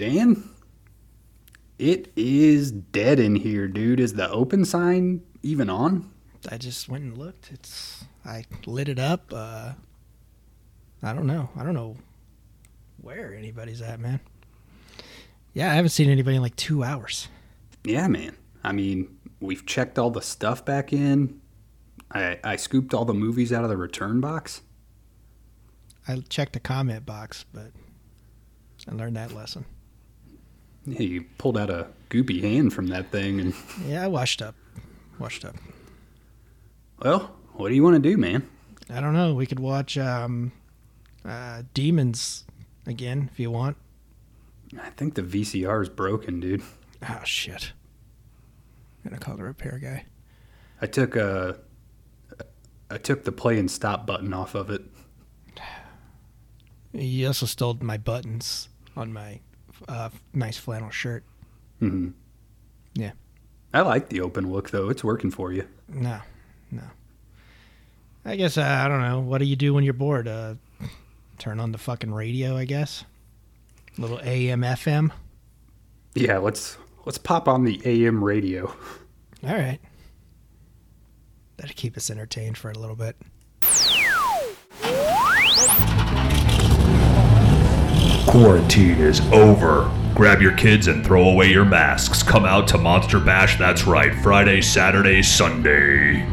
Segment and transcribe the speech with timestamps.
[0.00, 0.48] Dan,
[1.78, 4.00] it is dead in here, dude.
[4.00, 6.10] Is the open sign even on?
[6.50, 7.50] I just went and looked.
[7.52, 9.30] It's I lit it up.
[9.30, 9.72] Uh,
[11.02, 11.50] I don't know.
[11.54, 11.98] I don't know
[13.02, 14.20] where anybody's at, man.
[15.52, 17.28] Yeah, I haven't seen anybody in like two hours.
[17.84, 18.34] Yeah, man.
[18.64, 21.42] I mean, we've checked all the stuff back in.
[22.10, 24.62] I, I scooped all the movies out of the return box.
[26.08, 27.72] I checked the comment box, but
[28.88, 29.66] I learned that lesson.
[30.98, 33.54] You pulled out a goopy hand from that thing, and
[33.86, 34.54] Yeah, I washed up.
[35.18, 35.54] Washed up.
[37.02, 38.48] well, what do you want to do, man?
[38.88, 39.34] I don't know.
[39.34, 40.52] We could watch um,
[41.24, 42.44] uh, Demons
[42.86, 43.76] again if you want.
[44.80, 46.62] I think the VCR is broken, dude.
[47.08, 47.72] Oh shit!
[49.04, 50.04] Gonna call the repair guy.
[50.82, 51.58] I took a,
[52.90, 54.82] I took the play and stop button off of it.
[56.92, 59.38] He also stole my buttons on my
[59.88, 61.24] uh, nice flannel shirt.
[61.80, 62.08] Mm-hmm.
[62.94, 63.12] Yeah.
[63.72, 64.88] I like the open look though.
[64.90, 65.66] It's working for you.
[65.88, 66.18] No,
[66.70, 66.82] no.
[68.24, 69.20] I guess uh, I don't know.
[69.20, 70.28] What do you do when you're bored?
[70.28, 70.54] Uh,
[71.38, 73.04] turn on the fucking radio, I guess.
[73.96, 75.10] little AM FM.
[76.14, 76.76] Yeah, let's
[77.06, 78.66] let's pop on the AM radio.
[79.46, 79.78] All right.
[81.56, 83.16] That'll keep us entertained for a little bit.
[88.30, 89.90] Quarantine is over.
[90.14, 92.22] Grab your kids and throw away your masks.
[92.22, 96.24] Come out to Monster Bash, that's right, Friday, Saturday, Sunday.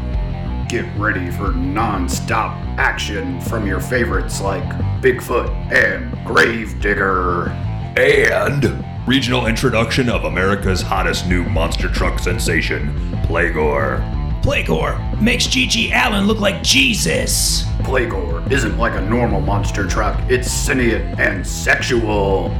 [0.68, 4.62] Get ready for non-stop action from your favorites like
[5.02, 7.48] Bigfoot and Gravedigger.
[7.96, 14.17] And regional introduction of America's hottest new monster truck sensation, Playgore.
[14.48, 17.64] Playgore makes GG Allin look like Jesus.
[17.82, 20.18] Playgore isn't like a normal monster truck.
[20.30, 22.58] It's sentient and sexual.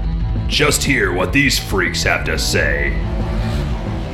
[0.49, 2.93] Just hear what these freaks have to say.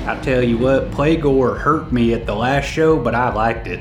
[0.07, 3.81] I tell you what, Playgore hurt me at the last show, but I liked it.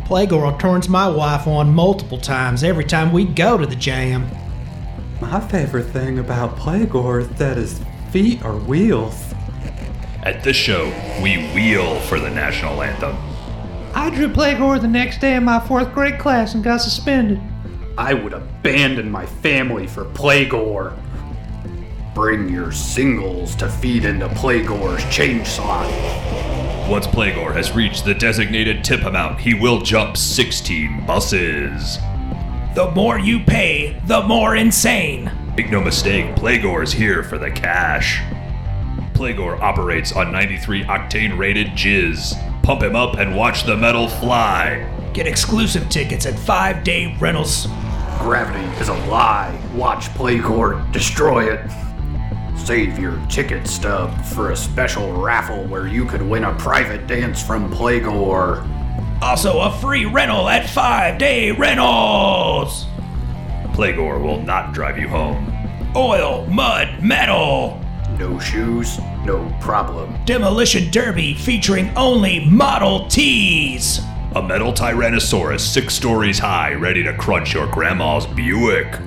[0.00, 4.28] Playgore turns my wife on multiple times every time we go to the jam.
[5.22, 9.29] My favorite thing about Playgore is that his feet are wheels.
[10.22, 10.86] At this show,
[11.22, 13.16] we wheel for the national anthem.
[13.94, 17.40] I drew Playgore the next day in my fourth grade class and got suspended.
[17.96, 20.94] I would abandon my family for Playgore.
[22.14, 25.88] Bring your singles to feed into Playgore's change slot.
[26.88, 31.96] Once Playgore has reached the designated tip amount, he will jump 16 buses.
[32.74, 35.32] The more you pay, the more insane.
[35.56, 38.20] Make no mistake, Playgore is here for the cash.
[39.20, 42.32] Playgore operates on 93 octane rated jizz.
[42.62, 44.88] Pump him up and watch the metal fly.
[45.12, 47.66] Get exclusive tickets at five day rentals.
[48.20, 49.54] Gravity is a lie.
[49.74, 51.60] Watch Playgore destroy it.
[52.56, 57.42] Save your ticket stub for a special raffle where you could win a private dance
[57.42, 58.66] from Playgore.
[59.20, 62.86] Also, a free rental at five day rentals.
[63.74, 65.46] Playgore will not drive you home.
[65.94, 67.79] Oil, mud, metal.
[68.18, 70.14] No shoes, no problem.
[70.24, 74.00] Demolition Derby featuring only Model Ts.
[74.36, 78.98] A metal Tyrannosaurus six stories high, ready to crunch your grandma's Buick.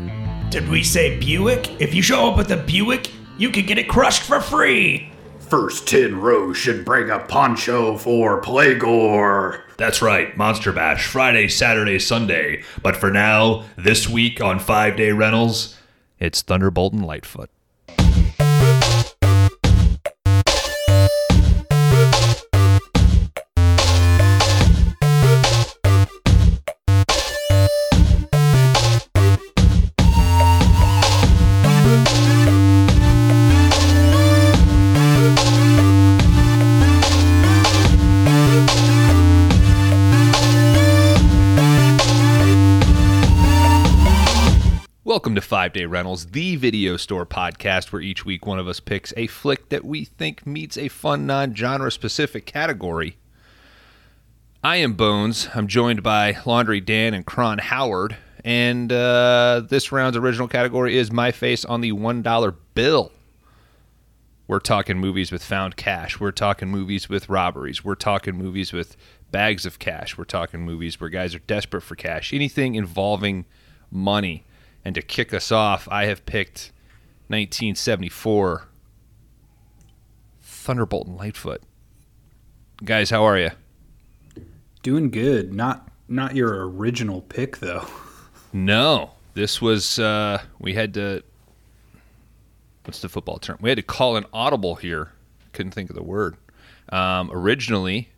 [0.49, 1.79] Did we say Buick?
[1.81, 5.09] If you show up with a Buick, you can get it crushed for free.
[5.39, 9.61] First 10 rows should bring a poncho for Playgore.
[9.77, 12.63] That's right, Monster Bash, Friday, Saturday, Sunday.
[12.81, 15.77] But for now, this week on five day rentals,
[16.19, 17.49] it's Thunderbolt and Lightfoot.
[45.13, 48.79] Welcome to Five Day Rentals, the video store podcast where each week one of us
[48.79, 53.17] picks a flick that we think meets a fun non genre specific category.
[54.63, 55.49] I am Bones.
[55.53, 58.17] I'm joined by Laundry Dan and Cron Howard.
[58.43, 63.11] And uh, this round's original category is My Face on the $1 Bill.
[64.47, 66.19] We're talking movies with found cash.
[66.19, 67.85] We're talking movies with robberies.
[67.85, 68.97] We're talking movies with
[69.29, 70.17] bags of cash.
[70.17, 72.33] We're talking movies where guys are desperate for cash.
[72.33, 73.45] Anything involving
[73.91, 74.43] money.
[74.85, 76.71] And to kick us off, I have picked
[77.27, 78.67] 1974
[80.41, 81.61] Thunderbolt and Lightfoot.
[82.83, 83.51] Guys, how are you?
[84.81, 85.53] Doing good.
[85.53, 87.87] Not not your original pick though.
[88.51, 91.23] No, this was uh, we had to
[92.83, 93.57] what's the football term?
[93.61, 95.11] We had to call an audible here.
[95.53, 96.35] Couldn't think of the word.
[96.89, 98.09] Um, originally,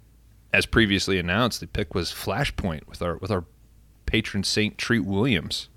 [0.53, 3.45] as previously announced, the pick was Flashpoint with our with our
[4.06, 5.69] patron saint Treat Williams,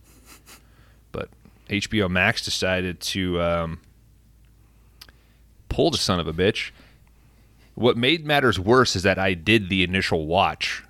[1.68, 3.80] HBO Max decided to um,
[5.68, 6.70] pull the son of a bitch.
[7.74, 10.82] What made matters worse is that I did the initial watch.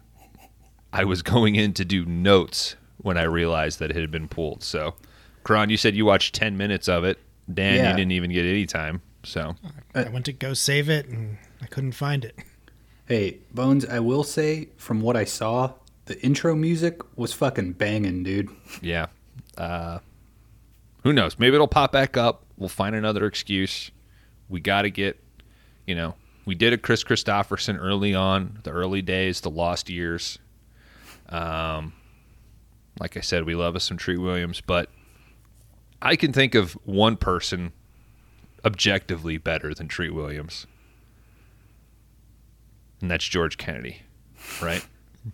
[0.93, 4.63] I was going in to do notes when I realized that it had been pulled.
[4.65, 4.95] So,
[5.45, 7.19] Kron, you said you watched 10 minutes of it.
[7.53, 7.91] Dan, Yeah.
[7.91, 9.03] you didn't even get any time.
[9.25, 9.57] So,
[9.95, 12.37] I went to go save it and I couldn't find it.
[13.07, 15.73] Hey, Bones, I will say from what I saw,
[16.07, 18.49] the intro music was fucking banging, dude.
[18.81, 19.07] yeah.
[19.57, 19.99] Uh,
[21.09, 21.39] who knows?
[21.39, 22.45] Maybe it'll pop back up.
[22.59, 23.91] We'll find another excuse.
[24.51, 25.19] We got to get,
[25.87, 30.39] you know, we did a Kris Kristofferson early on, the early days, the lost years.
[31.31, 31.95] Um,
[33.01, 34.91] like I said, we love us some Treat Williams, but
[36.03, 37.73] I can think of one person
[38.63, 40.67] objectively better than Treat Williams,
[43.01, 44.03] and that's George Kennedy,
[44.61, 44.87] right?
[45.27, 45.31] I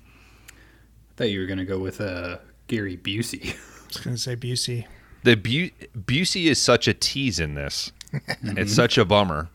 [1.16, 2.36] thought you were gonna go with uh,
[2.68, 3.54] Gary Busey.
[3.54, 4.86] I was going to say Busey.
[5.24, 7.90] The Bu- Busey is such a tease in this.
[8.42, 9.48] it's such a bummer.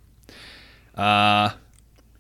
[0.95, 1.51] Uh,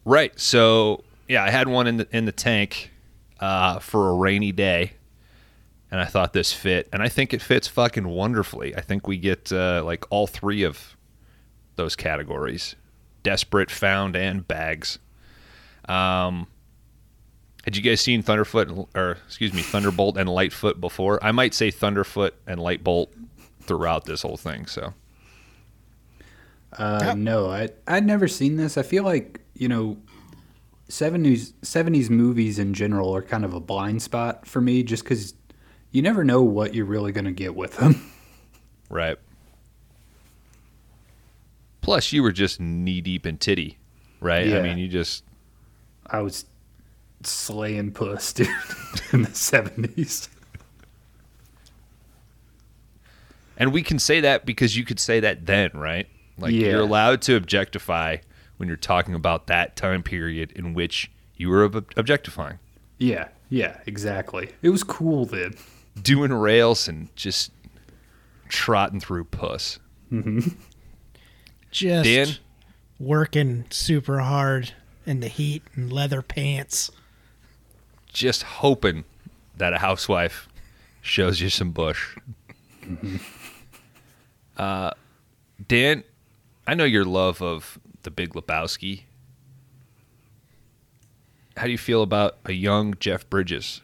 [0.05, 0.37] right.
[0.39, 2.91] So yeah, I had one in the in the tank
[3.39, 4.93] uh, for a rainy day,
[5.91, 8.75] and I thought this fit, and I think it fits fucking wonderfully.
[8.75, 10.95] I think we get uh, like all three of
[11.75, 12.75] those categories:
[13.23, 14.99] desperate, found, and bags.
[15.89, 16.47] Um,
[17.65, 21.23] had you guys seen Thunderfoot and- or excuse me, Thunderbolt and Lightfoot before?
[21.23, 23.09] I might say Thunderfoot and Lightbolt
[23.69, 24.65] throughout this whole thing.
[24.65, 24.93] So
[26.73, 28.77] Uh, No, I I'd never seen this.
[28.77, 29.97] I feel like you know,
[30.87, 35.35] seventies seventies movies in general are kind of a blind spot for me, just because
[35.91, 38.11] you never know what you're really gonna get with them.
[38.89, 39.17] right.
[41.81, 43.77] Plus, you were just knee deep in titty,
[44.19, 44.51] right?
[44.51, 45.23] I mean, you just
[46.07, 46.45] I was
[47.23, 48.47] slaying puss, dude,
[49.13, 50.27] in the seventies.
[53.59, 56.07] And we can say that because you could say that then, right?
[56.37, 56.69] Like Yeah.
[56.69, 58.17] you're allowed to objectify
[58.57, 62.59] when you're talking about that time period in which you were ob- objectifying,
[62.97, 64.49] Yeah, yeah, exactly.
[64.61, 65.55] It was cool then.
[66.01, 67.51] doing rails and just
[68.47, 69.79] trotting through puss.
[70.11, 70.49] Mm-hmm.
[71.71, 72.27] Just Dan?
[72.99, 74.73] working super hard
[75.05, 76.89] in the heat and leather pants.
[78.11, 79.03] just hoping
[79.57, 80.47] that a housewife
[81.01, 82.17] shows you some bush.
[84.59, 84.91] Uh,
[85.67, 86.03] Dan,
[86.67, 89.03] I know your love of the Big Lebowski.
[91.57, 93.81] How do you feel about a young Jeff Bridges?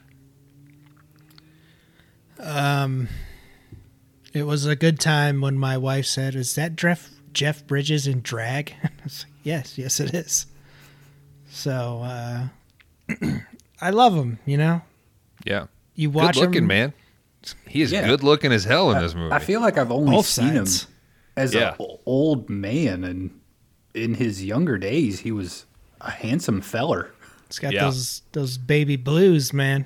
[2.39, 3.07] Um,
[4.33, 8.21] It was a good time when my wife said, "Is that Jeff Jeff Bridges in
[8.21, 10.45] drag?" I was like, "Yes, yes, it is."
[11.49, 12.47] So uh,
[13.81, 14.39] I love him.
[14.45, 14.81] You know,
[15.45, 16.93] Yeah, you watch good looking him, man.
[17.67, 18.07] He is Yeah.
[18.07, 19.33] good looking as hell in this movie.
[19.33, 20.83] I feel like I've only Both seen sides.
[20.83, 20.89] him
[21.37, 21.75] as Yeah.
[21.79, 23.31] an old man, and
[23.93, 25.65] in his younger days, he was
[26.01, 27.11] a handsome feller.
[27.47, 27.85] He's got Yeah.
[27.85, 29.85] those those baby blues, man.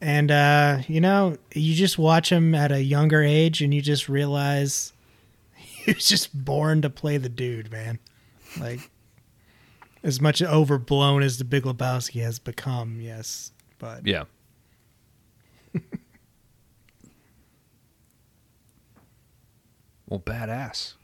[0.00, 4.08] And uh, you know, you just watch him at a younger age, and you just
[4.08, 4.92] realize
[5.54, 7.98] he was just born to play the dude, man.
[8.58, 8.90] Like
[10.02, 14.24] as much overblown as the Big Lebowski has become, yes, but yeah.
[20.10, 20.94] Well, badass.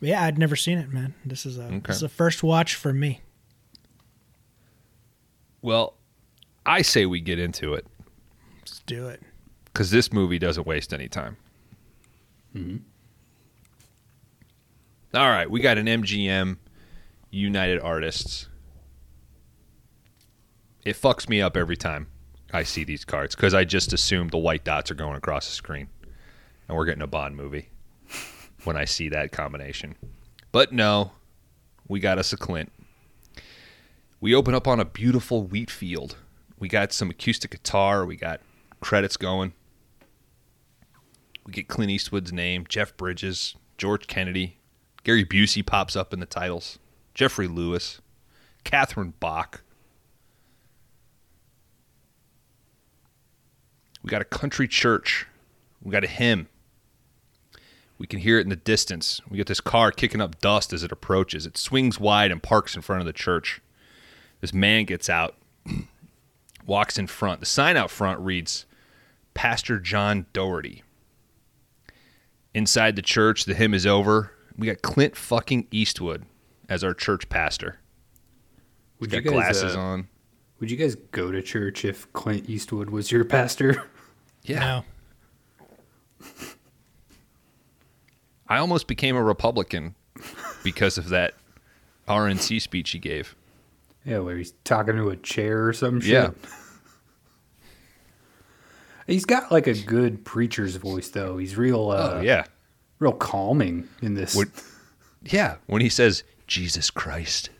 [0.00, 1.14] yeah, I'd never seen it, man.
[1.24, 1.78] This is a Okay.
[1.88, 3.20] this is a first watch for me.
[5.60, 5.94] Well,
[6.64, 7.86] I say we get into it.
[8.60, 9.20] Let's do it.
[9.66, 11.36] because this movie doesn't waste any time.
[12.54, 12.76] Mm-hmm.
[15.14, 16.56] All right, we got an MGM
[17.30, 18.48] United Artists.
[20.84, 22.08] It fucks me up every time
[22.52, 25.52] I see these cards because I just assume the white dots are going across the
[25.54, 25.88] screen,
[26.72, 27.68] and we're getting a Bond movie
[28.64, 29.94] when I see that combination.
[30.52, 31.12] But no,
[31.86, 32.72] we got us a Clint.
[34.22, 36.16] We open up on a beautiful wheat field.
[36.58, 38.06] We got some acoustic guitar.
[38.06, 38.40] We got
[38.80, 39.52] credits going.
[41.44, 44.56] We get Clint Eastwood's name, Jeff Bridges, George Kennedy,
[45.04, 46.78] Gary Busey pops up in the titles,
[47.12, 48.00] Geoffrey Lewis,
[48.64, 49.62] Catherine Bach.
[54.02, 55.26] We got a country church.
[55.82, 56.48] We got a hymn.
[58.02, 59.20] We can hear it in the distance.
[59.30, 61.46] We get this car kicking up dust as it approaches.
[61.46, 63.60] It swings wide and parks in front of the church.
[64.40, 65.36] This man gets out,
[66.66, 67.38] walks in front.
[67.38, 68.66] The sign out front reads
[69.34, 70.82] Pastor John Doherty.
[72.52, 74.32] Inside the church, the hymn is over.
[74.58, 76.24] We got Clint fucking Eastwood
[76.68, 77.78] as our church pastor.
[78.98, 80.08] Would Got you guys, glasses uh, on.
[80.58, 83.84] Would you guys go to church if Clint Eastwood was your pastor?
[84.42, 84.58] Yeah.
[84.58, 84.84] No.
[88.48, 89.94] I almost became a Republican
[90.62, 91.34] because of that
[92.08, 93.34] RNC speech he gave.
[94.04, 96.10] yeah, where he's talking to a chair or some shit.
[96.12, 96.30] Yeah.
[99.06, 101.36] He's got like a good preacher's voice though.
[101.36, 102.44] He's real uh oh, yeah.
[103.00, 104.34] real calming in this.
[104.36, 104.52] Would-
[105.24, 107.50] Yeah, when he says Jesus Christ.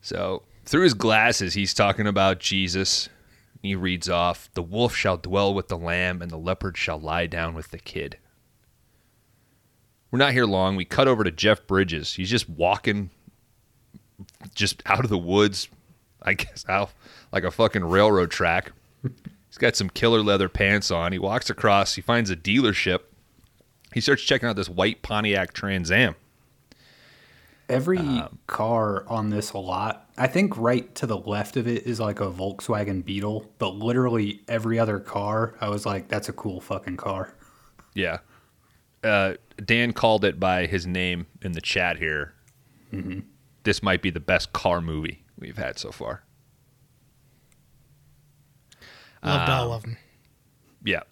[0.00, 3.08] so through his glasses, he's talking about Jesus.
[3.62, 7.26] He reads off, "The wolf shall dwell with the lamb, and the leopard shall lie
[7.26, 8.18] down with the kid."
[10.10, 10.76] We're not here long.
[10.76, 12.14] We cut over to Jeff Bridges.
[12.14, 13.10] He's just walking,
[14.54, 15.68] just out of the woods,
[16.22, 16.92] I guess out
[17.30, 18.72] like a fucking railroad track.
[19.02, 21.12] He's got some killer leather pants on.
[21.12, 21.94] He walks across.
[21.94, 23.00] He finds a dealership.
[23.92, 26.14] He starts checking out this white Pontiac Trans Am.
[27.68, 30.07] Every Um, car on this lot.
[30.18, 34.42] I think right to the left of it is like a Volkswagen Beetle, but literally
[34.48, 37.34] every other car, I was like, that's a cool fucking car.
[37.94, 38.18] Yeah.
[39.04, 39.34] Uh,
[39.64, 42.34] Dan called it by his name in the chat here.
[43.62, 46.24] This might be the best car movie we've had so far.
[49.22, 49.98] Loved all of them.
[50.84, 51.02] Yeah.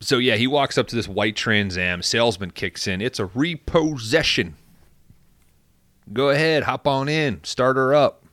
[0.00, 2.02] So yeah, he walks up to this white Trans Am.
[2.02, 3.00] Salesman kicks in.
[3.00, 4.56] It's a repossession.
[6.12, 8.24] Go ahead, hop on in, start her up.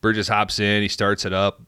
[0.00, 0.82] Burgess hops in.
[0.82, 1.60] He starts it up.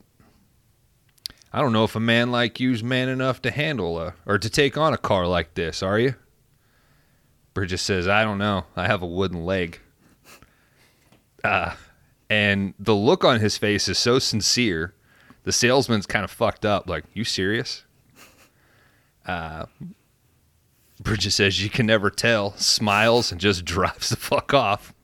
[1.52, 4.48] I don't know if a man like you's man enough to handle a or to
[4.48, 5.82] take on a car like this.
[5.82, 6.14] Are you?
[7.54, 8.66] Burgess says, "I don't know.
[8.76, 9.80] I have a wooden leg."
[11.42, 11.74] Uh,
[12.28, 14.92] and the look on his face is so sincere.
[15.44, 16.86] The salesman's kind of fucked up.
[16.86, 17.84] Like, you serious?
[19.24, 19.64] Uh,
[21.00, 24.94] Bridges says you can never tell, smiles, and just drives the fuck off.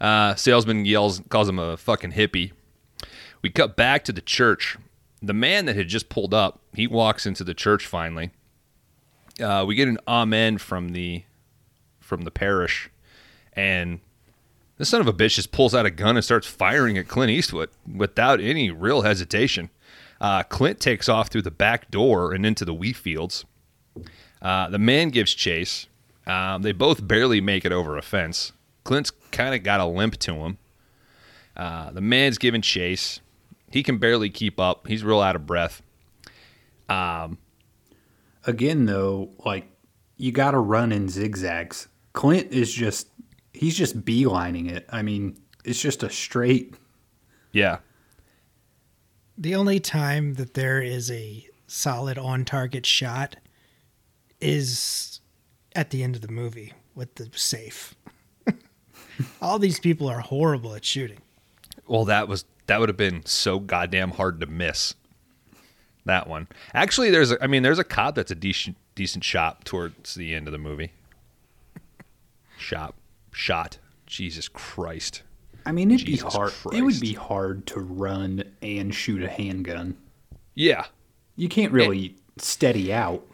[0.00, 2.52] Uh, salesman yells, calls him a fucking hippie.
[3.42, 4.78] We cut back to the church.
[5.20, 8.30] The man that had just pulled up, he walks into the church finally.
[9.40, 11.24] Uh, we get an amen from the
[12.00, 12.88] from the parish,
[13.52, 14.00] and
[14.78, 17.30] the son of a bitch just pulls out a gun and starts firing at Clint
[17.30, 19.68] Eastwood without any real hesitation.
[20.20, 23.44] Uh, Clint takes off through the back door and into the wheat fields.
[24.40, 25.86] Uh, the man gives chase.
[26.26, 28.52] Um, they both barely make it over a fence.
[28.84, 30.58] Clint's kind of got a limp to him.
[31.56, 33.20] Uh, the man's giving chase.
[33.70, 34.86] He can barely keep up.
[34.86, 35.82] He's real out of breath.
[36.88, 37.38] Um,
[38.44, 39.70] Again, though, like
[40.16, 41.88] you got to run in zigzags.
[42.14, 43.08] Clint is just
[43.52, 44.86] he's just beelining it.
[44.90, 46.74] I mean, it's just a straight.
[47.52, 47.78] Yeah.
[49.36, 53.36] The only time that there is a solid on target shot
[54.40, 55.20] is
[55.74, 57.94] at the end of the movie with the safe.
[59.42, 61.18] All these people are horrible at shooting.
[61.86, 64.94] Well, that was that would have been so goddamn hard to miss.
[66.04, 66.48] That one.
[66.72, 70.34] Actually, there's a, I mean, there's a cop that's a decent decent shot towards the
[70.34, 70.92] end of the movie.
[72.56, 72.94] Shot,
[73.32, 73.78] shot.
[74.06, 75.22] Jesus Christ.
[75.66, 76.52] I mean, it'd Jesus be hard.
[76.72, 79.98] It would be hard to run and shoot a handgun.
[80.54, 80.86] Yeah.
[81.36, 83.24] You can't really steady out.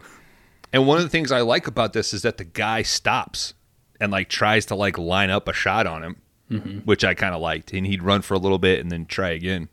[0.75, 3.55] And one of the things I like about this is that the guy stops
[4.01, 7.41] and like tries to like line up a shot on him, which I kind of
[7.41, 7.73] liked.
[7.73, 9.69] And he'd run for a little bit and then try again.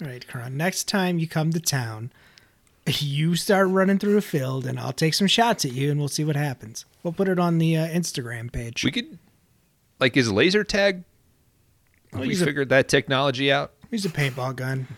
[0.00, 0.56] All right, Karan.
[0.56, 2.12] Next time you come to town,
[2.86, 6.08] you start running through a field, and I'll take some shots at you, and we'll
[6.08, 6.84] see what happens.
[7.02, 8.82] We'll put it on the uh, Instagram page.
[8.84, 9.18] We could,
[10.00, 11.04] like, is laser tag?
[12.12, 13.72] Have you use a- figured that technology out?
[13.90, 14.88] Use a paintball gun.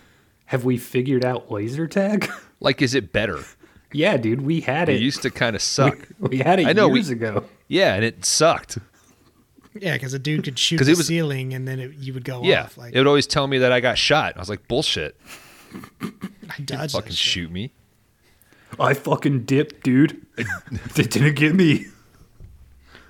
[0.46, 2.30] Have we figured out laser tag?
[2.60, 3.40] Like, is it better?
[3.94, 5.02] Yeah, dude, we had It it.
[5.02, 5.98] used to kind of suck.
[6.18, 7.44] we had it I know, we- years ago.
[7.68, 8.78] Yeah, and it sucked.
[9.76, 12.12] Yeah, because a dude could shoot 'Cause the it was- ceiling, and then it, you
[12.14, 12.76] would go Yeah, off.
[12.78, 14.34] Like it would always tell me that I got shot.
[14.36, 15.18] I was like, bullshit.
[16.02, 17.72] I dodged Fucking shoot me.
[18.78, 20.24] I fucking dipped, dude.
[20.94, 21.86] they didn't get me.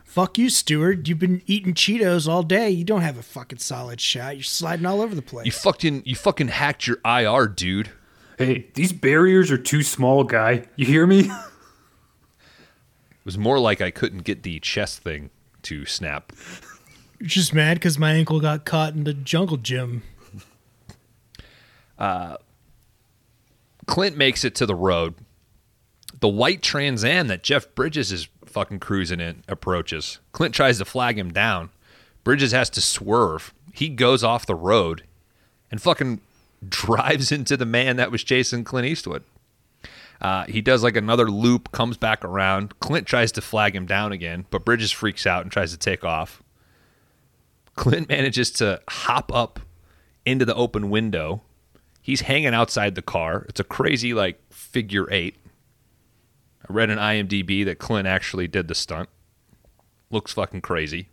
[0.05, 1.09] Fuck you, Stewart.
[1.09, 2.71] You've been eating Cheetos all day.
[2.71, 4.37] You don't have a fucking solid shot.
[4.37, 5.45] You're sliding all over the place.
[5.47, 7.91] You fucking you fucking hacked your IR, dude.
[8.39, 10.65] Hey, these barriers are too small, guy.
[10.77, 11.31] You hear me?
[13.25, 15.31] It was more like I couldn't get the chest thing
[15.63, 16.31] to snap.
[17.19, 20.03] You're just mad because my ankle got caught in the jungle gym.
[21.99, 22.37] Uh,
[23.87, 25.15] Clint makes it to the road.
[26.21, 30.19] The white Trans Am that Jeff Bridges is fucking cruising in approaches.
[30.33, 31.71] Clint tries to flag him down.
[32.25, 33.55] Bridges has to swerve.
[33.73, 35.05] He goes off the road
[35.71, 36.21] and fucking
[36.69, 39.25] drives into the man that was chasing Clint Eastwood.
[40.21, 42.79] Uh, he does like another loop, comes back around.
[42.81, 46.05] Clint tries to flag him down again, but Bridges freaks out and tries to take
[46.05, 46.43] off.
[47.75, 49.61] Clint manages to hop up
[50.25, 51.43] into the open window.
[52.01, 53.45] He's hanging outside the car.
[53.49, 55.37] It's a crazy, like, figure eight.
[56.69, 59.09] I read in IMDb that Clint actually did the stunt.
[60.11, 61.09] Looks fucking crazy.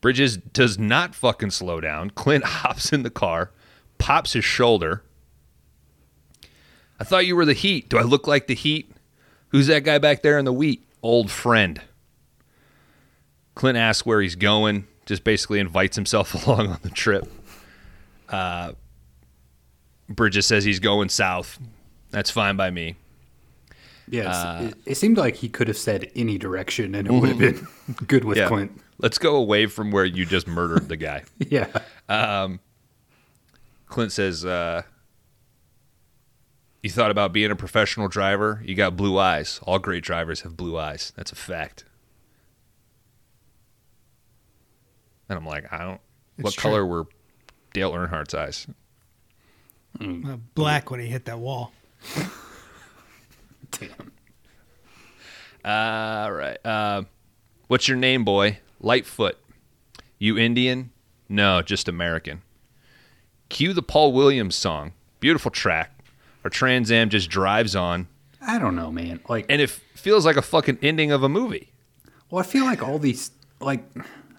[0.00, 2.10] Bridges does not fucking slow down.
[2.10, 3.50] Clint hops in the car,
[4.00, 5.02] pops his shoulder.
[6.98, 7.88] I thought you were the Heat.
[7.88, 8.90] Do I look like the Heat?
[9.48, 10.84] Who's that guy back there in the wheat?
[11.02, 11.80] Old friend.
[13.54, 17.30] Clint asks where he's going, just basically invites himself along on the trip.
[18.28, 18.72] Uh,
[20.08, 21.58] Bridges says he's going south.
[22.10, 22.96] That's fine by me.
[24.08, 27.38] Yes, Uh, it, seemed like he could have said any direction and it would have
[27.38, 27.66] been
[28.08, 28.48] good with Yeah.
[28.48, 28.72] Clint.
[28.98, 31.22] Let's go away from where you just murdered the guy.
[31.48, 31.68] Yeah.
[33.90, 34.82] Clint says, uh,
[36.82, 38.62] You thought about being a professional driver?
[38.64, 39.60] You got blue eyes.
[39.64, 41.12] All great drivers have blue eyes.
[41.16, 41.84] That's a fact.
[45.28, 46.00] And I'm like, I don't.
[46.38, 46.62] It's what true.
[46.62, 47.06] color were
[47.72, 48.66] Dale Earnhardt's eyes?
[50.00, 51.72] Uh, black when he hit that wall.
[53.72, 54.12] Damn.
[55.64, 56.58] All right.
[56.64, 57.02] Uh,
[57.66, 58.58] what's your name, boy?
[58.80, 59.36] Lightfoot.
[60.18, 60.90] You Indian?
[61.28, 62.42] No, just American.
[63.50, 64.92] Cue the Paul Williams song.
[65.20, 65.92] Beautiful track.
[66.44, 68.08] Our Trans Am just drives on,
[68.40, 69.20] I don't know, man.
[69.28, 71.70] Like, and it feels like a fucking ending of a movie.
[72.30, 73.30] well, I feel like all these,
[73.60, 73.92] like,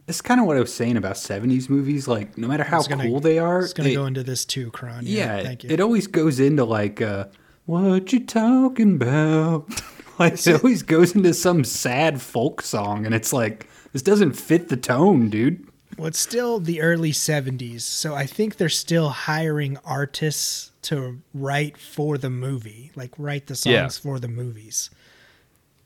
[0.08, 2.08] this is kind of what I was saying about 70s movies.
[2.08, 4.44] Like, no matter how gonna- cool they are, It's going to they- go into this
[4.46, 5.04] too, Kron.
[5.06, 5.70] yeah, thank you.
[5.70, 7.26] it always goes into like, uh,
[7.66, 9.70] what you talking about?
[10.20, 14.70] like, it always goes into some sad folk song, and it's like, this doesn't fit
[14.70, 15.68] the tone, dude.
[15.98, 21.78] Well, it's still the early 70s, so I think they're still hiring artists to write
[21.78, 23.88] for the movie, like write the songs Yeah.
[23.90, 24.90] for the movies.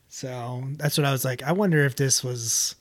[0.10, 1.44] So that's what I was like.
[1.44, 2.76] I wonder if this was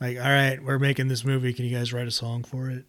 [0.00, 1.52] like, all right, we're making this movie.
[1.52, 2.84] Can you guys write a song for it?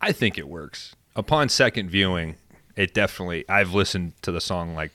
[0.00, 0.94] I think it works.
[1.16, 2.36] Upon second viewing,
[2.76, 3.48] it definitely.
[3.48, 4.92] I've listened to the song like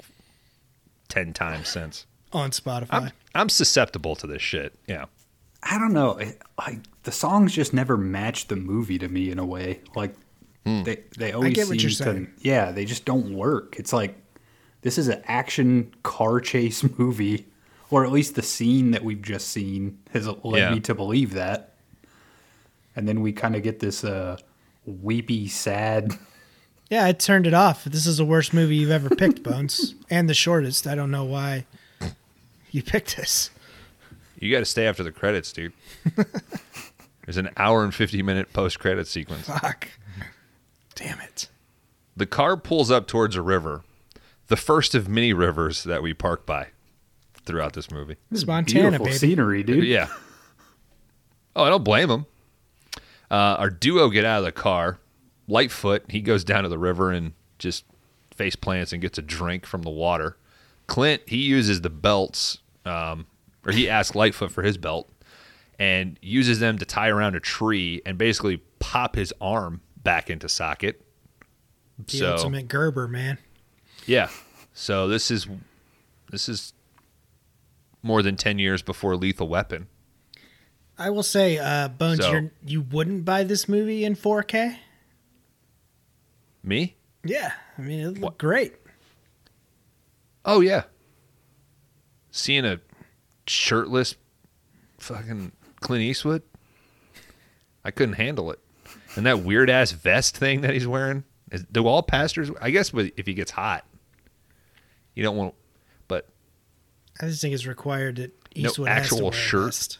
[1.07, 2.05] ten times since.
[2.31, 2.87] On Spotify.
[2.91, 4.73] I'm, I'm susceptible to this shit.
[4.85, 5.05] Yeah.
[5.63, 6.17] I don't know.
[6.17, 9.81] It, like the songs just never match the movie to me in a way.
[9.95, 10.15] Like
[10.65, 12.33] they they always get what seem you're to saying.
[12.41, 13.75] yeah, they just don't work.
[13.77, 14.15] It's like
[14.81, 17.45] this is an action car chase movie,
[17.89, 20.73] or at least the scene that we've just seen has led Yeah.
[20.73, 21.73] me to believe that.
[22.95, 24.37] And then we kind of get this uh
[24.85, 26.13] weepy, sad.
[26.91, 27.83] Yeah, I turned it off.
[27.83, 30.87] This is the worst movie you've ever picked, Bones, and the shortest.
[30.87, 31.67] I don't know why
[32.71, 33.51] you picked this.
[34.39, 35.73] You got to stay after the credits, dude.
[37.25, 39.45] There's an hour and 50 minute post credit sequence.
[39.47, 39.89] Fuck.
[40.95, 41.47] Damn it.
[42.17, 43.83] The car pulls up towards a river,
[44.47, 46.67] the first of many rivers that we park by
[47.45, 48.15] throughout this movie.
[48.31, 49.17] It's Montana, Beautiful baby.
[49.17, 49.83] scenery, dude.
[49.85, 50.07] Yeah.
[51.55, 52.25] Oh, I don't blame him.
[53.31, 54.99] Uh, our duo get out of the car.
[55.47, 57.85] Lightfoot, he goes down to the river and just
[58.33, 60.37] face plants and gets a drink from the water.
[60.87, 63.27] Clint, he uses the belts, um,
[63.65, 65.09] or he asks Lightfoot for his belt
[65.77, 70.47] and uses them to tie around a tree and basically pop his arm back into
[70.49, 71.01] socket.
[72.07, 73.37] The so ultimate Gerber, man.
[74.05, 74.29] yeah.
[74.73, 75.47] So this is
[76.31, 76.73] this is
[78.01, 79.87] more than ten years before Lethal Weapon.
[80.97, 84.75] I will say, uh, Bones, So- you're, you wouldn't buy this movie in 4K?
[86.61, 86.97] Me?
[87.23, 87.53] Yeah.
[87.77, 88.73] I mean, it looked great.
[90.43, 90.83] Oh yeah.
[92.31, 92.79] Seeing a
[93.49, 94.15] shirtless
[94.99, 96.43] fucking Clint Eastwood,
[97.83, 98.59] I couldn't handle it.
[99.15, 101.23] And that weird ass vest thing that he's wearing.
[101.51, 102.51] Is, do all pastors?
[102.61, 103.85] I guess if he gets hot,
[105.15, 105.55] you don't want.
[106.07, 106.27] But
[107.21, 109.65] I just think it's required that No Eastwood has to actual wear a shirt.
[109.65, 109.97] vest.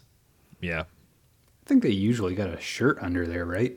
[0.61, 3.75] yeah, I think they usually got a shirt under there, right?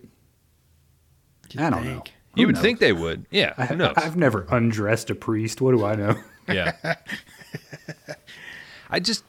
[1.58, 1.94] I don't know.
[1.94, 2.12] think.
[2.34, 2.62] you would knows?
[2.62, 3.24] think they would.
[3.30, 3.94] Yeah, I, who knows?
[3.96, 5.60] I've never undressed a priest.
[5.62, 6.16] What do I know?
[6.48, 6.72] Yeah.
[8.90, 9.24] I just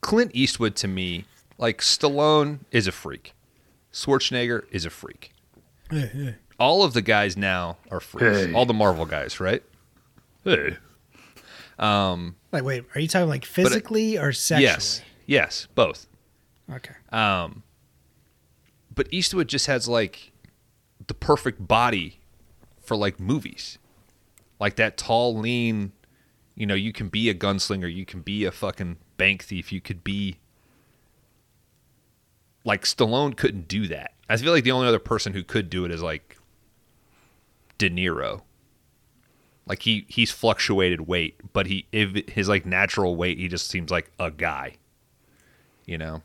[0.00, 1.24] Clint Eastwood to me,
[1.58, 3.34] like Stallone is a freak.
[3.92, 5.32] Schwarzenegger is a freak.
[5.90, 6.30] Yeah, yeah.
[6.60, 8.46] All of the guys now are freaks.
[8.46, 8.52] Hey.
[8.52, 9.62] All the Marvel guys, right?
[10.44, 10.76] Hey.
[11.78, 14.64] Um, Like, wait, are you talking like physically or sexually?
[14.64, 15.02] Yes.
[15.26, 16.06] Yes, both.
[16.72, 16.94] Okay.
[17.10, 17.62] Um,
[18.94, 20.32] But Eastwood just has like
[21.06, 22.18] the perfect body
[22.82, 23.78] for like movies.
[24.58, 25.92] Like that tall, lean,
[26.58, 29.80] you know, you can be a gunslinger, you can be a fucking bank thief, you
[29.80, 30.38] could be
[32.64, 34.14] like Stallone couldn't do that.
[34.28, 36.36] I feel like the only other person who could do it is like
[37.78, 38.42] De Niro.
[39.66, 43.92] Like he he's fluctuated weight, but he if his like natural weight, he just seems
[43.92, 44.78] like a guy.
[45.86, 46.22] You know.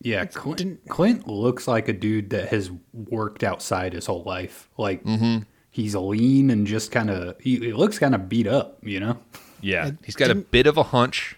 [0.00, 4.68] Yeah, Clint, Clint looks like a dude that has worked outside his whole life.
[4.76, 5.38] Like Mm-hmm.
[5.78, 9.16] He's lean and just kind of he, he looks kind of beat up, you know.
[9.60, 11.36] Yeah, I he's got a bit of a hunch,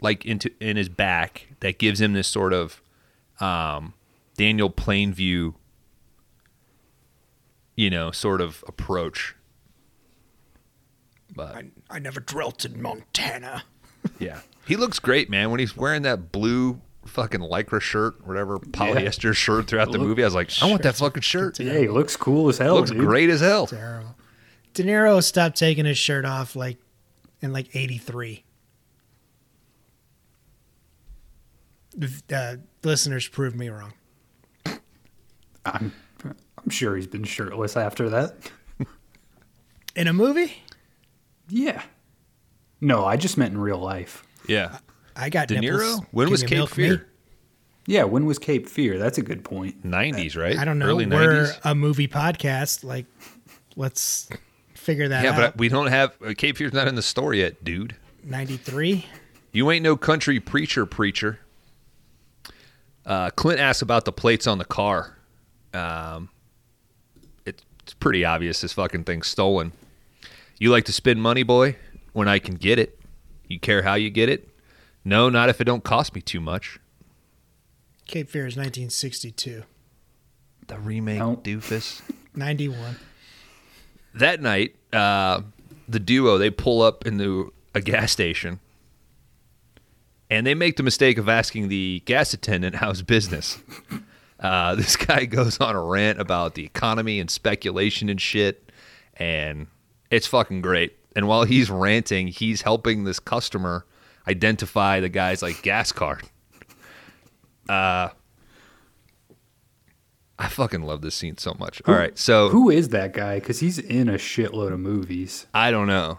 [0.00, 2.80] like into in his back, that gives him this sort of
[3.40, 3.92] um,
[4.36, 5.54] Daniel Plainview,
[7.76, 9.36] you know, sort of approach.
[11.34, 13.64] But I, I never dwelt in Montana.
[14.18, 15.50] yeah, he looks great, man.
[15.50, 20.22] When he's wearing that blue fucking lycra shirt, whatever polyester shirt throughout the Look- movie,
[20.22, 21.58] I was like, I want that fucking shirt.
[21.60, 22.74] Yeah, he looks cool as hell.
[22.76, 23.00] looks dude.
[23.00, 23.66] great as hell.
[23.66, 24.16] Terrible.
[24.74, 26.78] De Niro stopped taking his shirt off like
[27.40, 28.44] in like '83.
[32.32, 33.92] Uh, listeners prove me wrong.
[35.64, 35.92] I'm
[36.24, 38.34] I'm sure he's been shirtless after that.
[39.94, 40.54] In a movie,
[41.48, 41.82] Yeah.
[42.80, 44.24] No, I just meant in real life.
[44.48, 44.78] Yeah,
[45.16, 45.80] I got De nipples.
[45.82, 46.06] Niro.
[46.10, 46.88] When Can was Cape milk me?
[46.88, 47.08] Fear?
[47.86, 48.98] Yeah, when was Cape Fear?
[48.98, 49.84] That's a good point.
[49.84, 50.56] Nineties, right?
[50.58, 50.86] I don't know.
[50.86, 51.58] Early We're nineties.
[51.64, 52.82] a movie podcast.
[52.82, 53.06] Like,
[53.76, 54.28] let's
[54.74, 55.24] figure that out.
[55.24, 55.36] Yeah, out.
[55.52, 57.94] but we don't have uh, Cape Fear's not in the store yet, dude.
[58.24, 59.04] '93.
[59.52, 61.38] You ain't no country preacher, preacher.
[63.06, 65.18] Uh, Clint asks about the plates on the car.
[65.74, 66.30] Um,
[67.44, 69.72] it's, it's pretty obvious this fucking thing's stolen.
[70.58, 71.76] You like to spend money, boy,
[72.14, 72.98] when I can get it.
[73.46, 74.48] You care how you get it?
[75.04, 76.78] No, not if it don't cost me too much.
[78.06, 79.64] Cape Fear is 1962.
[80.66, 81.36] The remake, No.
[81.36, 82.00] doofus.
[82.34, 82.96] 91.
[84.14, 85.42] that night, uh,
[85.88, 88.60] the duo they pull up into a gas station,
[90.30, 93.58] and they make the mistake of asking the gas attendant how's business.
[94.40, 98.70] Uh, this guy goes on a rant about the economy and speculation and shit,
[99.16, 99.66] and
[100.10, 100.96] it's fucking great.
[101.14, 103.84] And while he's ranting, he's helping this customer
[104.28, 106.22] identify the guy's like gas card.
[107.68, 108.08] Uh,
[110.38, 111.80] I fucking love this scene so much.
[111.86, 113.36] All right, so Who is that guy?
[113.38, 115.46] Because he's in a shitload of movies.
[115.54, 116.18] I don't know.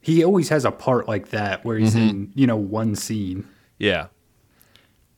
[0.00, 2.08] He always has a part like that where he's Mm-hmm.
[2.08, 3.48] in, you know, one scene.
[3.78, 4.08] Yeah.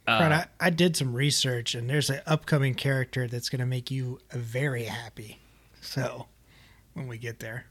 [0.07, 3.67] Uh, Right, I, I did some research, and there's an upcoming character that's going to
[3.67, 5.41] make you very happy.
[5.81, 6.27] So,
[6.95, 7.67] when we get there,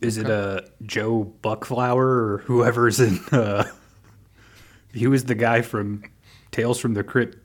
[0.00, 3.18] Is it uh, Joe Buckflower or whoever's in?
[3.32, 3.64] Uh,
[4.92, 6.02] he was the guy from
[6.52, 7.36] Tales from the Crypt,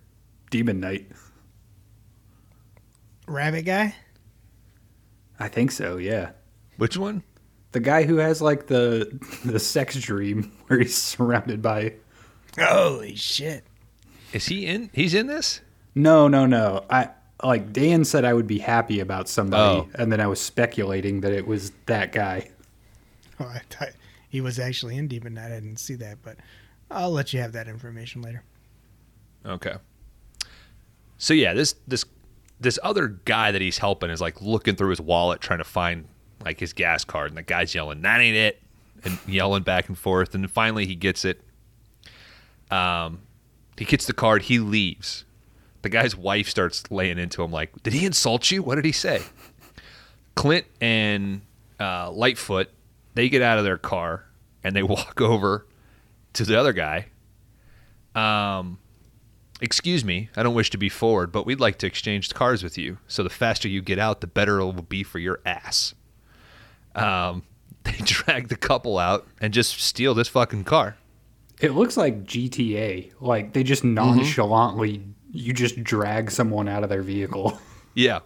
[0.51, 1.07] Demon Knight.
[3.27, 3.95] Rabbit Guy.
[5.39, 5.97] I think so.
[5.97, 6.31] Yeah,
[6.77, 7.23] Which one?
[7.71, 11.95] the guy who has like the the sex dream where he's surrounded by.
[12.59, 13.63] Holy shit!
[14.31, 14.91] Is he in?
[14.93, 15.61] He's in this?
[15.95, 16.85] No, no, no.
[16.89, 17.09] I
[17.43, 19.89] like Dan said I would be happy about somebody, Oh.
[19.95, 22.49] and then I was speculating that it was that guy.
[23.39, 23.89] Oh, I thought
[24.29, 25.47] he was actually in Demon Knight.
[25.51, 26.37] I didn't see that, but
[26.91, 28.43] I'll let you have that information later.
[29.45, 29.75] Okay.
[31.17, 32.05] So yeah, this this
[32.59, 36.05] this other guy that he's helping is like looking through his wallet trying to find
[36.45, 38.61] like his gas card, and the guy's yelling, "That ain't it!"
[39.03, 41.41] and yelling back and forth, and then finally he gets it.
[42.71, 43.19] Um,
[43.77, 44.43] he gets the card.
[44.43, 45.25] He leaves.
[45.83, 48.63] The guy's wife starts laying into him like, "Did he insult you?
[48.63, 49.21] What did he say?"
[50.35, 51.41] Clint and
[51.79, 52.69] uh, Lightfoot
[53.13, 54.25] they get out of their car
[54.63, 55.65] and they walk over
[56.33, 57.07] to the other guy.
[58.15, 58.79] Um,
[59.61, 62.77] excuse me, I don't wish to be forward, but we'd like to exchange cars with
[62.77, 62.97] you.
[63.07, 65.93] So the faster you get out, the better it will be for your ass.
[66.95, 67.43] Um,
[67.83, 70.97] they drag the couple out and just steal this fucking car.
[71.59, 73.13] It looks like GTA.
[73.19, 74.23] Like they just Mm-hmm.
[75.33, 77.59] Nonchalantly, you just drag someone out of their vehicle.
[77.95, 78.21] Yeah,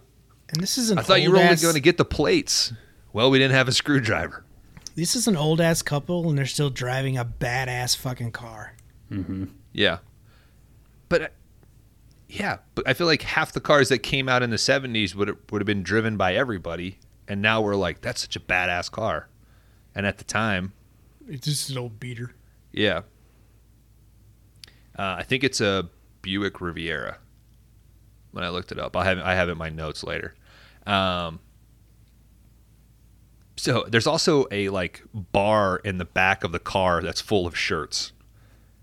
[0.50, 2.72] And this is an I thought you were only old-ass- going to get the plates.
[3.12, 4.46] Well, we didn't have a screwdriver.
[4.94, 8.74] This is an old ass couple, and they're still driving a badass fucking car.
[9.12, 9.50] Mhm.
[9.74, 9.98] Yeah.
[11.10, 11.28] But uh,
[12.30, 15.36] yeah, but I feel like half the cars that came out in the 70s would
[15.52, 19.28] would have been driven by everybody and now we're like that's such a badass car.
[19.94, 20.72] And at the time,
[21.28, 22.32] It's just an old beater.
[22.72, 23.02] yeah.
[24.98, 25.90] Uh, I think it's a
[26.28, 27.16] Buick Riviera.
[28.32, 30.34] When I looked it up, I have I have it in my notes later.
[30.86, 31.40] Um,
[33.56, 37.56] so there's also a like bar in the back of the car that's full of
[37.56, 38.12] shirts,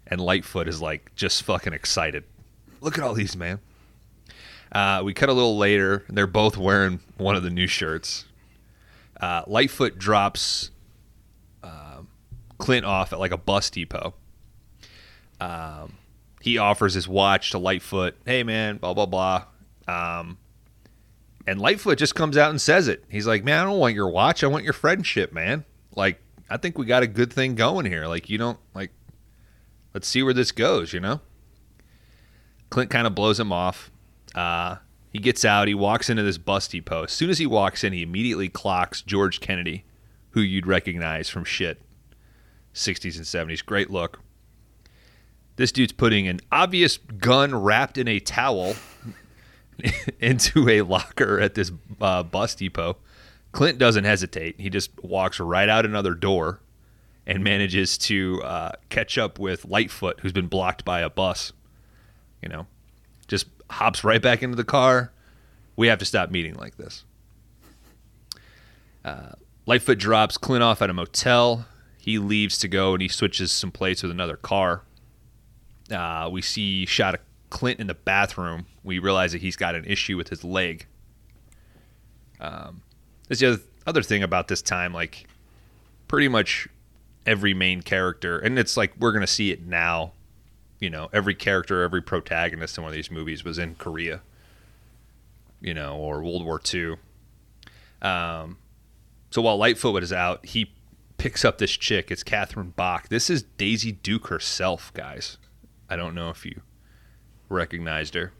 [0.07, 2.23] and Lightfoot is like just fucking excited.
[2.81, 3.59] Look at all these, man.
[4.71, 8.25] Uh, we cut a little later, and they're both wearing one of the new shirts.
[9.21, 10.71] Uh, Lightfoot drops
[11.63, 12.07] um,
[12.57, 14.15] Clint off at like a bus depot.
[15.39, 15.93] Um,
[16.45, 18.15] he offers his watch to Lightfoot.
[18.23, 19.45] Hey, man, blah blah blah.
[19.87, 20.37] Um,
[21.47, 23.03] and Lightfoot just comes out and says it.
[23.09, 24.43] He's like, "Man, I don't want your watch.
[24.43, 25.65] I want your friendship, man.
[25.95, 28.05] Like, I think we got a good thing going here.
[28.05, 28.91] Like, you don't like.
[29.91, 30.93] Let's see where this goes.
[30.93, 31.19] You know."
[32.69, 33.89] Clint kind of blows him off.
[34.35, 34.75] Uh,
[35.11, 35.67] he gets out.
[35.67, 37.05] He walks into this bus depot.
[37.05, 39.83] As soon as he walks in, he immediately clocks George Kennedy,
[40.31, 41.81] who you'd recognize from shit,
[42.75, 43.65] 60s and 70s.
[43.65, 44.19] Great look.
[45.55, 48.75] This dude's putting an obvious gun wrapped in a towel
[50.19, 52.97] into a locker at this uh, bus depot.
[53.51, 54.59] Clint doesn't hesitate.
[54.59, 56.59] He just walks right out another door
[57.25, 61.53] and manages to uh, catch up with Lightfoot, who's been blocked by a bus.
[62.41, 62.67] You know,
[63.27, 65.11] just hops right back into the car.
[65.75, 67.05] We have to stop meeting like this.
[69.03, 69.33] Uh,
[69.65, 71.65] Lightfoot drops Clint off at a motel.
[71.97, 74.83] He leaves to go and he switches some plates with another car.
[75.91, 78.65] Uh, we see shot of Clint in the bathroom.
[78.83, 80.87] We realize that he's got an issue with his leg.
[82.39, 82.81] Um,
[83.27, 85.27] there's the other, other thing about this time, like
[86.07, 86.67] pretty much
[87.25, 90.11] every main character, and it's like we're gonna see it now.
[90.79, 94.21] You know, every character, every protagonist in one of these movies was in Korea.
[95.61, 96.95] You know, or World War II.
[98.01, 98.57] Um,
[99.31, 100.71] so while Lightfoot is out, he
[101.17, 102.11] picks up this chick.
[102.11, 103.09] It's Catherine Bach.
[103.09, 105.37] This is Daisy Duke herself, guys.
[105.89, 106.61] I don't know if you
[107.49, 108.31] recognized her.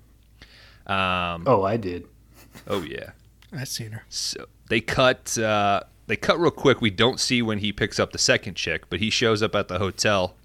[0.88, 2.08] Um, Oh, I did.
[2.68, 3.12] oh yeah.
[3.54, 4.04] I've seen her.
[4.10, 5.38] So they cut.
[5.38, 6.82] Uh, they cut real quick.
[6.82, 9.68] We don't see when he picks up the second chick, but he shows up at
[9.68, 10.36] the hotel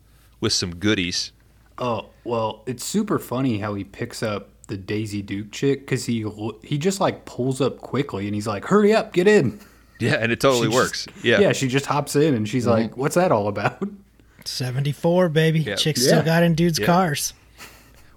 [0.40, 1.32] with some goodies.
[1.78, 6.24] Oh well, it's super funny how he picks up the Daisy Duke chick because he
[6.62, 9.60] he just like pulls up quickly and he's like, "Hurry up, get in."
[9.98, 11.04] Yeah, and it totally She works.
[11.06, 11.34] just- yeah.
[11.34, 11.42] Mm-hmm.
[11.42, 11.52] yeah.
[11.52, 13.82] She just hops in and she's like, "What's that all about?"
[14.48, 15.60] 74, baby.
[15.60, 15.74] Yeah.
[15.76, 16.08] Chicks Yeah.
[16.08, 16.86] still got in dudes' Yeah.
[16.86, 17.34] cars.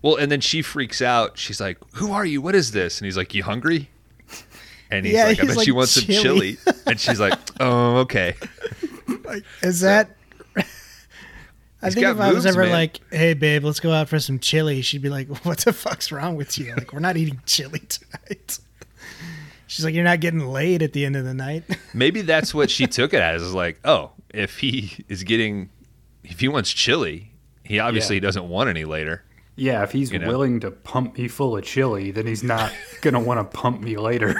[0.02, 1.38] Well, and then she freaks out.
[1.38, 2.42] She's like, "Who are you?
[2.42, 3.90] What is this?" And he's like, "You hungry?"
[4.92, 7.20] And he's Yeah, like, "I he's bet like, she wants some "Chili." chili." And she's
[7.20, 8.36] like, "Oh, okay."
[9.62, 10.16] Is that.
[10.58, 12.72] I He's think got if I was ever man.
[12.72, 16.12] like, hey, babe, let's go out for some chili, she'd be like, what the fuck's
[16.14, 16.74] wrong with you?
[16.76, 18.60] Like, we're not eating chili tonight.
[19.68, 21.64] She's like, you're not getting laid at the end of the night.
[21.94, 23.42] Maybe that's what she took it as.
[23.42, 25.70] Is like, oh, if he is getting,
[26.24, 27.32] if he wants chili,
[27.64, 28.22] he obviously Yeah.
[28.22, 29.24] doesn't want any later.
[29.56, 30.28] Yeah, if he's You know?
[30.28, 33.98] willing to pump me full of chili, then he's not gonna want to pump me
[33.98, 34.36] later.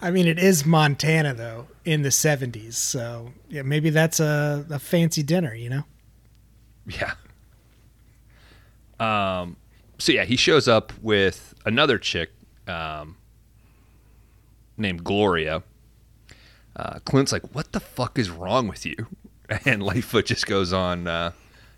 [0.00, 2.74] I mean, it is Montana, though, in the 70s.
[2.74, 5.84] So, yeah, maybe that's a, a fancy dinner, you know?
[6.86, 7.14] Yeah.
[9.00, 9.56] Um.
[9.98, 12.30] So yeah, he shows up with another chick,
[12.68, 13.16] um,
[14.76, 15.62] named Gloria.
[16.76, 18.94] Uh, Clint's like, "What the fuck is wrong with you?"
[19.64, 21.06] And Lightfoot just goes on.
[21.06, 21.32] Uh,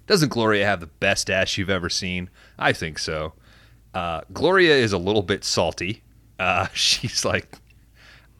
[0.06, 2.28] Doesn't Gloria have the best ass you've ever seen?
[2.58, 3.34] I think so.
[3.94, 6.02] Uh, Gloria is a little bit salty.
[6.38, 7.58] Uh, she's like,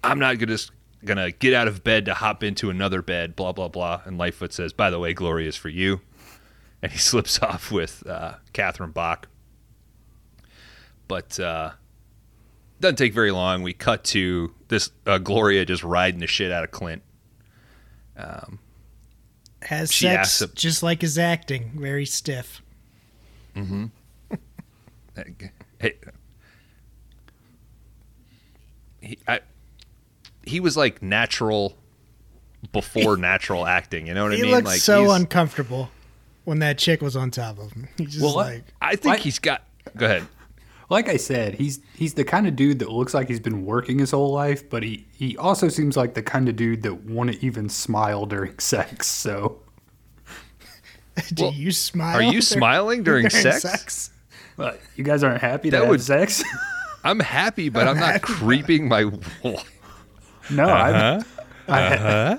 [0.03, 0.59] "I'm not gonna
[1.05, 4.03] gonna get out of bed to hop into another bed." Blah blah blah.
[4.05, 6.01] And Lightfoot says, "By the way, Gloria is for you."
[6.83, 9.29] and he slips off with uh, Catherine Bach.
[11.09, 11.73] But uh,
[12.81, 13.63] doesn't take very long.
[13.63, 17.03] We cut to this uh, Gloria just riding the shit out of Clint.
[19.63, 22.63] Has She sex asks him- just like his acting, very stiff.
[23.57, 23.87] Mm-hmm.
[25.79, 25.95] hey,
[29.01, 29.41] he, I,
[30.45, 31.77] he was like natural
[32.73, 34.07] before natural acting.
[34.07, 34.51] You know what He I mean?
[34.53, 35.91] looked like so he's- uncomfortable
[36.45, 37.89] when that chick was on top of him.
[37.99, 39.63] He just Well, like, I think Why- he's got.
[39.97, 40.27] Go ahead.
[40.91, 43.99] Like I said, he's he's the kind of dude that looks like he's been working
[44.01, 47.43] his whole life, but he he also seems like the kind of dude that wouldn't
[47.43, 49.07] even smile during sex.
[49.07, 49.61] So,
[51.35, 52.17] do Well, you smile?
[52.17, 53.63] Are you during- smiling during, sex?
[53.63, 54.11] sex?
[54.59, 56.43] uh, you guys aren't happy to That have would- sex?
[57.05, 59.11] I'm happy, but I'm, not creeping my.
[60.51, 61.23] no, I
[61.67, 62.39] I,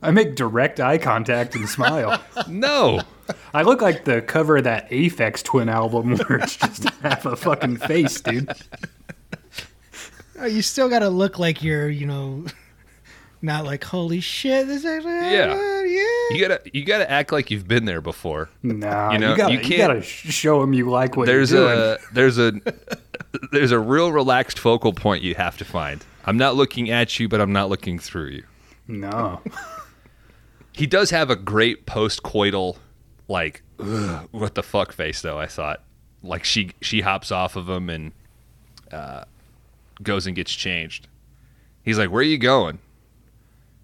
[0.00, 2.22] I make direct eye contact and smile.
[2.48, 3.02] no.
[3.52, 7.36] I look like the cover of that Aphex Twin album where it's just half a
[7.36, 8.50] fucking face, dude.
[10.38, 12.44] Oh, you still got to look like you're, you know,
[13.40, 14.66] not like holy shit.
[14.66, 15.54] This actually Yeah.
[15.84, 16.04] yeah.
[16.30, 18.48] You gotta you gotta act like you've been there before.
[18.62, 21.68] Nah, You you, gotta you you, can't- gotta show him you like what there's you're
[21.68, 21.98] doing.
[22.14, 22.74] There's a there's a
[23.52, 26.04] there's a real relaxed focal point you have to find.
[26.24, 28.44] I'm not looking at you, but I'm not looking through you.
[28.88, 29.40] no.
[30.72, 32.78] He does have a great post-coital,
[33.28, 35.38] like, ugh, what the fuck face though.
[35.38, 35.82] I thought,
[36.22, 38.12] like she she hops off of him and
[38.92, 39.24] uh,
[40.02, 41.08] goes and gets changed.
[41.82, 42.78] He's like, "Where are you going?"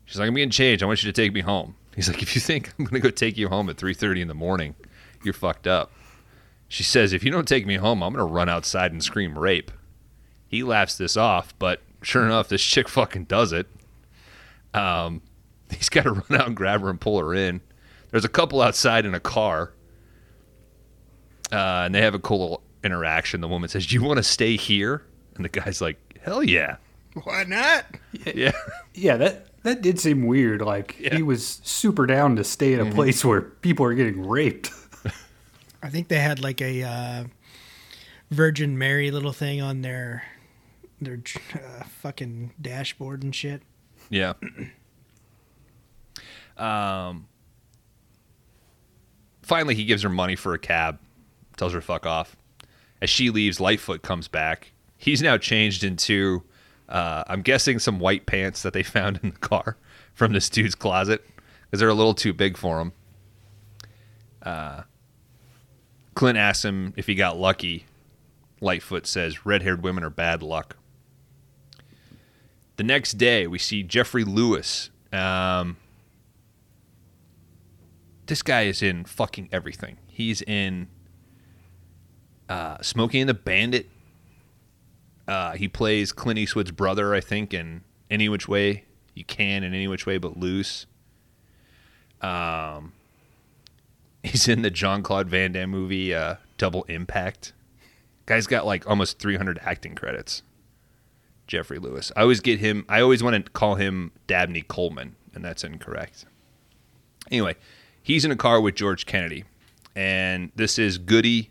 [0.04, 0.82] She's like, "I'm getting changed.
[0.82, 3.10] I want you to take me home." He's like, "If you think I'm gonna go
[3.10, 4.74] take you home at 3:30 in the morning,
[5.22, 5.92] you're fucked up."
[6.68, 9.70] She says, "If you don't take me home, I'm gonna run outside and scream rape."
[10.46, 13.68] He laughs this off, but sure enough, this chick fucking does it.
[14.74, 15.22] Um,
[15.70, 17.60] he's got to run out and grab her and pull her in.
[18.10, 19.72] There's a couple outside in a car,
[21.52, 23.40] uh, and they have a cool little interaction.
[23.40, 25.02] The woman says, "Do you want to stay here?"
[25.36, 26.76] And the guy's like, "Hell yeah,
[27.24, 27.86] Why not?
[28.34, 28.52] yeah."
[28.94, 30.60] Yeah, that that did seem weird.
[30.62, 31.14] Like Yeah.
[31.16, 34.70] he was super down to stay in a place where people are getting raped.
[35.82, 37.24] I think they had like a uh,
[38.30, 40.24] Virgin Mary little thing on their
[41.00, 41.20] their
[41.54, 43.62] uh, fucking dashboard and shit.
[44.08, 44.32] Yeah.
[46.56, 47.26] um.
[49.50, 51.00] Finally, he gives her money for a cab,
[51.56, 52.36] tells her to fuck off.
[53.02, 54.70] As she leaves, Lightfoot comes back.
[54.96, 56.44] He's now changed into,
[56.88, 59.76] uh, I'm guessing, some white pants that they found in the car
[60.14, 61.28] from this dude's closet
[61.64, 62.92] because they're a little too big for him.
[64.40, 64.82] Uh,
[66.14, 67.86] Clint asks him if he got lucky.
[68.60, 70.76] Lightfoot says, Red haired women are bad luck.
[72.76, 74.90] The next day, we see Geoffrey Lewis.
[75.12, 75.76] Um,
[78.30, 79.98] this guy is in fucking everything.
[80.06, 80.86] He's in
[82.48, 83.90] uh, Smokey and the Bandit.
[85.26, 89.74] Uh, he plays Clint Eastwood's brother, I think, in Any Which Way You Can and
[89.74, 90.86] Any Which Way But Loose.
[92.22, 92.92] Um,
[94.22, 97.52] he's in the Jean-Claude Van Damme movie uh, Double Impact.
[98.26, 100.42] Guy's got like almost 300 acting credits.
[101.48, 102.12] Geoffrey Lewis.
[102.14, 102.86] I always get him.
[102.88, 106.26] I always want to call him Dabney Coleman, and that's incorrect.
[107.28, 107.56] Anyway,
[108.02, 109.44] he's in a car with George Kennedy,
[109.94, 111.50] and this is Goody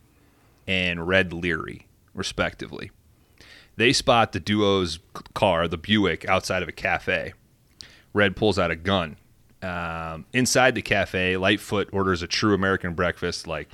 [0.67, 2.91] and Red Leary, respectively.
[3.75, 4.99] They spot the duo's
[5.33, 7.33] car, the Buick, outside of a cafe.
[8.13, 9.17] Red pulls out a gun.
[9.61, 13.69] Um, inside the cafe, Lightfoot orders a true American breakfast, like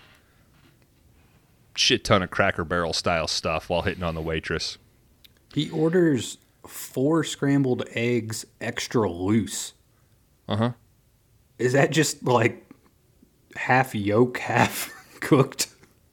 [1.76, 4.78] shit ton of Cracker Barrel style stuff, while hitting on the waitress.
[5.54, 9.74] He orders four scrambled eggs extra loose.
[10.48, 10.72] Uh huh.
[11.58, 12.65] Is that just like
[13.56, 14.92] half yolk, half
[15.22, 15.68] cooked?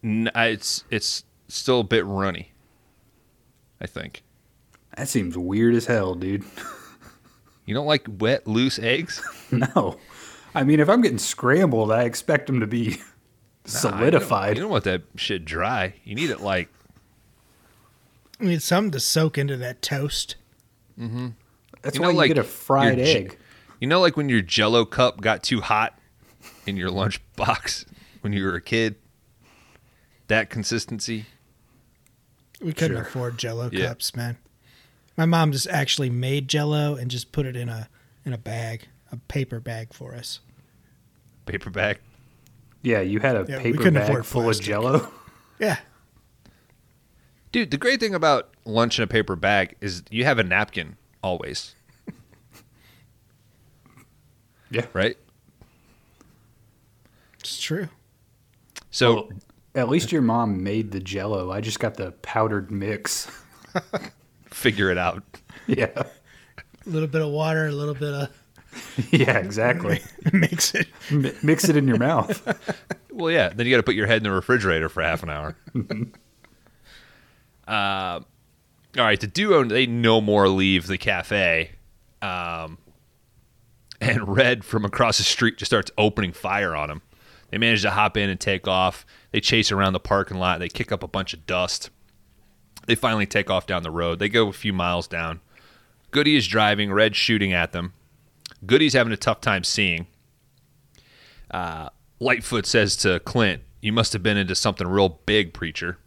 [0.04, 2.52] N- I- it's it's still a bit runny.
[3.80, 4.22] I think.
[4.96, 6.44] That seems weird as hell, dude.
[7.64, 9.22] You don't like wet, loose eggs?
[9.52, 9.96] No.
[10.52, 14.56] I mean, if I'm getting scrambled, I expect them to be Nah, you don't- solidified.
[14.56, 15.94] You don't want that shit dry.
[16.04, 16.68] You need it like
[18.40, 20.34] I need something to soak into that toast.
[20.98, 21.28] Mm-hmm.
[21.82, 23.38] That's you why know, you like get a fried your j- egg.
[23.80, 25.96] You know, like when your Jello cup got too hot
[26.66, 27.84] in your lunch box
[28.20, 28.96] when you were a kid.
[30.28, 31.26] That consistency.
[32.60, 33.06] We couldn't Sure.
[33.06, 33.88] afford Jello Yeah.
[33.88, 34.38] cups, man.
[35.16, 37.88] My mom just actually made Jello and just put it in a
[38.24, 40.38] in a bag, a paper bag for us.
[41.44, 41.98] Paper bag.
[42.82, 44.62] Yeah, you had a Yeah, paper bag full plastic.
[44.64, 45.12] of jello.
[45.58, 45.78] Yeah,
[47.52, 50.96] Dude, the great thing about lunch in a paper bag is you have a napkin
[51.22, 51.74] always,
[54.70, 54.86] Yeah.
[54.92, 55.16] right?
[57.42, 57.88] It's true.
[58.90, 59.28] So Well,
[59.74, 61.50] at least your mom made the jello.
[61.50, 63.30] I just got the powdered mix.
[64.50, 65.22] figure it out.
[65.66, 65.86] yeah.
[65.94, 68.28] A little bit of water, a little bit of
[69.12, 70.00] Yeah, exactly.
[70.32, 70.88] mix it.
[71.10, 72.42] Mi- Mix it in your mouth.
[73.10, 73.48] Well, yeah.
[73.50, 75.56] Then you got to put your head in the refrigerator for half an hour.
[77.68, 78.24] uh, all
[78.96, 79.20] right.
[79.20, 81.72] The duo they no more leave the cafe,
[82.20, 82.78] um,
[84.00, 87.02] and Red from across the street just starts opening fire on them.
[87.52, 89.06] They manage to hop in and take off.
[89.30, 90.58] They chase around the parking lot.
[90.58, 91.90] They kick up a bunch of dust.
[92.86, 94.18] They finally take off down the road.
[94.18, 95.40] They go a few miles down.
[96.10, 96.90] Goody is driving.
[96.92, 97.92] Red shooting at them.
[98.64, 100.06] Goody's having a tough time seeing.
[102.18, 105.98] Lightfoot says to Clint, You must have been into something real big, preacher.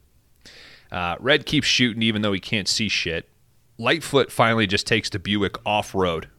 [0.92, 3.30] Uh, Red keeps shooting even though he can't see shit.
[3.78, 6.30] Lightfoot finally just takes the Buick off road.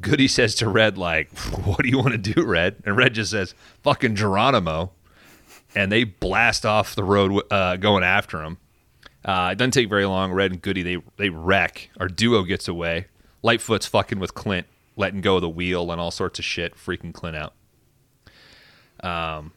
[0.00, 2.82] Goody says to Red, like, what do you want to do, Red?
[2.84, 4.92] And Red just says, fucking Geronimo.
[5.74, 8.58] And they blast off the road uh, going after him.
[9.24, 10.32] Uh, it doesn't take very long.
[10.32, 11.90] Red and Goody, they, they wreck.
[11.98, 13.06] Our duo gets away.
[13.42, 14.66] Lightfoot's fucking with Clint,
[14.96, 17.54] letting go of the wheel and all sorts of shit, freaking Clint out.
[19.02, 19.52] Um,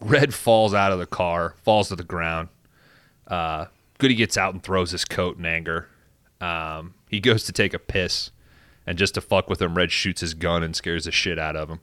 [0.00, 2.48] Red falls out of the car, falls to the ground.
[3.26, 3.66] Uh,
[3.98, 5.88] Goody gets out and throws his coat in anger.
[6.40, 8.32] Um, he goes to take a piss,
[8.86, 11.56] and just to fuck with him, Red shoots his gun and scares the shit out
[11.56, 11.80] of him.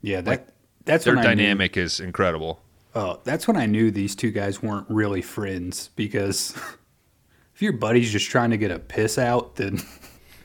[0.00, 0.48] Yeah, that
[0.84, 2.60] that's Their when I knew- dynamic is incredible.
[2.94, 6.56] Oh, that's when I knew these two guys weren't really friends because
[7.54, 9.80] if your buddy's just trying to get a piss out, then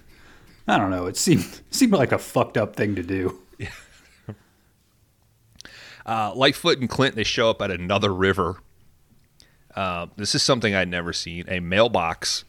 [0.67, 1.05] I don't know.
[1.07, 3.39] It seemed seemed like a fucked up thing to do.
[6.05, 8.57] Uh, Lightfoot and Clint they show up at another river.
[9.73, 12.43] Uh, this is something I'd never seen a mailbox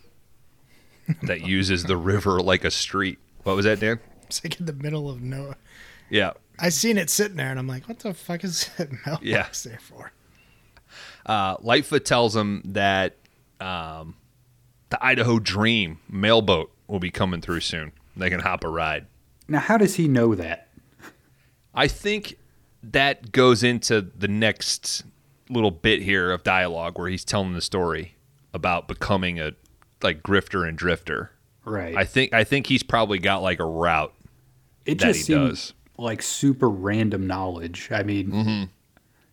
[1.23, 3.19] that uses the river like a street.
[3.43, 4.01] What was that, Dan?
[4.27, 5.55] It's like in the middle of no.
[6.11, 6.33] Yeah.
[6.59, 9.47] I seen it sitting there, and I'm like, "What the fuck is that mailbox Yeah.
[9.65, 10.13] there for?"
[11.27, 13.17] Uh, Lightfoot tells him that
[13.61, 14.15] um,
[14.91, 17.93] the Idaho Dream mailboat will be coming through soon.
[18.17, 19.07] They can hop a ride.
[19.49, 20.69] Now, how does he know that?
[21.75, 22.37] I think
[22.83, 25.05] that goes into the next
[25.51, 28.15] little bit here of dialogue where he's telling the story
[28.53, 29.53] about becoming a
[30.05, 31.31] like grifter and drifter.
[31.65, 31.97] Right.
[31.97, 34.15] I think I think he's probably got like a route.
[34.87, 35.73] it that just he does.
[35.99, 37.89] like super random knowledge.
[37.91, 38.65] I mean, Mm-hmm.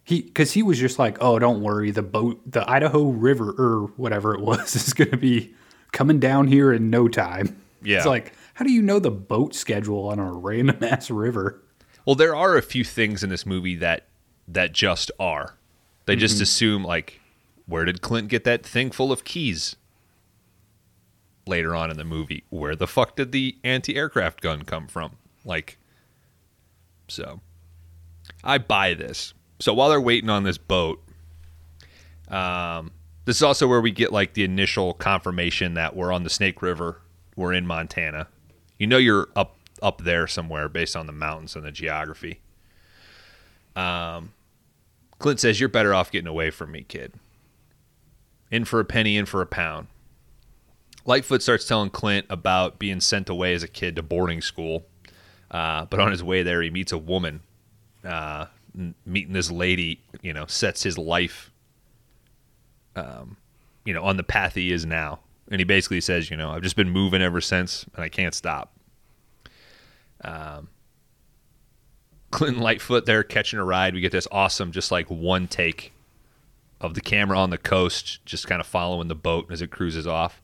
[0.04, 3.88] he because he was just like, "Oh, don't worry, the boat, the Idaho River or
[3.98, 5.54] whatever it was, is going to be
[5.92, 7.98] coming down here in no time." Yeah.
[7.98, 11.62] it's like, how do you know the boat schedule on a random ass river?
[12.06, 14.06] Well, there are a few things in this movie that
[14.48, 15.56] that just are.
[16.06, 16.44] They just Mm-hmm.
[16.44, 17.20] assume like,
[17.66, 19.76] where did Clint get that thing full of keys?
[21.52, 25.18] Later on in the movie, where the fuck did the anti-aircraft gun come from?
[25.44, 25.78] Like,
[27.10, 27.42] so
[28.42, 29.34] I buy this.
[29.60, 31.04] So while they're waiting on this boat,
[32.30, 32.92] um,
[33.26, 36.62] this is also where we get like the initial confirmation that we're on the Snake
[36.62, 37.02] River.
[37.36, 38.28] We're in Montana.
[38.80, 42.40] You know you're up up there somewhere based on the mountains and the geography.
[43.76, 44.32] Um,
[45.20, 47.14] Clint says you're better off getting away from me, kid.
[48.50, 49.88] In for a penny, in for a pound.
[51.06, 54.86] Lightfoot starts telling Clint about being sent away as a kid to boarding school,
[55.50, 57.42] uh, but on his way there, he meets a woman.
[58.04, 58.46] Uh,
[59.06, 61.52] meeting this lady, you know, sets his life,
[62.96, 63.38] um,
[63.86, 65.20] you know, on the path he is now.
[65.50, 68.34] And he basically says, you know, I've just been moving ever since, and I can't
[68.34, 68.74] stop.
[70.24, 70.70] Um,
[72.32, 73.94] Clint and Lightfoot there catching a ride.
[73.94, 75.92] We get this awesome, just like one take
[76.80, 80.08] of the camera on the coast, just kind of following the boat as it cruises
[80.08, 80.42] off.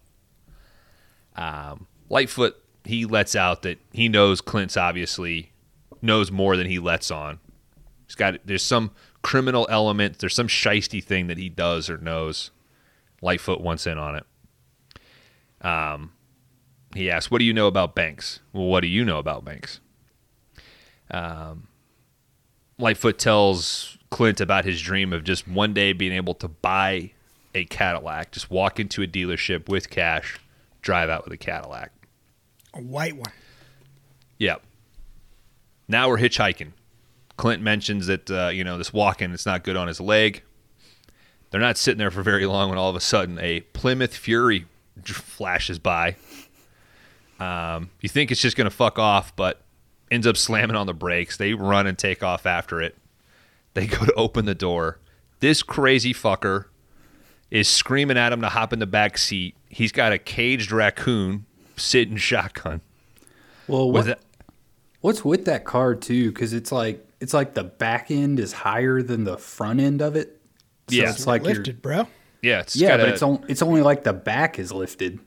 [1.37, 5.51] Um, Lightfoot, he lets out that he knows Clint's obviously
[6.01, 7.39] knows more than he lets on.
[8.05, 12.51] He's got there's some criminal element, there's some shisty thing that he does or knows.
[13.21, 15.65] Lightfoot wants in on it.
[15.65, 16.13] Um,
[16.95, 19.79] he asks, "What do you know about banks?" Well, what do you know about banks?
[21.11, 21.67] Um,
[22.77, 27.11] Lightfoot tells Clint about his dream of just one day being able to buy
[27.55, 30.39] a Cadillac, just walk into a dealership with cash,
[30.87, 31.91] drive out with a Cadillac.
[32.73, 33.33] A white one.
[34.37, 34.63] Yep.
[35.89, 36.71] Now we're hitchhiking.
[37.35, 40.43] Clint mentions that uh, you know this walking it's not good on his leg.
[41.51, 44.65] They're not sitting there for very long when all of a sudden a Plymouth Fury
[45.03, 46.15] flashes by.
[47.37, 49.61] Um, you think it's just gonna fuck off, but
[50.09, 51.35] ends up slamming on the brakes.
[51.35, 52.95] They run and take off after it.
[53.73, 54.99] They go to open the door.
[55.41, 56.65] This crazy fucker
[57.51, 59.55] is screaming at him to hop in the back seat.
[59.69, 61.45] He's got a caged raccoon
[61.75, 62.81] sitting shotgun.
[63.67, 64.23] Well, With what, it-
[65.01, 66.31] what's with that car too?
[66.31, 70.15] Because it's like it's like the back end is higher than the front end of
[70.15, 70.39] it.
[70.89, 71.09] So Yeah.
[71.09, 72.07] it's like Lifted, bro.
[72.41, 75.19] Yeah, it's yeah, got but a- it's on, it's only like the back is lifted.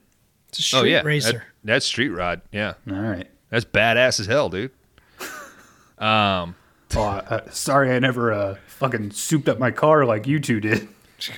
[0.49, 1.31] It's a street oh yeah, racer.
[1.33, 2.41] that- that's street rod.
[2.51, 3.27] Yeah, All right.
[3.49, 4.71] that's badass as hell, dude.
[5.97, 6.55] Um,
[6.95, 10.87] Oh, uh, sorry, I never uh, fucking souped up my car like you two did.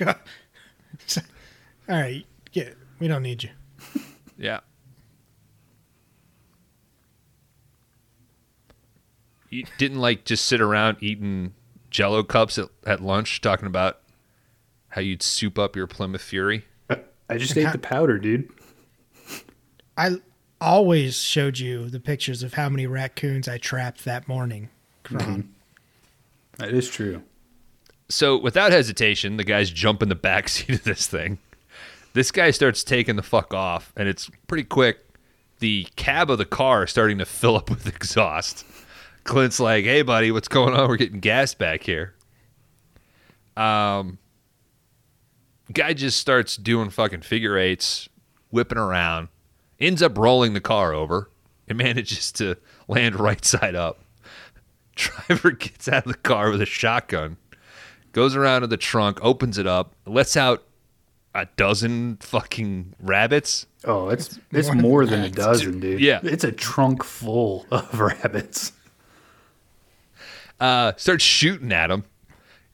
[1.88, 2.76] All right, get.
[2.98, 3.50] we don't need you.
[4.38, 4.60] yeah.
[9.50, 11.54] You didn't like just sit around eating
[11.90, 14.00] Jello cups at, at lunch, talking about
[14.88, 16.64] how you'd soup up your Plymouth Fury.
[17.28, 18.48] I just ate the powder, dude.
[19.96, 20.16] I
[20.60, 24.70] always showed you the pictures of how many raccoons I trapped that morning.
[25.04, 25.20] Kron.
[25.20, 25.40] Mm-hmm.
[26.58, 27.22] That is true.
[28.08, 31.38] So without hesitation, the guys jump in the back seat of this thing.
[32.12, 34.98] This guy starts taking the fuck off, and it's pretty quick.
[35.58, 38.64] The cab of the car is starting to fill up with exhaust.
[39.24, 40.88] Clint's like, "Hey, buddy, what's going on?
[40.88, 42.14] We're getting gas back here."
[43.56, 44.18] Um,
[45.72, 48.08] guy just starts doing fucking figure eights,
[48.50, 49.28] whipping around,
[49.80, 51.30] ends up rolling the car over,
[51.68, 54.00] and manages to land right side up.
[54.96, 57.36] Driver gets out of the car with a shotgun,
[58.14, 60.62] goes around to the trunk, opens it up, lets out
[61.34, 63.66] a dozen fucking rabbits.
[63.84, 66.00] Oh, it's it's more than more than a dozen, dude.
[66.00, 66.20] Yeah.
[66.22, 68.72] it's a trunk full of rabbits.
[70.58, 72.04] Uh, starts shooting at him.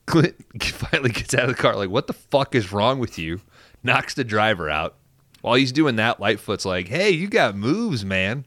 [0.05, 3.41] Clint finally gets out of the car, like, "What the fuck is wrong with you?"
[3.83, 4.95] Knocks the driver out.
[5.41, 8.45] While he's doing that, Lightfoot's like, "Hey, you got moves, man."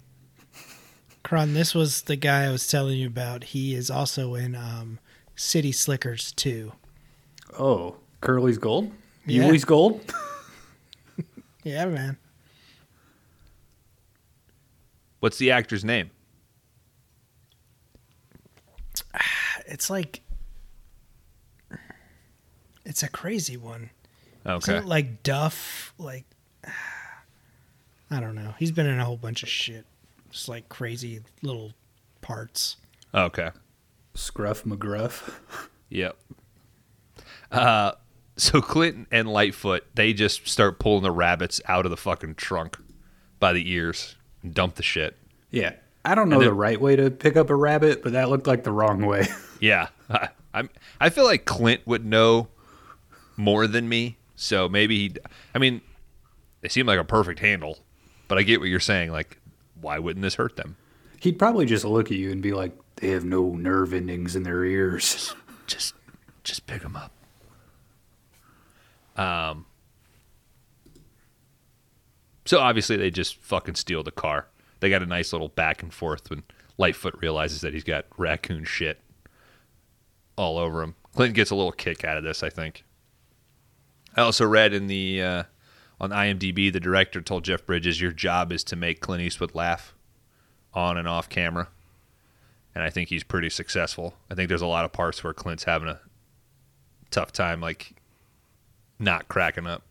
[1.24, 3.44] Kron, this was the guy I was telling you about.
[3.44, 4.98] He is also in um,
[5.34, 6.72] City Slickers too.
[7.58, 8.90] Oh, Curly's gold.
[9.26, 9.44] Yeah.
[9.46, 10.00] Bewey's Gold?
[11.64, 12.18] Yeah, man.
[15.20, 16.10] What's the actor's name?
[19.66, 20.20] It's like
[22.84, 23.88] it's a crazy one.
[24.44, 24.72] Okay.
[24.74, 26.24] Isn't it like Duff, like
[28.10, 28.54] I don't know.
[28.58, 29.86] He's been in a whole bunch of shit.
[30.30, 31.72] Just like crazy little
[32.20, 32.76] parts.
[33.14, 33.50] Okay.
[34.14, 35.32] Scruff McGruff.
[35.90, 36.16] Yep.
[37.54, 37.92] Uh,
[38.36, 42.78] so Clinton and Lightfoot, they just start pulling the rabbits out of the fucking trunk
[43.38, 45.16] by the ears and dump the shit.
[45.50, 45.74] Yeah.
[46.04, 48.46] I don't know And the right way to pick up a rabbit, but that looked
[48.46, 49.26] like the wrong way.
[49.60, 50.68] Yeah, I, I'm.
[51.00, 52.48] I feel like Clint would know
[53.38, 55.14] more than me, so maybe he.
[55.54, 55.80] I mean,
[56.60, 57.78] they seem like a perfect handle,
[58.28, 59.10] but I get what you're saying.
[59.10, 59.38] Like,
[59.80, 60.76] why wouldn't this hurt them?
[61.20, 64.42] He'd probably just look at you and be like, they have no nerve endings in
[64.42, 65.34] their ears.
[65.66, 65.94] Just,
[66.42, 67.10] just pick them up.
[69.16, 69.66] Um.
[72.46, 74.48] So obviously they just fucking steal the car.
[74.80, 76.42] They got a nice little back and forth when
[76.76, 79.00] Lightfoot realizes that he's got raccoon shit
[80.36, 80.94] all over him.
[81.14, 82.84] Clinton gets a little kick out of this, I think.
[84.16, 85.42] I also read in the uh,
[86.00, 89.94] on IMDb the director told Jeff Bridges, "Your job is to make Clint Eastwood laugh
[90.72, 91.68] on and off camera,"
[92.74, 94.14] and I think he's pretty successful.
[94.30, 96.00] I think there's a lot of parts where Clint's having a
[97.10, 97.94] tough time, like
[98.98, 99.82] not cracking up.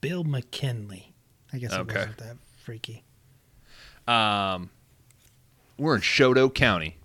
[0.00, 1.12] Bill McKinney.
[1.52, 1.94] I guess it Okay.
[1.96, 3.04] wasn't that freaky.
[4.06, 4.70] Um,
[5.76, 6.96] we're in Shodo County.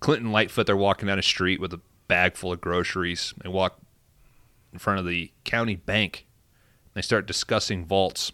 [0.00, 3.32] Clinton Lightfoot, they're walking down a street with a bag full of groceries.
[3.42, 3.80] They walk
[4.72, 6.26] in front of the county bank.
[6.92, 8.32] They start discussing vaults.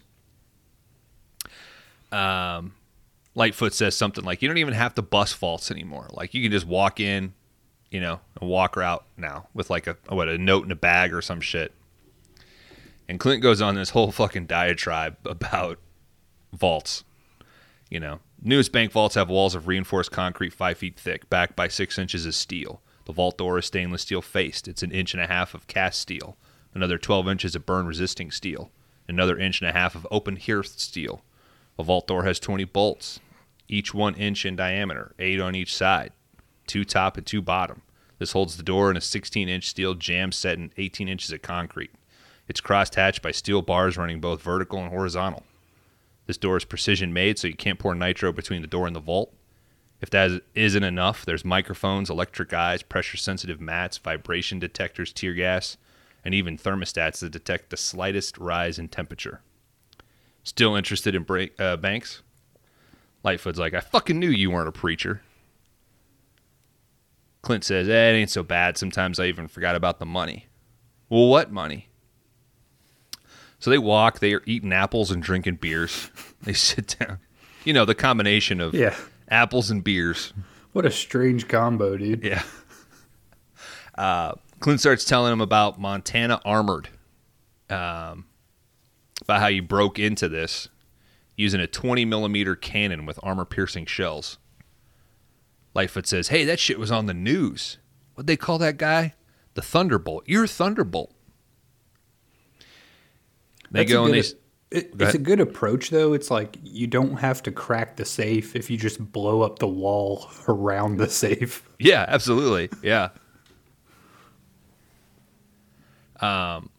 [2.11, 2.75] Um,
[3.35, 6.07] Lightfoot says something like, "You don't even have to bust vaults anymore.
[6.11, 7.33] Like you can just walk in,
[7.93, 11.13] you know, and walk out now with like a what a note in a bag
[11.13, 11.71] or some shit."
[13.07, 15.79] And Clint goes on this whole fucking diatribe about
[16.51, 17.03] vaults.
[17.89, 21.67] You know, newest bank vaults have walls of reinforced concrete five feet thick, backed by
[21.67, 22.81] six inches of steel.
[23.05, 24.67] The vault door is stainless steel faced.
[24.67, 26.37] It's an inch and a half of cast steel,
[26.73, 28.71] another 12 inches of burn resisting steel,
[29.07, 31.23] another inch and a half of open hearth steel.
[31.77, 33.19] A vault door has 20 bolts,
[33.67, 36.11] each one inch in diameter, eight on each side,
[36.67, 37.81] two top and two bottom.
[38.19, 41.41] This holds the door in a 16 inch steel jamb set in 18 inches of
[41.41, 41.91] concrete.
[42.47, 45.43] It's crossed hatched by steel bars running both vertical and horizontal.
[46.25, 49.01] This door is precision made, so you can't pour nitro between the door and the
[49.01, 49.33] vault.
[50.01, 55.77] If that isn't enough, there's microphones, electric eyes, pressure sensitive mats, vibration detectors, tear gas,
[56.25, 59.41] and even thermostats that detect the slightest rise in temperature.
[60.43, 62.21] Still interested in break, uh, banks?
[63.23, 65.21] Lightfoot's like, I fucking knew you weren't a preacher.
[67.43, 68.77] Clint says, eh, it ain't so bad.
[68.77, 70.47] Sometimes I even forgot about the money.
[71.09, 71.89] Well, what money?
[73.59, 76.09] So they walk, they are eating apples and drinking beers.
[76.43, 77.19] They sit down.
[77.63, 78.93] You know, the combination of Yeah.
[79.29, 80.33] apples and beers.
[80.73, 82.21] What a strange combo, dude.
[82.21, 82.43] Yeah.
[83.97, 86.85] Uh, Clint starts telling him about Montana Armory,
[87.69, 88.25] um,
[89.21, 90.67] about how you broke into this
[91.37, 94.37] using a 20 millimeter cannon with armor piercing shells.
[95.73, 97.77] Lightfoot says, Hey, that shit was on the news.
[98.13, 99.15] What'd they call that guy?
[99.55, 100.23] The Thunderbolt.
[100.27, 101.11] You're Thunderbolt.
[103.71, 104.19] They That's go and they.
[104.19, 104.33] s-
[104.71, 106.13] it- Go it's a good approach, though.
[106.13, 109.67] It's like you don't have to crack the safe if you just blow up the
[109.67, 111.67] wall around the safe.
[111.79, 112.69] Yeah, absolutely.
[112.81, 113.09] Yeah.
[116.19, 116.69] Um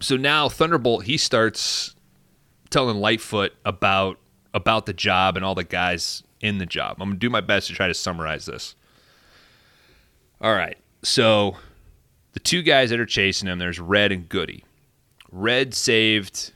[0.00, 1.94] so now Thunderbolt he starts
[2.70, 4.18] telling Lightfoot about
[4.54, 6.96] about the job and all the guys in the job.
[7.00, 8.76] I'm going to do my best to try to summarize this.
[10.40, 10.78] All right.
[11.02, 11.56] So
[12.32, 14.64] the two guys that are chasing him, there's Red and Goody.
[15.32, 16.52] Red saved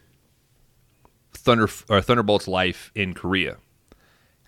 [1.33, 3.57] Thunder or Thunderbolt's life in Korea.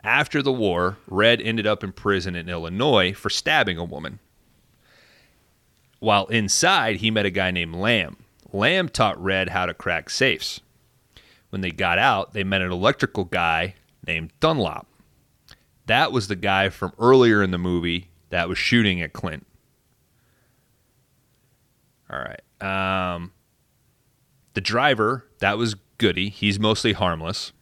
[0.04, 4.18] After the war, Red ended up in prison in Illinois for stabbing a woman.
[6.00, 8.16] While inside, he met a guy named Lamb.
[8.52, 10.60] Lamb taught Red how to crack safes.
[11.50, 13.74] When they got out, they met an electrical guy
[14.06, 14.86] named Dunlop.
[15.92, 19.46] That was the guy from earlier in the movie that was shooting at Clint.
[22.08, 23.14] All right.
[23.14, 23.32] Um,
[24.54, 26.30] the driver, that was Goody.
[26.30, 27.52] He's mostly harmless.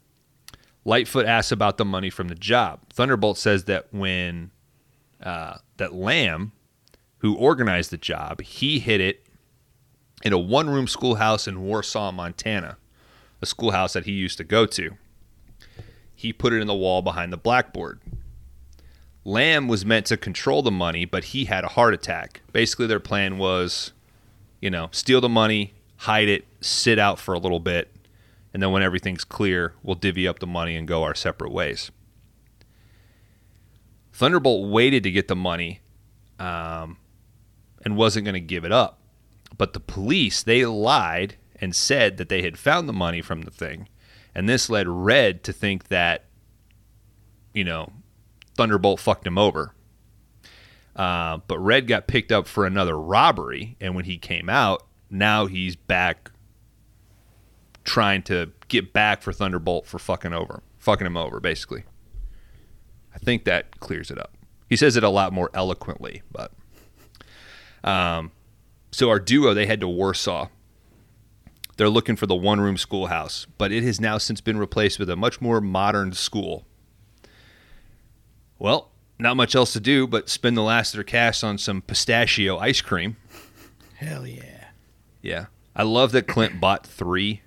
[0.85, 2.79] Lightfoot asks about the money from the job.
[2.93, 4.51] Thunderbolt says that when
[5.21, 6.53] uh, that Lamb,
[7.17, 9.25] who organized the job, he hid it
[10.23, 12.77] in a one-room schoolhouse in Warsaw, Montana,
[13.41, 14.91] a schoolhouse that he used to go to.
[16.15, 17.99] He put it in the wall behind the blackboard.
[19.23, 22.41] Lamb was meant to control the money, but he had a heart attack.
[22.51, 23.93] Basically, their plan was,
[24.59, 27.95] you know, steal the money, hide it, sit out for a little bit,
[28.53, 31.91] and then when everything's clear, we'll divvy up the money and go our separate ways.
[34.13, 35.81] Thunderbolt waited to get the money
[36.39, 36.97] um,
[37.85, 38.99] and wasn't going to give it up.
[39.57, 43.51] But the police, they lied and said that they had found the money from the
[43.51, 43.87] thing.
[44.33, 46.25] And this led Red to think that,
[47.53, 47.91] you know,
[48.55, 49.73] Thunderbolt fucked him over.
[50.95, 53.77] Uh, but Red got picked up for another robbery.
[53.79, 56.31] And when he came out, now he's back
[57.83, 61.83] trying to get back for Thunderbolt for fucking over, fucking him over, basically.
[63.13, 64.33] I think that clears it up.
[64.69, 66.51] He says it a lot more eloquently, but
[67.83, 68.31] um,
[68.91, 70.47] so our duo they head to Warsaw.
[71.77, 75.15] They're looking for the one-room schoolhouse, but it has now since been replaced with a
[75.15, 76.65] much more modern school.
[78.61, 81.81] Well, not much else to do but spend the last of their cash on some
[81.81, 83.17] pistachio ice cream.
[83.95, 84.67] Hell yeah.
[85.23, 85.45] Yeah.
[85.75, 87.41] I love that Clint bought three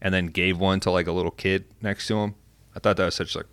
[0.00, 2.34] and then gave one to like a little kid next to him.
[2.74, 3.44] I thought that was such like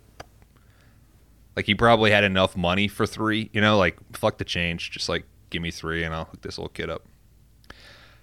[1.54, 5.10] like he probably had enough money for three, you know, like fuck the change, just
[5.10, 7.04] like give me three and I'll hook this little kid up.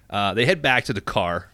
[0.08, 1.52] Uh, they head back to the car.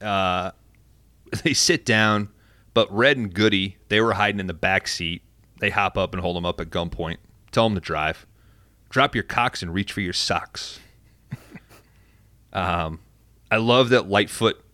[0.00, 0.50] Uh,
[1.44, 2.30] they sit down,
[2.74, 5.22] but Red and Goody, they were hiding in the back seat.
[5.60, 7.16] They hop up and hold them up at gunpoint.
[7.50, 8.26] Tell them to drive.
[8.90, 10.80] Drop your cocks and reach for your socks.
[12.52, 13.00] um,
[13.50, 14.64] I love that Lightfoot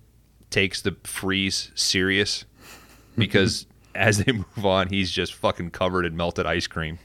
[0.50, 2.44] takes the freeze serious
[3.18, 6.98] because as they move on, he's just fucking covered in melted ice cream.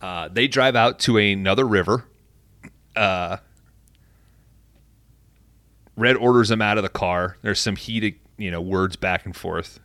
[0.00, 2.06] Uh, they drive out to another river.
[2.96, 3.36] Uh,
[6.00, 7.36] Red orders him out of the car.
[7.42, 9.80] There's some heated, you know, words back and forth.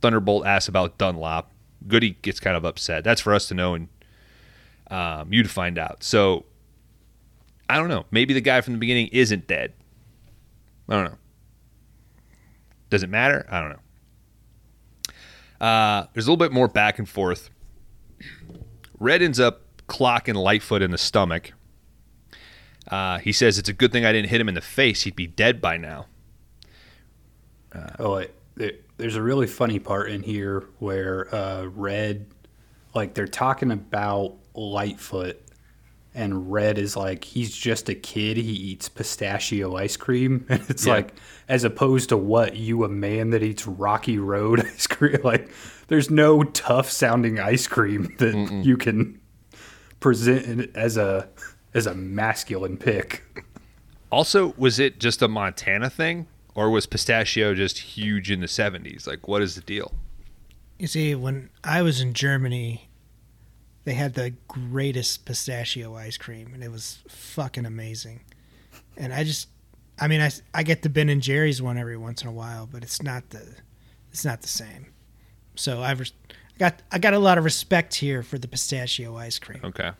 [0.00, 1.50] Thunderbolt asks about Dunlop.
[1.86, 3.04] Goody gets kind of upset.
[3.04, 3.88] That's for us to know and
[4.90, 6.02] um, you to find out.
[6.02, 6.44] So
[7.68, 8.06] I don't know.
[8.10, 9.74] Maybe the guy from the beginning isn't dead.
[10.88, 11.18] I don't know.
[12.90, 13.46] Does it matter?
[13.50, 15.66] I don't know.
[15.66, 17.50] Uh, there's a little bit more back and forth.
[18.98, 21.52] Red ends up clocking Lightfoot in the stomach.
[22.90, 25.02] Uh, he says it's a good thing I didn't hit him in the face.
[25.02, 26.06] He'd be dead by now.
[27.98, 28.14] Oh,
[28.56, 28.82] wait.
[28.98, 32.26] There's a really funny part in here where uh, Red,
[32.94, 35.40] like they're talking about Lightfoot,
[36.14, 38.36] and Red is like he's just a kid.
[38.36, 40.94] He eats pistachio ice cream, and it's Yeah.
[40.94, 41.14] like
[41.48, 45.18] as opposed to what you a man that eats Rocky Road ice cream.
[45.24, 45.48] Like
[45.86, 49.20] there's no tough sounding ice cream that you can
[50.00, 51.28] present as a
[51.74, 53.22] as a masculine pick.
[54.10, 56.26] Also, was it just a Montana thing,
[56.58, 59.06] or was pistachio just huge in the 70s?
[59.06, 59.94] Like, what is the deal?
[60.76, 62.88] You see, when I was in Germany,
[63.84, 68.22] they had the greatest pistachio ice cream, and it was fucking amazing.
[68.96, 69.46] And I just,
[70.00, 72.66] I mean, I, I get the Ben and Jerry's one every once in a while,
[72.66, 73.46] but it's not the,
[74.10, 74.86] it's not the same.
[75.54, 76.04] So I've I
[76.58, 79.60] got, I got a lot of respect here for the pistachio ice cream.
[79.62, 79.92] Okay.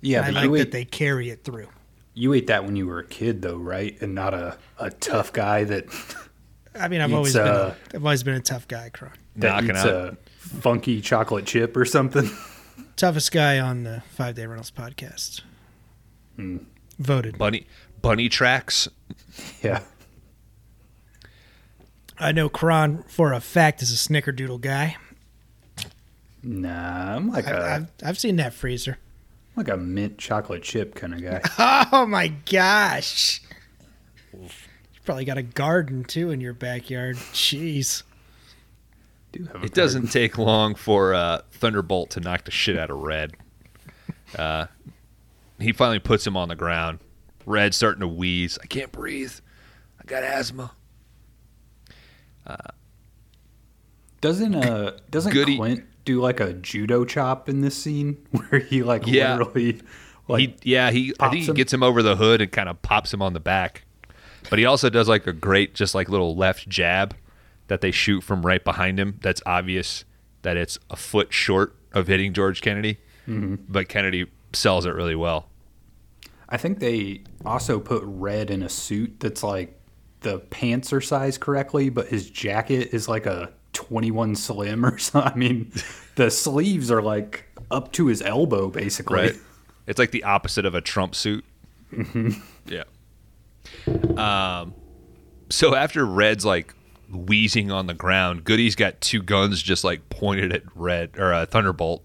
[0.00, 1.70] Yeah, And I like you that ate, they carry it through.
[2.14, 4.00] You ate that when you were a kid, though, right?
[4.00, 5.86] And not a, a tough guy that
[6.74, 9.12] I mean, I've Eats, always been, uh, a, I've always been a tough guy, Kron.
[9.36, 9.86] that eats out.
[9.88, 12.28] a funky chocolate chip or something.
[12.96, 15.42] Toughest guy on the Five Day Rentals podcast.
[16.36, 16.58] Hmm.
[16.98, 17.38] Voted.
[17.38, 17.66] Bunny
[18.02, 18.88] bunny tracks.
[19.62, 19.80] Yeah.
[22.18, 24.96] I know Kron for a fact is a snickerdoodle guy.
[26.42, 28.98] Nah, I'm like I, a I've, I've seen that freezer.
[29.56, 31.40] Like a mint chocolate chip kind of guy.
[31.92, 33.40] Oh my gosh.
[34.32, 34.48] You
[35.04, 37.16] probably got a garden too in your backyard.
[37.16, 38.02] Jeez.
[39.32, 42.90] Do have a It doesn't take long for uh, Thunderbolt to knock the shit out
[42.90, 43.32] of Red.
[44.36, 44.66] Uh,
[45.60, 46.98] he finally puts him on the ground.
[47.46, 48.58] Red's starting to wheeze.
[48.62, 49.32] I can't breathe.
[50.00, 50.72] I got asthma.
[54.20, 58.82] Doesn't uh doesn't Goody- Clint do like a judo chop in this scene where he
[58.82, 59.36] like Yeah.
[59.36, 59.80] literally
[60.28, 61.12] like he, yeah, he.
[61.20, 61.54] I think he him?
[61.54, 63.84] gets him over the hood and kind of pops him on the back.
[64.50, 67.16] But he also does like a great, just like little left jab
[67.68, 69.18] that they shoot from right behind him.
[69.22, 70.04] That's obvious
[70.42, 72.98] that it's a foot short of hitting George Kennedy,
[73.28, 73.54] Mm-hmm.
[73.68, 75.48] but Kennedy sells it really well.
[76.48, 79.80] I think they also put Red in a suit that's like
[80.20, 85.32] the pants are sized correctly, but his jacket is like a 21 slim or something.
[85.34, 85.72] I mean,
[86.16, 89.16] the sleeves are like up to his elbow basically.
[89.16, 89.36] Right.
[89.86, 91.44] It's like the opposite of a Trump suit.
[92.66, 92.84] Yeah.
[94.16, 94.74] Um,
[95.50, 96.74] so after Red's like
[97.10, 101.46] wheezing on the ground, Goody's got two guns just like pointed at Red or uh,
[101.46, 102.02] Thunderbolt.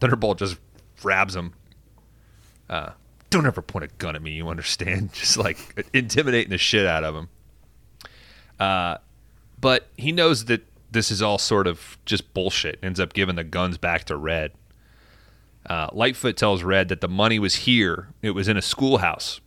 [0.00, 0.58] Thunderbolt just
[1.00, 1.54] grabs him.
[2.68, 2.90] Uh,
[3.30, 5.12] don't ever point a gun at me, you understand?
[5.14, 7.28] Just like intimidating the shit out of him.
[8.58, 8.98] Uh,
[9.60, 10.62] but he knows that
[10.94, 12.78] this is all sort of just bullshit.
[12.82, 14.52] Ends up giving the guns back to Red.
[15.66, 18.08] Uh, Lightfoot tells Red that the money was here.
[18.22, 19.40] It was in a schoolhouse.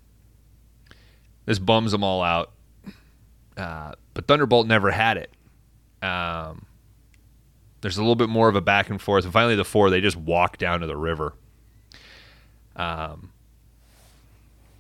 [1.46, 2.52] This bums them all out.
[3.56, 5.32] Uh, but Thunderbolt never had it.
[6.04, 6.66] Um,
[7.82, 9.24] there's a little bit more of a back and forth.
[9.24, 11.34] And finally, the four, they just walk down to the river.
[12.76, 13.32] Um,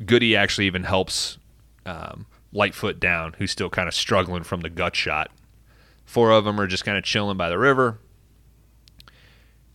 [0.05, 1.37] Goody actually even helps
[1.85, 5.31] um, Lightfoot down, who's still kind of struggling from the gut shot.
[6.07, 7.99] Four of them are just kind of chilling by the river.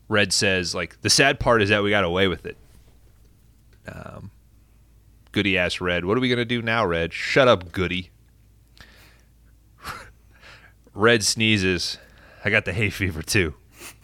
[0.09, 2.57] Red says, like, the sad part is that we got away with it.
[3.87, 4.31] Um,
[5.31, 7.13] Goody asks Red, what are we going to do now, Red?
[7.13, 8.11] Shut up, Goody.
[10.95, 11.99] Red sneezes.
[12.43, 13.55] I got the hay fever, too.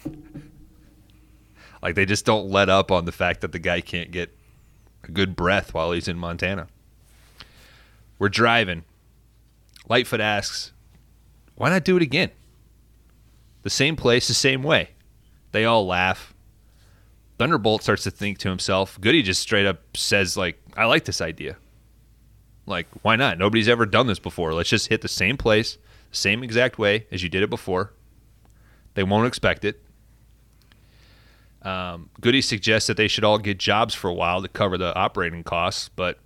[1.82, 4.36] like, they just don't let up on the fact that the guy can't get
[5.02, 6.68] a good breath while he's in Montana.
[8.18, 8.84] We're driving.
[9.88, 10.72] Lightfoot asks,
[11.58, 12.30] why not do it again?
[13.64, 14.90] The same place, the same way.
[15.50, 16.32] They all laugh.
[17.36, 18.98] Thunderbolt starts to think to himself.
[19.00, 21.56] Goody just straight up says, like, I like this idea.
[22.64, 23.38] Like, why not?
[23.38, 24.54] Nobody's ever done this before.
[24.54, 25.78] Let's just hit the same place,
[26.12, 27.92] same exact way as you did it before.
[28.94, 29.82] They won't expect it.
[31.62, 34.94] Um, Goody suggests that they should all get jobs for a while to cover the
[34.94, 36.20] operating costs, but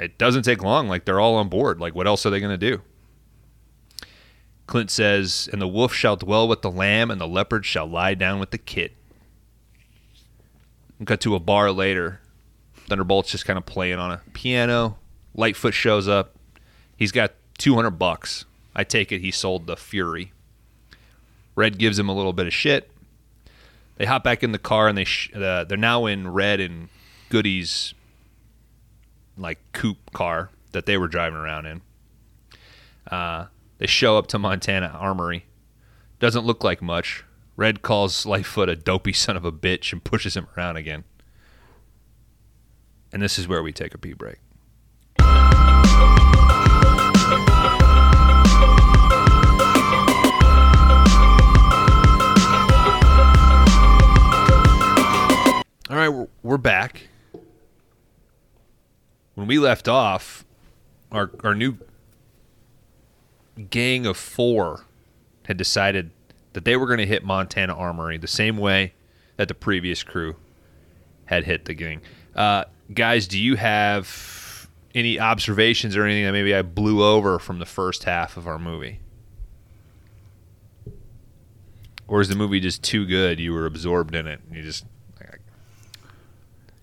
[0.00, 0.88] it doesn't take long.
[0.88, 1.80] Like, they're all on board.
[1.80, 2.80] Like, what else are they going to do?
[4.66, 8.14] Clint says, And the wolf shall dwell with the lamb, and the leopard shall lie
[8.14, 8.92] down with the kid.
[11.04, 12.20] Cut to a bar later.
[12.88, 14.96] Thunderbolt's just kind of playing on a piano.
[15.34, 16.34] Lightfoot shows up.
[16.96, 18.44] He's got 200 bucks.
[18.74, 20.32] I take it he sold the Fury.
[21.56, 22.90] Red gives him a little bit of shit.
[23.96, 26.88] They hop back in the car and they sh- uh, they're now in Red and
[27.28, 27.94] Goody's
[29.38, 31.82] like coupe car that they were driving around in.
[33.10, 33.46] Uh,
[33.78, 35.46] they show up to Montana Armory.
[36.20, 37.24] Doesn't look like much.
[37.56, 41.04] Red calls Lightfoot a dopey son of a bitch and pushes him around again.
[43.12, 44.38] And this is where we take a pee break.
[55.90, 57.08] All right, we're, we're back.
[59.34, 60.44] When we left off,
[61.12, 61.76] our our new
[63.70, 64.84] gang of four
[65.44, 66.10] had decided
[66.52, 68.94] that they were going to hit Montana Armory the same way
[69.36, 70.36] that the previous crew
[71.26, 72.00] had hit the gang.
[72.34, 77.58] Uh, guys, do you have any observations or anything that maybe I blew over from
[77.58, 79.00] the first half of our movie?
[82.06, 83.40] Or is the movie just too good?
[83.40, 84.40] You were absorbed in it.
[84.46, 84.84] And you just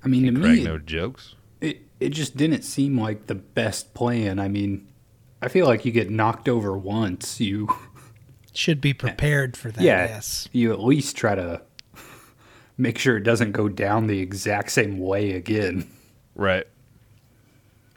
[0.04, 1.36] I mean, to me, no jokes.
[1.60, 4.40] it, it just didn't seem like the best plan.
[4.40, 4.88] I mean,
[5.42, 7.68] I feel like you get knocked over once, you
[8.54, 9.82] Should be prepared for that.
[9.84, 10.48] yeah, Yes.
[10.52, 11.62] you at least try to
[12.78, 15.90] make sure it doesn't go down the exact same way again.
[16.36, 16.66] Right.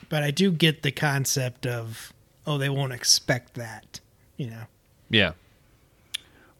[0.09, 2.12] But I do get the concept of,
[2.47, 4.01] oh, they won't expect that.
[4.36, 4.62] You know.
[5.11, 5.32] Yeah.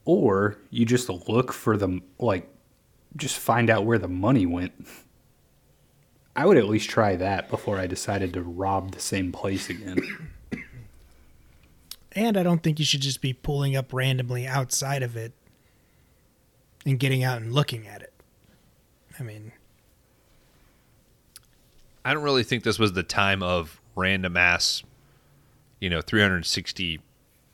[0.05, 2.49] Or you just look for the like
[3.17, 4.73] just find out where the money went.
[6.37, 10.31] I would at least try that before I decided to rob the same place again.
[12.15, 15.33] And I don't think you should just be pulling up randomly outside of it
[16.87, 18.13] and getting out and looking at it.
[19.19, 19.53] I mean,
[22.05, 24.83] I don't really think this was the time of random ass,
[25.81, 27.01] you know, 360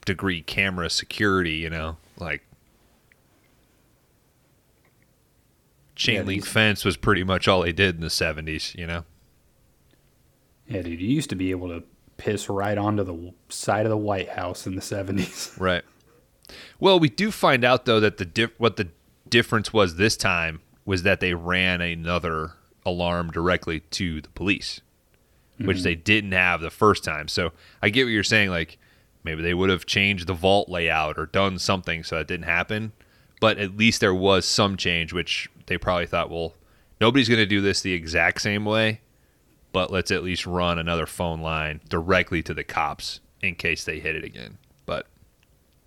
[0.05, 2.43] degree camera security, you know, like
[5.95, 8.87] chain Yeah, link these- fence was pretty much all they did in the 70s, you
[8.87, 9.05] know.
[10.69, 11.83] Yeah, dude, you used to be able to
[12.21, 15.59] piss right onto the side of the White House in the 70s.
[15.61, 15.83] Right.
[16.79, 18.89] Well, we do find out though that the diff- what the
[19.29, 22.53] difference was this time was that they ran another
[22.85, 24.81] alarm directly to the police,
[25.59, 25.85] which mm-hmm.
[25.85, 27.29] they didn't have the first time.
[27.29, 28.51] So I get what you're saying.
[28.51, 28.79] Like
[29.23, 32.93] maybe they would have changed the vault layout or done something so that didn't happen.
[33.41, 36.55] But at least there was some change, which they probably thought, well,
[37.01, 39.01] nobody's going to do this the exact same way,
[39.73, 44.01] but let's at least run another phone line directly to the cops in case they
[44.01, 44.59] hit it again.
[44.87, 45.07] But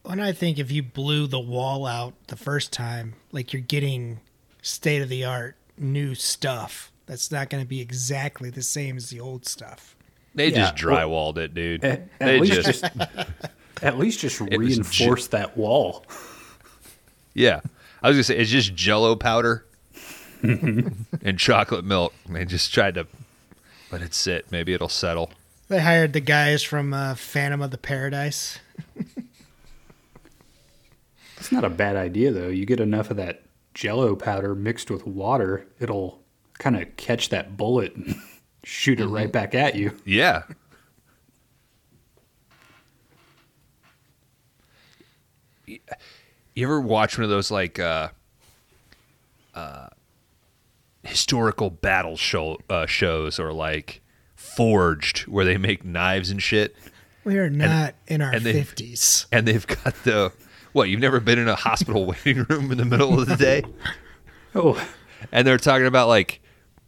[0.05, 4.19] and I think if you blew the wall out the first time, like you're getting
[4.61, 6.91] state of the art new stuff.
[7.05, 9.95] That's not going to be exactly the same as the old stuff.
[10.35, 11.83] They Yeah, just well, drywalled it, dude.
[11.83, 13.27] At, at they least just, just,
[13.83, 16.05] at least just was reinforce that wall.
[17.33, 17.59] yeah.
[18.01, 19.65] I was gonna say it's just Jello powder
[20.43, 22.13] and chocolate milk.
[22.29, 23.07] They just tried to
[23.93, 24.51] let it sit.
[24.51, 25.31] Maybe it'll settle.
[25.67, 28.59] They hired the guys from uh, Phantom of the Paradise.
[31.37, 32.47] It's not a bad idea though.
[32.47, 36.23] You get enough of that jello powder mixed with water, it'll
[36.57, 38.15] kind of catch that bullet and
[38.63, 39.91] shoot it right back at you.
[40.05, 40.43] Yeah.
[45.65, 45.79] You
[46.55, 48.07] ever watch one of those like uh,
[49.53, 49.89] uh,
[51.03, 54.01] historical battle show uh, shows or like
[54.35, 56.75] Forged, where they make knives and shit,
[57.23, 59.25] We are not in our and they- fifties.
[59.31, 60.31] and they've got the
[60.73, 60.89] what?
[60.89, 63.63] You've never been in a hospital waiting room in the middle of the day?
[64.55, 64.79] Oh,
[65.31, 66.39] and they're talking about like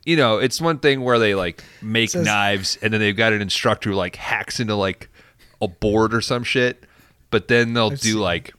[0.05, 3.33] you know it's one thing where they like make Says- knives and then they've got
[3.33, 5.09] an instructor who like hacks into like
[5.59, 6.83] a board or some shit
[7.31, 8.53] but then they'll I've do seen- like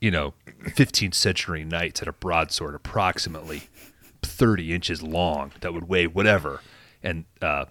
[0.00, 3.68] you know 15th century knights at a broadsword approximately
[4.34, 6.60] 30 inches long that would weigh whatever
[7.02, 7.64] and uh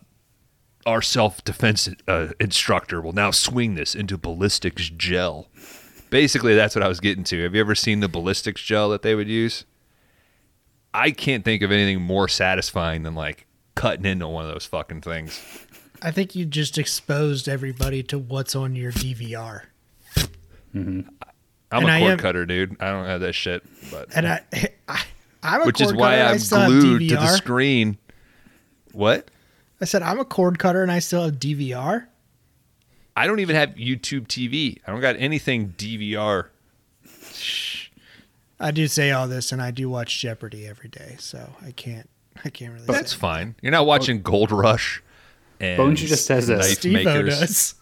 [0.86, 5.48] our self-defense uh, instructor will now swing this into ballistics gel
[6.10, 9.02] basically that's what i was getting to have you ever seen the ballistics gel that
[9.02, 9.66] they would use
[10.96, 15.02] I can't think of anything more satisfying than like cutting into one of those fucking
[15.02, 15.42] things.
[16.04, 19.62] I think you just exposed everybody to what's on your DVR.
[20.76, 21.08] I'm
[21.72, 22.78] And a cord am- cutter, dude.
[22.80, 24.42] I don't have that shit, but And I,
[24.88, 25.04] I
[25.44, 27.98] I'm a which is why I I'm glued to the screen.
[28.94, 29.30] What?
[29.82, 32.08] I said I'm a cord cutter and I still have DVR.
[33.16, 34.80] I don't even have YouTube TV.
[34.88, 36.48] I don't got anything DVR.
[38.60, 42.10] I do say all this, and I do watch Jeopardy every day, so I can't.
[42.46, 42.86] I can't really.
[42.86, 43.18] That's say.
[43.18, 43.56] fine.
[43.62, 45.04] You're not watching Gold Rush
[45.60, 47.76] and Bones just has a- knife Steve does.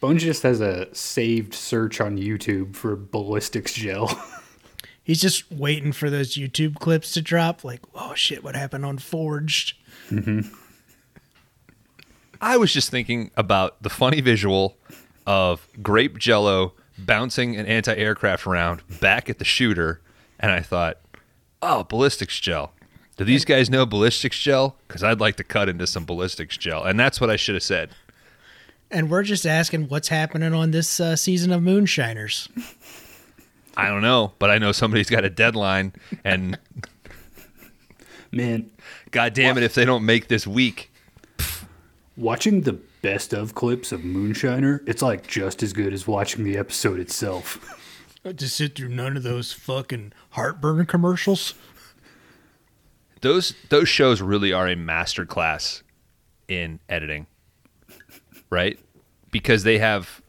[0.00, 4.10] Bones just has a saved search on YouTube for ballistics gel.
[5.04, 7.64] He's just waiting for those YouTube clips to drop.
[7.64, 9.76] Like, oh shit, what happened on Forged?
[12.40, 14.76] I was just thinking about the funny visual
[15.26, 20.00] of grape jello bouncing an anti-aircraft round back at the shooter,
[20.38, 20.98] and I thought,
[21.62, 22.72] oh, ballistics gel.
[23.16, 24.76] Do these guys know ballistics gel?
[24.88, 27.62] Because I'd like to cut into some ballistics gel, and that's what I should have
[27.62, 27.90] said.
[28.90, 32.48] And we're just asking what's happening on this uh, season of Moonshiners.
[33.76, 35.92] I don't know, but I know somebody's got a deadline,
[36.24, 36.58] and
[38.34, 38.70] Man,
[39.10, 40.90] god damn it, if they don't make this week,
[42.16, 46.56] watching the best of clips of Moonshiner, it's like just as good as watching the
[46.56, 47.78] episode itself.
[48.24, 51.54] To sit through none of those fucking heartburn commercials.
[53.20, 55.82] those those shows really are a master class
[56.48, 57.26] in editing
[58.48, 58.78] right
[59.30, 60.22] because they have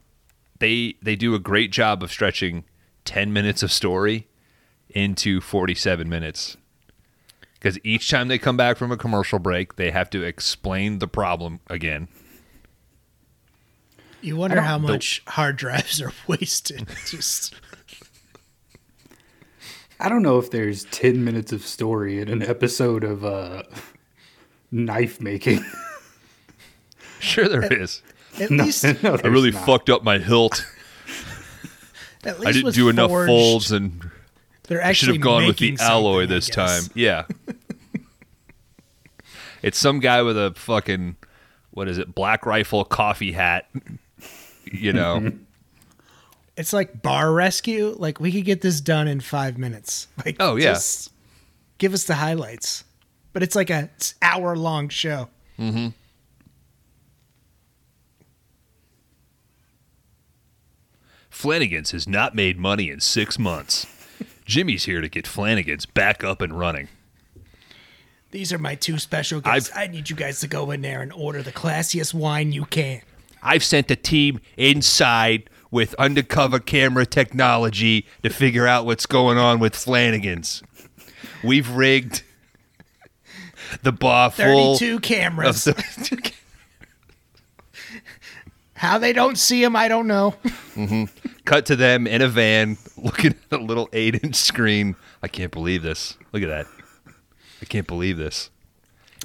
[0.58, 2.64] they they do a great job of stretching
[3.04, 4.26] 10 minutes of story
[4.90, 6.56] into 47 minutes
[7.54, 11.08] because each time they come back from a commercial break they have to explain the
[11.08, 12.08] problem again
[14.20, 16.86] You wonder how much hard drives are wasted.
[17.06, 17.54] Just
[20.00, 23.62] I don't know if there's 10 minutes of story in an episode of uh,
[24.70, 25.64] knife making.
[27.20, 28.02] sure there is
[28.40, 29.64] at No, least, no, i really not.
[29.66, 30.66] fucked up my hilt
[32.26, 34.10] at least i didn't with do enough Forged, folds and
[34.64, 36.84] They're I should have gone with the alloy this time.
[36.94, 37.24] Yeah.
[39.62, 41.16] it's some guy with a fucking
[41.70, 42.14] what is it?
[42.14, 43.68] Black rifle coffee hat.
[44.70, 45.32] You know.
[46.56, 47.96] It's like bar rescue.
[47.98, 50.06] Like we could get this done in five minutes.
[50.24, 50.74] Like, Oh, yeah.
[50.74, 51.10] just
[51.78, 52.84] give us the highlights.
[53.32, 53.90] But it's like a
[54.22, 55.30] hour long show.
[55.58, 55.88] Mm-hmm.
[61.44, 63.86] Flanagan's has not made money in 6 months.
[64.46, 66.88] Jimmy's here to get Flanagan's back up and running.
[68.30, 69.70] These are my two special guests.
[69.76, 73.02] I need you guys to go in there and order the classiest wine you can.
[73.42, 79.58] I've sent a team inside with undercover camera technology to figure out what's going on
[79.58, 80.62] with Flanagan's.
[81.44, 82.22] We've rigged
[83.82, 85.64] the bar full 32 of cameras.
[85.64, 86.32] the
[88.76, 90.36] How they don't see him, I don't know.
[90.74, 91.23] Mm-hmm.
[91.44, 94.96] Cut to them in a van looking at a little eight inch screen.
[95.22, 96.16] I can't believe this.
[96.32, 96.66] Look at that.
[97.62, 98.50] I can't believe this.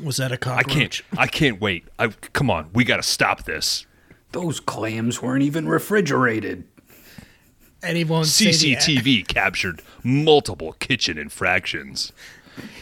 [0.03, 1.03] Was that a I cockroach?
[1.09, 1.85] can't I can't wait.
[1.97, 3.85] I come on, we gotta stop this.
[4.31, 6.63] Those clams weren't even refrigerated.
[7.81, 12.11] And he say the- CCTV captured multiple kitchen infractions.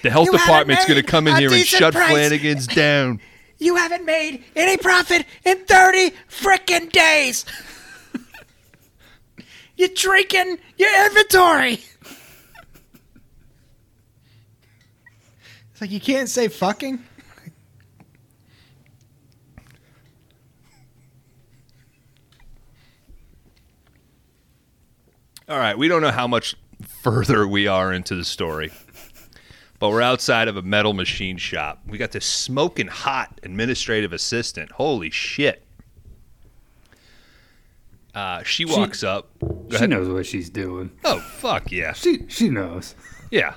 [0.01, 2.09] The health You department's gonna come in here and shut price.
[2.09, 3.19] Flanagan's down.
[3.59, 7.45] You haven't made any profit in 30 frickin' days.
[9.77, 11.79] You're drinking your inventory.
[15.71, 17.03] It's like you can't say fucking.
[25.47, 26.55] All right, we don't know how much
[27.03, 28.71] further we are into the story,
[29.77, 31.83] but we're outside of a metal machine shop.
[31.87, 34.71] We got this smoking hot administrative assistant.
[34.71, 35.66] Holy shit.
[38.17, 39.27] Uh, she walks up.
[39.39, 39.89] Go She ahead.
[39.91, 40.89] knows what she's doing.
[41.05, 41.93] Oh, fuck yeah.
[41.93, 42.95] She she knows.
[43.29, 43.53] Yeah.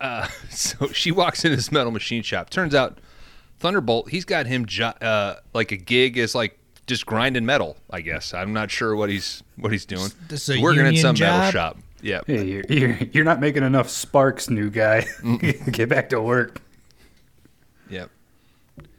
[0.00, 2.48] Uh, so she walks in this metal machine shop.
[2.48, 2.98] Turns out
[3.58, 7.76] Thunderbolt, he's got him jo- uh, like a gig as like just grinding metal.
[7.90, 10.08] I guess I'm not sure what he's what he's doing.
[10.28, 11.76] This is a Working in union some metal shop.
[12.00, 12.20] Yeah.
[12.26, 15.04] Hey, you're, you're you're not making enough sparks, new guy.
[15.70, 16.62] Get back to work.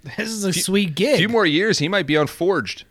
[0.04, 0.12] Yeah.
[0.18, 1.16] This is a sweet gig.
[1.16, 2.86] A few more years, he might be on Forged.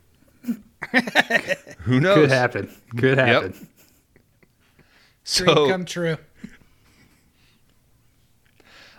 [1.81, 2.17] Who knows?
[2.17, 2.75] Could happen.
[2.97, 3.51] Could happen.
[3.53, 3.69] Dream
[5.25, 6.17] So come true.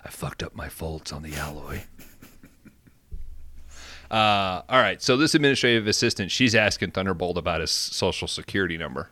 [0.04, 1.84] I fucked up my folds on the alloy.
[4.10, 9.10] Uh, all right, so this administrative assistant, she's asking Thunderbolt about his social security number.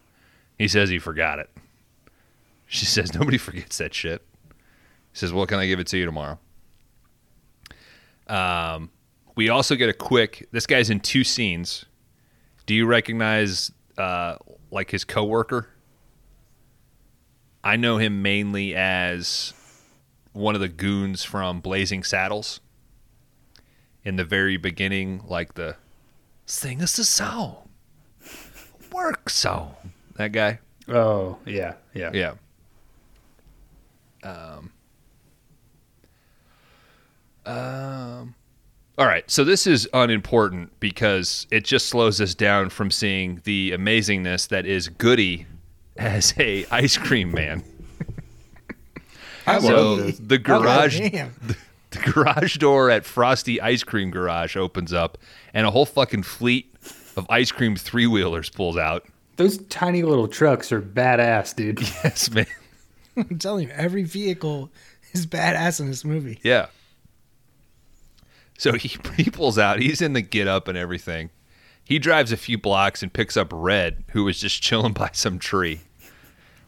[0.57, 1.49] He says he forgot it.
[2.67, 4.21] She says nobody forgets that shit.
[4.49, 6.37] He says, "Well, can I give it to you tomorrow?"
[8.29, 8.91] Um,
[9.35, 10.47] we also get a quick.
[10.51, 11.85] This guy's in two scenes.
[12.65, 14.35] Do you recognize uh,
[14.71, 15.69] like his coworker?
[17.63, 19.53] I know him mainly as
[20.31, 22.61] one of the goons from Blazing Saddles.
[24.05, 25.75] In the very beginning, like the
[26.45, 27.67] sing us a song,
[28.93, 29.75] work song.
[30.15, 30.59] That guy.
[30.87, 32.11] Oh yeah, yeah.
[32.13, 32.33] Yeah.
[34.23, 34.71] Um.
[37.45, 38.35] Um.
[38.97, 43.71] All right, so this is unimportant because it just slows us down from seeing the
[43.71, 45.45] amazingness that is Goody
[45.95, 47.63] as a ice cream man.
[49.47, 50.19] I So love this.
[50.19, 51.33] the garage, Damn.
[51.91, 55.17] the garage door at Frosty Ice Cream Garage opens up,
[55.53, 56.71] and a whole fucking fleet
[57.15, 59.05] of ice cream three wheelers pulls out.
[59.37, 61.79] Those tiny little trucks are badass, dude.
[62.03, 62.45] Yes, man.
[63.17, 64.69] I'm telling you, every vehicle
[65.13, 66.39] is badass in this movie.
[66.43, 66.67] Yeah.
[68.59, 69.79] So he he pulls out.
[69.79, 71.31] He's in the get up and everything.
[71.83, 75.39] He drives a few blocks and picks up Red, who was just chilling by some
[75.39, 75.81] tree.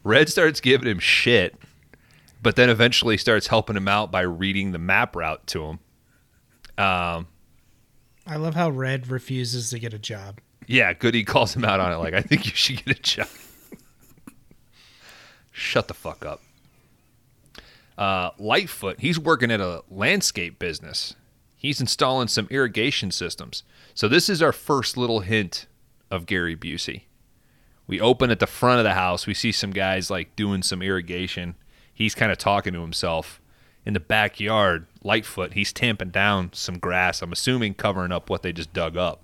[0.03, 1.55] Red starts giving him shit,
[2.41, 5.79] but then eventually starts helping him out by reading the map route to him.
[6.83, 7.27] Um,
[8.25, 10.39] I love how Red refuses to get a job.
[10.65, 11.97] yeah, Goody calls him out on it.
[11.97, 13.27] Like, I think you should get a job.
[15.51, 16.41] Shut the fuck up.
[17.95, 21.15] Uh, Lightfoot, he's working at a landscape business.
[21.61, 23.61] He's installing some irrigation systems.
[23.93, 25.67] So this is our first little hint
[26.09, 27.03] of Gary Busey.
[27.85, 29.27] We open at the front of the house.
[29.27, 31.53] We see some guys like doing some irrigation.
[31.93, 33.39] He's kind of talking to himself.
[33.85, 37.21] In the backyard, Lightfoot, he's tamping down some grass.
[37.21, 39.21] I'm assuming covering up what they just dug up.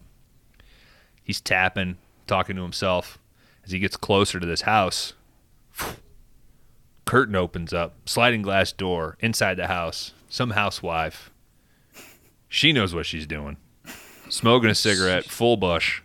[1.24, 3.18] He's tapping, talking to himself.
[3.66, 5.14] As he gets closer to this house,
[7.06, 10.14] curtain opens up, sliding glass door inside the house.
[10.30, 11.32] Some housewife.
[12.50, 13.58] She knows what she's doing.
[14.30, 16.02] Smoking a cigarette, full bush.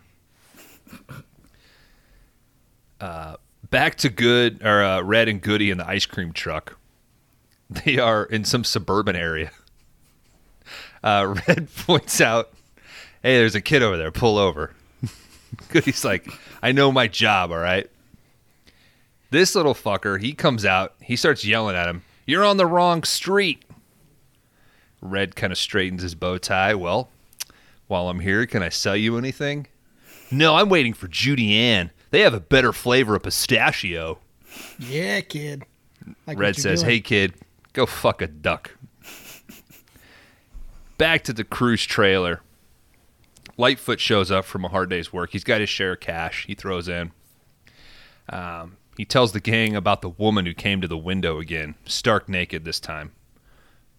[2.99, 3.35] Uh,
[3.69, 6.77] back to good or uh, Red and Goody in the ice cream truck.
[7.69, 9.51] They are in some suburban area.
[11.03, 12.53] Uh, Red points out,
[13.21, 14.09] "Hey, there's a kid over there.
[14.09, 14.71] Pull over."
[15.67, 16.25] Goody's like,
[16.61, 17.51] "I know my job.
[17.51, 17.89] All right."
[19.29, 20.93] This little fucker, he comes out.
[21.01, 22.03] He starts yelling at him.
[22.25, 23.65] You're on the wrong street.
[25.03, 26.73] Red kind of straightens his bow tie.
[26.75, 27.09] Well,
[27.87, 29.67] while I'm here, can I sell you anything?
[30.31, 31.91] No, I'm waiting for Judy Ann.
[32.11, 34.19] They have a better flavor of pistachio.
[34.79, 35.63] Yeah, kid.
[36.25, 36.91] Like Red says, doing.
[36.93, 37.33] "Hey kid,
[37.73, 38.71] go fuck a duck."
[40.97, 42.41] Back to the cruise trailer.
[43.57, 45.31] Lightfoot shows up from a hard day's work.
[45.31, 46.45] He's got his share of cash.
[46.47, 47.11] He throws in.
[48.29, 52.29] Um, he tells the gang about the woman who came to the window again, stark
[52.29, 53.11] naked this time.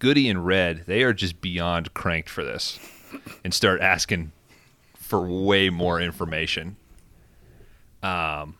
[0.05, 2.79] Goody and Red, they are just beyond cranked for this,
[3.43, 4.33] and start asking
[4.99, 6.77] for way more information.
[8.03, 8.57] Um,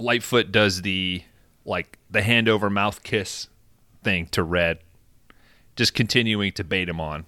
[0.00, 1.22] Lightfoot does the
[1.66, 3.48] like the hand over mouth kiss
[4.02, 4.78] thing to Red,
[5.76, 7.26] just continuing to bait him on.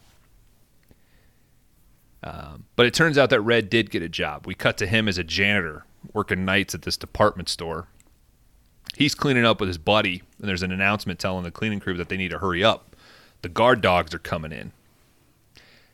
[2.22, 4.46] Um, but it turns out that Red did get a job.
[4.46, 5.84] We cut to him as a janitor
[6.14, 7.88] working nights at this department store.
[9.00, 12.10] He's cleaning up with his buddy, and there's an announcement telling the cleaning crew that
[12.10, 12.94] they need to hurry up.
[13.40, 14.72] The guard dogs are coming in.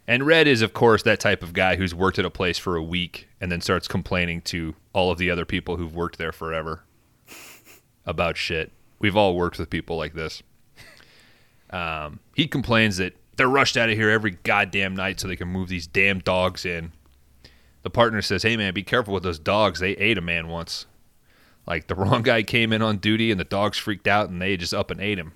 [0.09, 2.75] And Red is, of course, that type of guy who's worked at a place for
[2.75, 6.33] a week and then starts complaining to all of the other people who've worked there
[6.33, 6.83] forever.
[8.07, 8.73] about shit.
[8.99, 10.43] We've all worked with people like this.
[11.71, 15.47] Um, he complains that they're rushed out of here every goddamn night so they can
[15.47, 16.91] move these damn dogs in.
[17.85, 19.79] The partner says, "Hey man, be careful with those dogs.
[19.79, 20.87] They ate a man once.
[21.67, 24.57] Like the wrong guy came in on duty and the dogs freaked out and they
[24.57, 25.33] just up and ate him."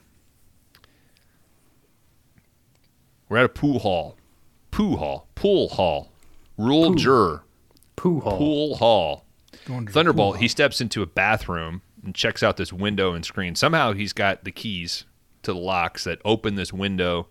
[3.28, 4.16] We're at a pool hall.
[4.70, 5.28] Pool hall.
[5.34, 6.12] Pool hall.
[6.56, 7.44] Rule juror.
[7.96, 8.38] Pool hall.
[8.38, 9.24] Pool hall.
[9.66, 13.12] Going to the Thunderbolt, pool he steps into a bathroom and checks out this window
[13.12, 13.54] and screen.
[13.54, 15.04] Somehow he's got the keys
[15.42, 17.28] to the locks that open this window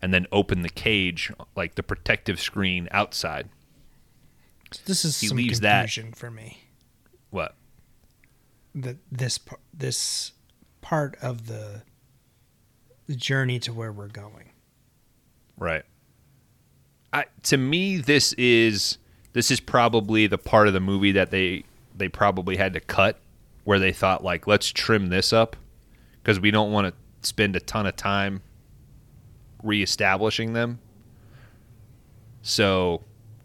[0.00, 3.48] and then open the cage, like the protective screen outside.
[4.86, 6.64] This is he some leaves that- confusion for me.
[7.30, 7.56] What?
[8.74, 9.38] That this
[9.74, 10.32] this
[10.80, 11.82] part of the
[13.10, 14.50] journey to where we're going.
[15.58, 15.84] Right.
[17.12, 18.96] I, to me, this is
[19.34, 21.64] this is probably the part of the movie that they
[21.94, 23.18] they probably had to cut,
[23.64, 25.56] where they thought like, let's trim this up,
[26.22, 28.40] because we don't want to spend a ton of time
[29.62, 30.78] reestablishing them.
[32.40, 33.02] So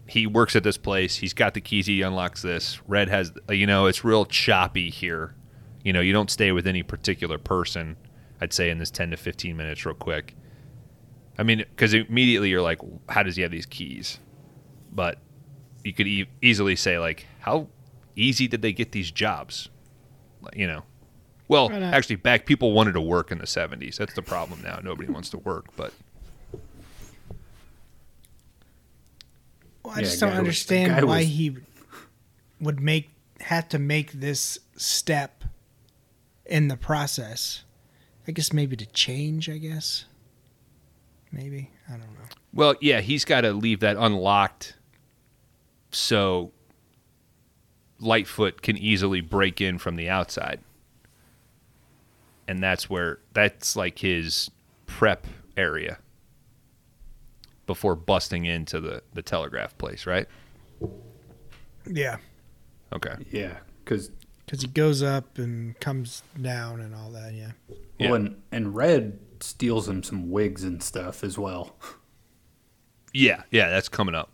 [0.08, 1.18] he works at this place.
[1.18, 1.86] He's got the keys.
[1.86, 2.80] He unlocks this.
[2.88, 5.36] Red has, you know, it's real choppy here.
[5.84, 7.98] You know, you don't stay with any particular person.
[8.42, 10.36] I'd say in this ten to fifteen minutes, real quick.
[11.38, 12.80] I mean, because immediately you're like,
[13.10, 14.20] how does he have these keys?
[14.92, 15.20] But
[15.84, 17.68] you could e- easily say like, how
[18.16, 19.70] easy did they get these jobs?
[20.56, 20.84] You know,
[21.48, 23.98] well, Right actually, back people wanted to work in the '70s.
[23.98, 24.80] That's the problem now.
[24.84, 25.94] Nobody wants to work, but
[29.88, 31.56] Well, I Yeah, just don't understand guy why was- he
[32.60, 33.10] would make
[33.40, 35.46] have to make this step
[36.46, 37.64] in the process.
[38.28, 39.48] I guess maybe to change.
[39.50, 40.04] I guess
[41.32, 42.26] maybe I don't know.
[42.52, 44.76] well, yeah, he's got to leave that unlocked,
[45.92, 46.52] so
[47.98, 50.60] Lightfoot can easily break in from the outside,
[52.46, 54.52] and that's where that's like his
[54.86, 56.00] prep area
[57.68, 60.28] before busting into the the telegraph place, right?
[61.90, 62.18] Yeah,
[62.94, 63.16] Okay.
[63.32, 64.12] Yeah, because
[64.46, 67.34] because he goes up and comes down and all that.
[67.34, 67.52] Yeah.
[68.00, 68.12] Yeah.
[68.12, 71.76] well, and, and Red steals him some wigs and stuff as well.
[73.14, 74.32] Yeah, yeah, that's coming up.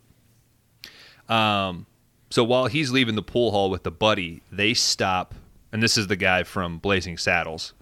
[1.28, 1.86] Um,
[2.30, 5.34] so while he's leaving the pool hall with the buddy, they stop,
[5.72, 7.72] and this is the guy from Blazing Saddles.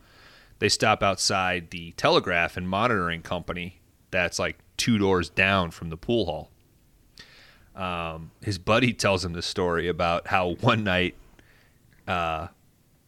[0.61, 3.81] They stop outside the telegraph and monitoring company
[4.13, 6.51] that's like two doors down from the pool hall.
[7.77, 11.15] Um, his buddy tells him the story about how one night
[12.09, 12.49] uh,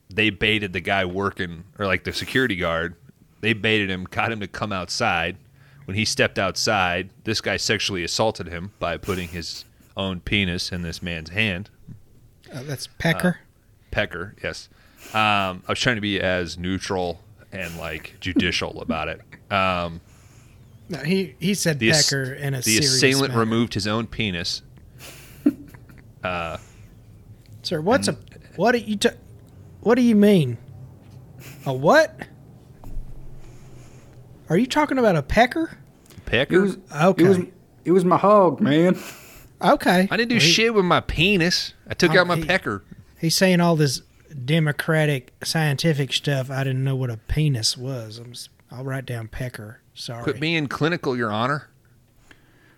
[0.08, 2.94] they baited the guy working, or like the security guard,
[3.40, 5.36] they baited him, got him to come outside.
[5.86, 9.64] When he stepped outside, this guy sexually assaulted him by putting his
[9.96, 11.70] own penis in this man's hand.
[12.54, 13.40] Uh, that's Pecker.
[13.90, 14.68] Pecker, yes.
[15.12, 17.20] Um, I was trying to be as neutral
[17.50, 19.20] and like judicial about it.
[19.52, 20.00] Um,
[20.88, 23.40] no, he he said the ass- Pecker in a the serious assailant manner.
[23.40, 24.62] removed his own penis.
[26.22, 26.56] Uh,
[27.62, 28.16] Sir, what's a
[28.56, 29.10] what do you t-
[29.80, 30.56] what do you mean?
[31.66, 32.18] A what?
[34.48, 35.76] Are you talking about a pecker?
[36.10, 36.60] It Pecker?
[36.62, 37.24] was Okay.
[37.24, 37.38] It was
[37.84, 38.98] it was my hog, man.
[39.60, 40.08] Okay.
[40.10, 41.74] I didn't do Well, he- shit with my penis.
[41.86, 42.82] I took Oh, out my he- pecker.
[43.20, 44.00] He's saying all this
[44.44, 46.50] democratic scientific stuff.
[46.50, 48.18] I didn't know what a penis was.
[48.18, 49.80] I'm, s- I'll write down pecker.
[49.94, 50.22] Sorry.
[50.22, 51.68] Quit being clinical, Your Honor.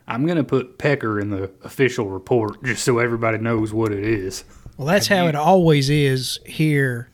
[0.09, 4.44] I'm gonna put Pecker in the official report just so everybody knows what it is.
[4.76, 7.09] Well, that's how it always is here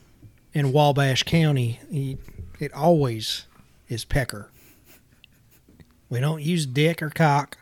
[0.53, 1.81] in Wabash County.
[2.61, 3.47] It always
[3.89, 4.51] is pecker.
[6.11, 7.57] We don't use dick or cock,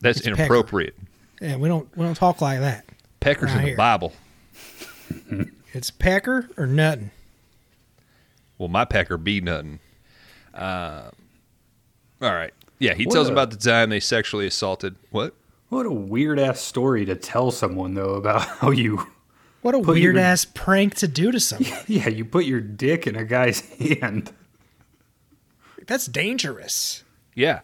[0.00, 0.40] That's It's pecker.
[0.42, 0.94] inappropriate.
[1.42, 2.86] and we don't we don't talk like that.
[3.20, 3.76] Pecker's Right in the here.
[3.76, 4.12] Bible.
[5.74, 7.10] It's pecker or nothing.
[8.56, 9.80] Well, my pecker be nothing.
[10.54, 11.10] Uh,
[12.22, 12.52] all right.
[12.78, 14.96] Yeah, he What tells a- about the time they sexually assaulted.
[15.10, 15.34] What?
[15.68, 19.06] What a weird ass story to tell someone though about how you
[19.62, 21.72] What a Put your- weird ass prank to do to someone.
[21.86, 24.32] yeah you put your dick in a guy's hand.
[25.86, 27.04] That's dangerous.
[27.34, 27.60] Yeah.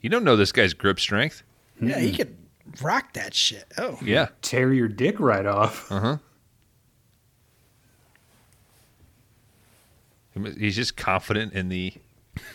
[0.00, 1.42] You don't know this guy's grip strength.
[1.80, 2.36] Yeah, he could
[2.82, 3.64] rock that shit.
[3.78, 4.28] Oh, Yeah.
[4.42, 5.90] Tear your dick right off.
[5.90, 6.16] Uh huh.
[10.58, 11.92] He's just confident in the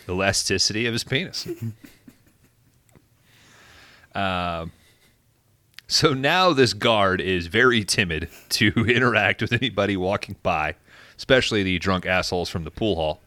[0.08, 1.46] elasticity of his penis.
[4.14, 4.72] um,
[5.86, 10.76] so now this guard is very timid to interact with anybody walking by,
[11.16, 13.20] especially the drunk assholes from the pool hall.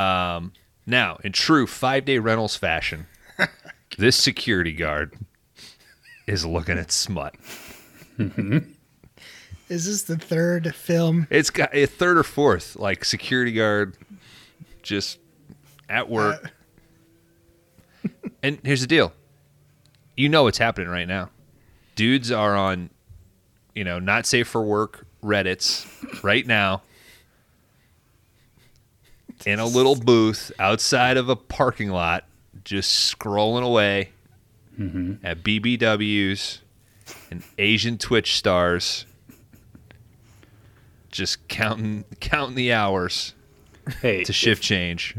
[0.00, 0.52] Um,
[0.86, 3.06] now, in true five day rentals fashion,
[3.98, 5.14] this security guard
[6.26, 7.34] is looking at smut.
[9.68, 11.26] Is this the third film?
[11.30, 13.96] It's got a third or fourth, like security guard,
[14.82, 15.18] just
[15.88, 16.52] at work.
[18.04, 18.08] Uh,
[18.42, 19.12] and here's the deal:
[20.16, 21.30] you know what's happening right now.
[21.94, 22.90] Dudes are on,
[23.74, 25.86] you know, not safe for work Reddit's
[26.22, 26.82] right now,
[29.44, 32.24] in a little booth outside of a parking lot,
[32.64, 34.10] just scrolling away
[34.78, 35.14] mm-hmm.
[35.24, 36.58] at BBWs
[37.30, 39.06] and Asian Twitch stars
[41.10, 43.34] just counting counting the hours
[44.02, 45.16] Hey, to shift change.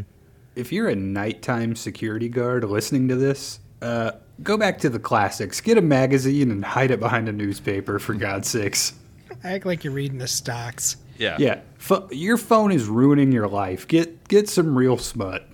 [0.58, 4.12] If you're a nighttime security guard listening to this, uh,
[4.44, 5.62] go back to the classics.
[5.62, 8.94] Get a magazine and hide it behind a newspaper, for God's sakes.
[9.44, 10.98] Act like you're reading the stocks.
[11.18, 11.38] Yeah.
[11.40, 13.88] Yeah, pho- your phone is ruining your life.
[13.88, 15.48] Get get some real smut.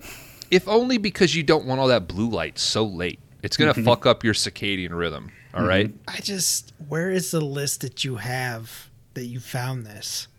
[0.50, 3.18] If only because you don't want all that blue light so late.
[3.42, 5.30] It's gonna fuck up your circadian rhythm.
[5.54, 5.92] All right.
[6.08, 10.28] I just, where is the list that you have that you found this?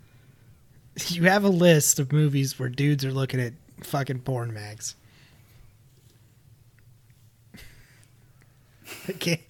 [1.09, 3.51] You have a list of movies where dudes are looking at
[3.85, 4.95] fucking porn mags.
[9.07, 9.41] I can't.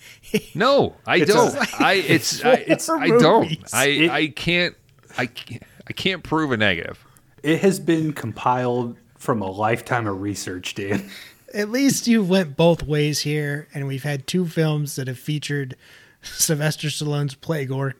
[0.53, 1.81] No, I It's don't.
[1.81, 3.57] I it's I, it's four I don't.
[3.73, 4.75] I It- I can't
[5.17, 7.03] I can't, I can't prove a negative.
[7.43, 11.09] It has been compiled from a lifetime of research, Dan.
[11.53, 15.75] At least you went both ways here, and we've had two films that have featured
[16.21, 17.93] Sylvester Stallone's Playgore,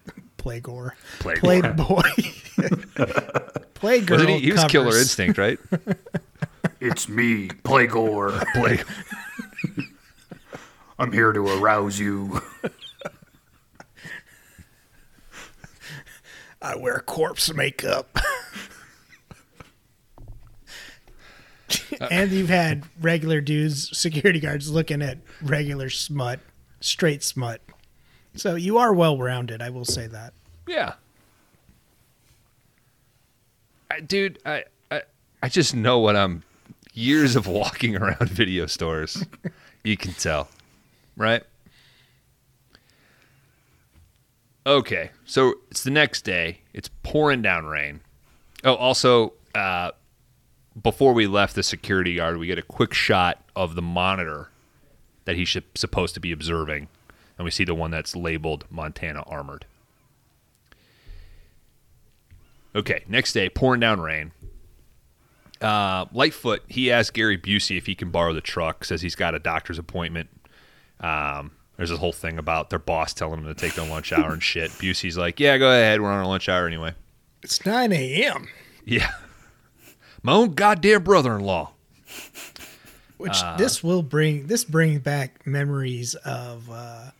[0.46, 1.40] Playgore, Playgore.
[1.40, 2.02] Playboy,
[3.74, 4.10] Playgirl.
[4.12, 4.40] Wasn't he?
[4.42, 4.96] He was Killer.
[4.98, 5.60] Instinct, right?
[6.82, 8.44] It's me, Playgore.
[8.54, 8.80] Play.
[11.00, 12.42] I'm here to arouse you.
[16.62, 18.20] I wear corpse makeup.
[22.00, 26.40] Uh, and you've had regular dudes, security guards, looking at regular smut,
[26.82, 27.62] straight smut.
[28.36, 30.34] So you are well rounded, I will say that.
[30.68, 30.94] Yeah.
[33.90, 35.04] I, dude, I, I
[35.42, 36.44] I just know what I'm
[36.94, 39.24] years of walking around video stores.
[39.84, 40.50] you can tell.
[41.16, 41.44] Right?
[44.66, 45.12] Okay.
[45.26, 46.62] So it's the next day.
[46.74, 48.02] It's pouring down rain.
[48.64, 49.92] Oh, also, uh,
[50.82, 54.50] before we left the security guard, we get a quick shot of the monitor
[55.26, 56.88] that he should supposed to be observing,
[57.38, 59.60] and we see the one that's labeled Montana Armory.
[62.76, 64.32] Okay, next day, pouring down rain.
[65.62, 68.84] Uh, Lightfoot, he asked Gary Busey if he can borrow the truck.
[68.84, 70.30] Says he's got a doctor's appointment.
[71.00, 74.34] Um, there's this whole thing about their boss telling him to take their lunch hour
[74.34, 74.72] and shit.
[74.72, 76.02] Busey's like, "Yeah, go ahead.
[76.02, 76.94] We're on our lunch hour anyway."
[77.42, 78.48] It's 9 a.m.,
[78.86, 79.12] Yeah,
[80.24, 81.72] my own goddamn brother-in-law.
[83.18, 87.12] which this will bring, this brings back memories of uh,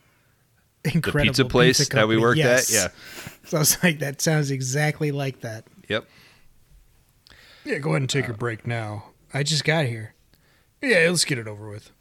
[0.86, 2.74] The incredible pizza place pizza that we worked Yes.
[2.76, 2.92] at.
[2.94, 3.32] Yeah.
[3.46, 5.66] So I was like, that sounds exactly like that.
[5.88, 6.08] Yep.
[7.64, 9.12] Yeah, go ahead and take a break now.
[9.36, 10.16] I just got here.
[10.82, 11.92] Yeah, let's get it over with.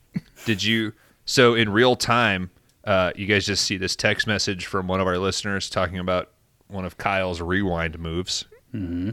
[0.47, 0.95] Did you?
[1.27, 2.51] So in real time,
[2.85, 6.31] uh, you guys just see this text message from one of our listeners talking about
[6.69, 8.47] one of Kyle's rewind moves.
[8.75, 9.11] Mm-hmm.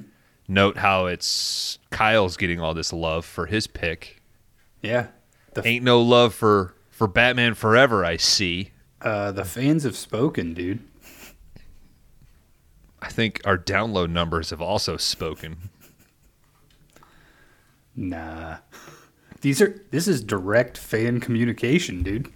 [0.47, 4.21] Note how it's Kyle's getting all this love for his pick.
[4.81, 5.07] Yeah,
[5.53, 8.05] the Ain't no love for for Batman Forever.
[8.05, 8.71] I see.
[9.03, 10.79] Uh, the fans have spoken, dude.
[13.01, 15.69] I think our download numbers have also spoken.
[17.95, 18.57] Nah,
[19.41, 22.31] these are this is direct fan communication, dude.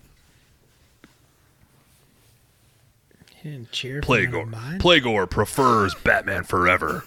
[3.35, 4.79] He didn't cheer for none Playgore.
[4.79, 7.05] Playgore prefers Batman Forever.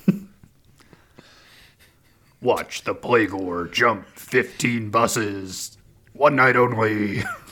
[2.40, 5.76] Watch the Playgore jump 15 buses.
[6.12, 7.24] One night only.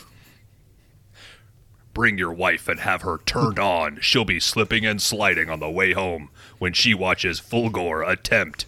[1.97, 4.01] Bring your wife and have her turned on.
[4.03, 6.29] She'll be slipping and sliding on the way home
[6.59, 8.67] when she watches Fulgore attempt.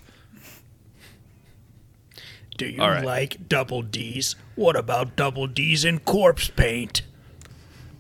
[2.57, 3.05] Do you All right.
[3.05, 4.35] like double D's?
[4.55, 7.03] What about double D's in corpse paint?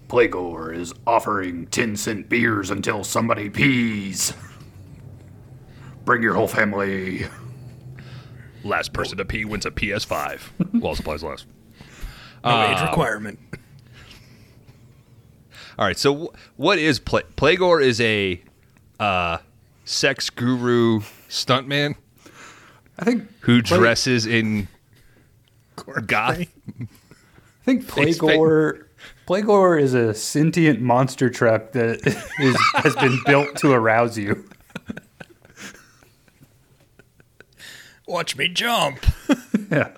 [0.08, 4.32] Playgore is offering 10 cent beers until somebody pees.
[6.06, 7.26] Bring your whole family.
[8.64, 10.80] Last person to pee wins a PS5.
[10.80, 11.44] While supplies last.
[12.42, 13.38] No age um, requirement.
[15.78, 15.98] All right.
[15.98, 17.82] So wh- what is Play- Playgore?
[17.82, 18.40] Is a
[18.98, 19.38] uh,
[19.84, 21.94] sex guru stuntman
[22.98, 24.66] I think who Play- dresses in
[26.06, 26.38] goth.
[26.40, 26.46] I
[27.64, 28.84] think Face Playgore
[29.28, 32.04] Playgore is a sentient monster truck that
[32.40, 34.44] is has been built to arouse you.
[38.06, 38.98] Watch me jump.
[39.70, 39.90] Yeah.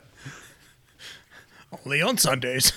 [1.85, 2.73] Only on Sundays.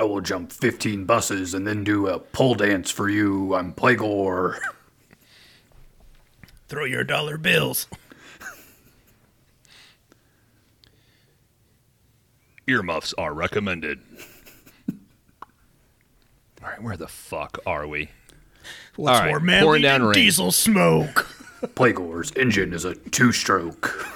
[0.00, 3.54] I will jump 15 buses and then do a pole dance for you.
[3.54, 4.58] I'm Playgore.
[6.68, 7.86] Throw your dollar bills.
[12.66, 14.00] Earmuffs are recommended.
[16.62, 18.08] All right, where the fuck are we?
[18.96, 20.14] What's All right, more manly pouring down than rain.
[20.14, 21.26] diesel smoke?
[21.74, 24.08] Playgore's engine is a two stroke.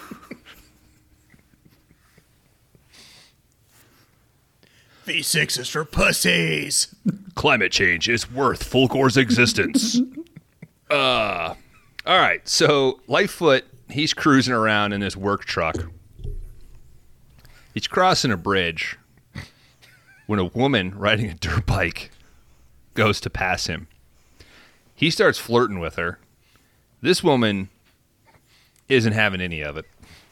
[5.05, 6.95] V6 is for pussies.
[7.35, 10.01] Climate change is worth Fulgore's existence.
[10.91, 11.55] Uh,
[12.05, 15.77] all right, so Lightfoot, he's cruising around in his work truck.
[17.73, 18.99] He's crossing a bridge
[20.27, 22.11] when a woman riding a dirt bike
[22.93, 23.89] goes to pass him.
[24.95, 26.19] He starts flirting with her.
[27.01, 27.71] This woman
[28.89, 29.87] isn't having any of it.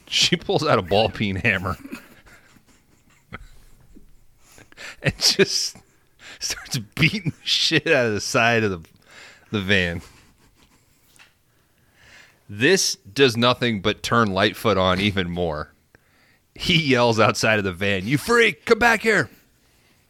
[0.06, 1.76] She pulls out a ball peen hammer
[5.02, 5.76] and just
[6.38, 8.88] starts beating the shit out of the side of the,
[9.50, 10.02] the van.
[12.48, 15.72] This does nothing but turn Lightfoot on even more.
[16.54, 19.30] He yells outside of the van, You freak, come back here.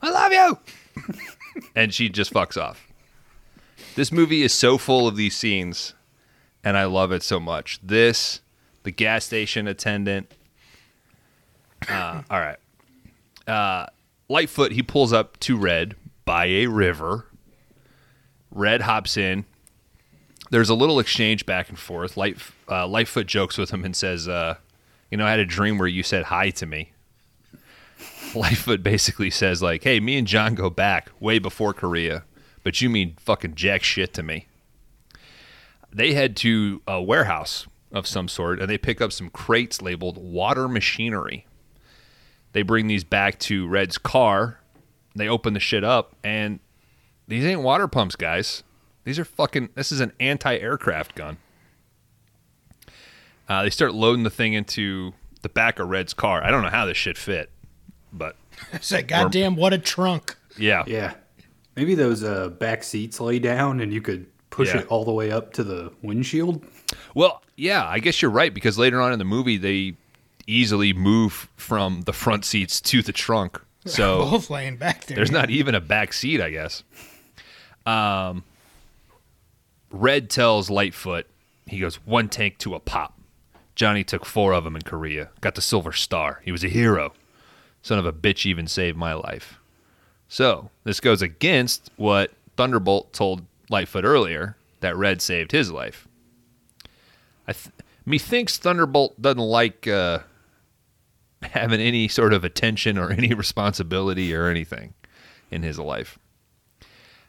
[0.00, 1.14] I love you.
[1.76, 2.88] and she just fucks off.
[3.94, 5.94] This movie is so full of these scenes,
[6.64, 7.78] and I love it so much.
[7.82, 8.40] This,
[8.82, 10.32] the gas station attendant.
[11.88, 12.56] Uh, all right.
[13.46, 13.86] Uh,
[14.32, 15.94] Lightfoot, he pulls up to Red
[16.24, 17.26] by a river.
[18.50, 19.44] Red hops in,
[20.50, 22.16] there's a little exchange back and forth.
[22.16, 22.38] Light,
[22.68, 24.56] uh, Lightfoot jokes with him and says, uh,
[25.10, 26.92] "You know, I had a dream where you said hi to me."
[28.34, 32.24] Lightfoot basically says, "Like, hey, me and John go back way before Korea,
[32.64, 34.46] but you mean fucking jack shit to me."
[35.92, 40.16] They head to a warehouse of some sort and they pick up some crates labeled
[40.16, 41.46] water machinery.
[42.52, 44.58] They bring these back to Red's car.
[45.14, 46.58] They open the shit up and
[47.28, 48.62] these ain't water pumps, guys.
[49.04, 49.70] These are fucking.
[49.74, 51.38] This is an anti-aircraft gun.
[53.48, 55.12] Uh, they start loading the thing into
[55.42, 56.42] the back of Red's car.
[56.42, 57.50] I don't know how this shit fit,
[58.12, 58.36] but
[58.72, 60.36] I said, goddamn, what a trunk.
[60.58, 61.14] yeah, Yeah.
[61.74, 64.80] Maybe those uh, back seats lay down and you could push Yeah.
[64.82, 66.62] it all the way up to the windshield.
[67.14, 69.96] Well, yeah, I guess you're right because later on in the movie they
[70.52, 73.60] easily move from the front seats to the trunk.
[73.86, 75.16] So Both laying back there.
[75.16, 76.84] There's not even a back seat, I guess.
[77.84, 78.44] Um,
[79.90, 81.26] Red tells Lightfoot,
[81.66, 83.18] he goes, one tank to a pop.
[83.74, 86.40] Johnny took four of them in Korea, got the Silver Star.
[86.44, 87.12] He was a hero.
[87.82, 89.58] Son of a bitch even saved my life.
[90.28, 96.06] So, this goes against what Thunderbolt told Lightfoot earlier that Red saved his life.
[97.48, 97.70] I th-
[98.06, 100.20] methinks Thunderbolt doesn't like uh,
[101.52, 104.94] having any sort of attention or any responsibility or anything
[105.50, 106.18] in his life.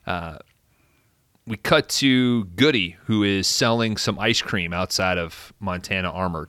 [0.06, 0.38] Uh,
[1.46, 6.48] we cut to Goody, who is selling some ice cream outside of Montana Armory.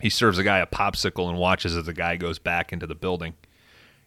[0.00, 2.94] He serves a guy a popsicle and watches as the guy goes back into the
[2.94, 3.34] building.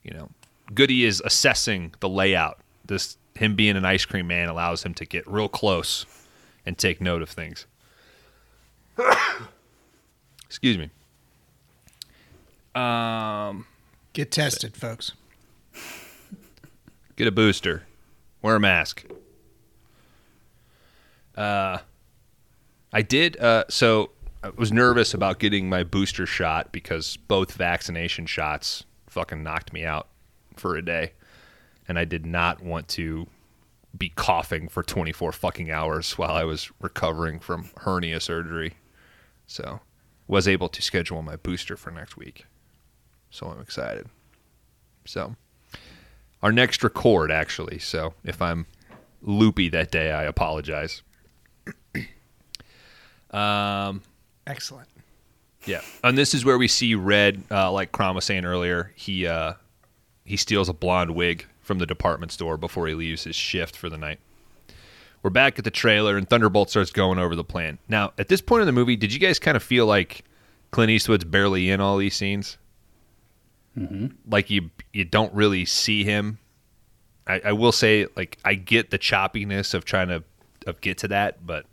[0.04, 0.30] You know,
[0.74, 2.60] Goody is assessing the layout.
[2.86, 6.06] This him being an ice cream man allows him to get real close
[6.66, 7.66] and take note of things.
[10.46, 10.90] Excuse me.
[12.76, 13.66] Um,
[14.14, 15.14] Get tested, folks.
[17.16, 17.84] get a booster,
[18.42, 19.06] wear a mask.
[21.36, 21.80] Uh,
[22.92, 23.38] I did.
[23.38, 24.12] Uh, so
[24.44, 29.84] I was nervous about getting my booster shot because both vaccination shots fucking knocked me
[29.84, 30.10] out
[30.56, 31.14] for a day,
[31.88, 33.28] and I did not want to
[33.98, 38.76] be coughing for 24 fucking hours while I was recovering from hernia surgery.
[39.48, 39.82] So,
[40.28, 42.46] was able to schedule my booster for next week.
[43.34, 44.06] So I'm excited.
[45.06, 45.36] So,
[46.44, 47.80] our next record actually.
[47.80, 48.68] So if I'm
[49.24, 51.02] loopy that day, I apologize.
[54.46, 54.88] Excellent.
[55.66, 58.92] Yeah, and this is where we see Red, uh, like Crom was saying earlier.
[58.96, 59.54] He uh,
[60.24, 63.90] he steals a blonde wig from the department store before he leaves his shift for
[63.90, 64.20] the night.
[65.24, 67.80] We're back at the trailer, and Thunderbolt starts going over the plan.
[67.88, 70.24] Now, at this point in the movie, did you guys kind of feel like
[70.70, 72.58] Clint Eastwood's barely in all these scenes?
[73.78, 74.08] Mm-hmm.
[74.30, 76.40] Like you you don't really see him.
[77.26, 80.24] I, I will say, like, I get the choppiness of trying to
[80.68, 81.66] of get to that, but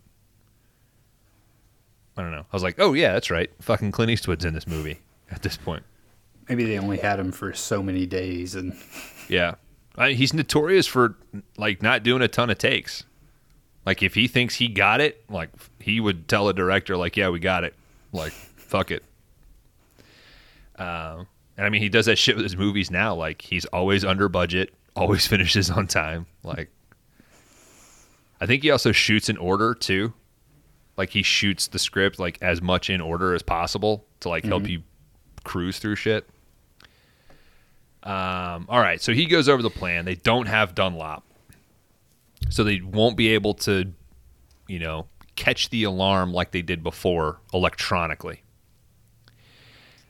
[2.17, 2.47] I don't know.
[2.51, 3.51] I was like, oh yeah, that's right.
[3.61, 4.99] Fucking Clint Eastwood's in this movie
[5.31, 5.83] at this point.
[6.49, 8.77] Maybe they only had him for so many days and
[9.29, 9.55] Yeah,
[9.97, 11.17] I, he's notorious for
[11.57, 13.05] like not doing a ton of takes.
[13.87, 17.29] Like if he thinks he got it, like he would tell a director, like, yeah,
[17.29, 17.75] we got it.
[18.13, 19.05] Like, fuck it.
[20.77, 21.25] Uh,
[21.61, 23.15] And I mean, he does that shit with his movies now.
[23.15, 26.25] Like he's always under budget, always finishes on time.
[26.43, 26.71] Like
[28.41, 30.15] I think he also shoots in order too.
[30.97, 34.67] Like he shoots the script like as much in order as possible to like help
[34.67, 34.85] you
[35.45, 36.27] cruise through shit.
[38.05, 40.07] Um, all right, so he goes over the plan.
[40.07, 41.27] They don't have Dunlop,
[42.49, 43.93] so they won't be able to,
[44.67, 48.45] you know, catch the alarm like they did before electronically.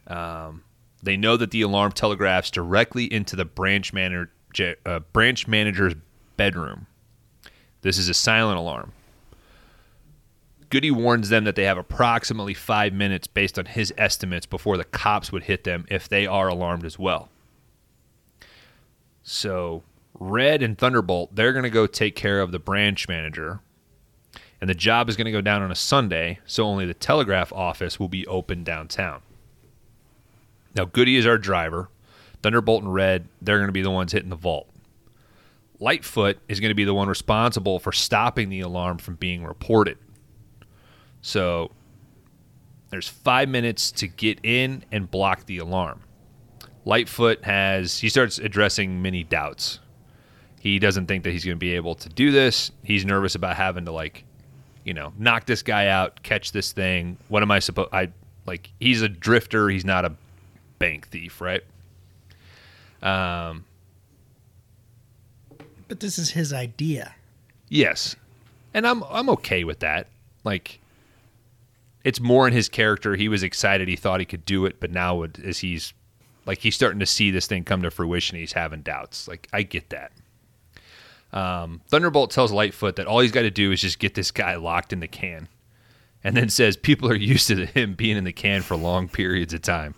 [0.06, 0.62] Um,
[1.02, 4.30] they know that the alarm telegraphs directly into the branch manager
[4.84, 5.94] uh, branch manager's
[6.36, 6.86] bedroom.
[7.82, 8.92] This is a silent alarm.
[10.70, 14.84] Goody warns them that they have approximately five minutes based on his estimates before the
[14.84, 17.28] cops would hit them if they are alarmed as well.
[19.22, 19.82] So,
[20.18, 23.60] Red and Thunderbolt, they're going to go take care of the branch manager.
[24.60, 27.52] And the job is going to go down on a Sunday, so only the telegraph
[27.52, 29.22] office will be open downtown.
[30.74, 31.88] Now, Goody is our driver.
[32.42, 34.68] Thunderbolt and Red, they're going to be the ones hitting the vault.
[35.78, 39.98] Lightfoot is going to be the one responsible for stopping the alarm from being reported.
[41.22, 41.70] So
[42.90, 46.02] there's five minutes to get in and block the alarm.
[46.84, 49.80] Lightfoot has, he starts addressing many doubts.
[50.60, 52.70] He doesn't think that he's going to be able to do this.
[52.82, 54.24] He's nervous about having to, like,
[54.84, 57.16] you know, knock this guy out, catch this thing.
[57.28, 58.08] What am I supposed, I,
[58.46, 59.68] like, he's a drifter.
[59.68, 60.12] He's not a
[60.80, 61.62] bank thief, right?
[63.02, 63.64] Um,
[65.86, 67.14] But this is his idea.
[67.68, 68.16] Yes.
[68.74, 70.08] And I'm I'm okay with that.
[70.42, 70.80] Like
[72.02, 73.14] it's more in his character.
[73.14, 73.86] He was excited.
[73.86, 75.92] He thought he could do it, but now it- as he's
[76.46, 79.28] like he's starting to see this thing come to fruition, he's having doubts.
[79.28, 80.12] Like I get that.
[81.32, 84.56] Um, Thunderbolt tells Lightfoot that all he's got to do is just get this guy
[84.56, 85.46] locked in the can,
[86.24, 89.54] and then says people are used to him being in the can for long periods
[89.54, 89.94] of time.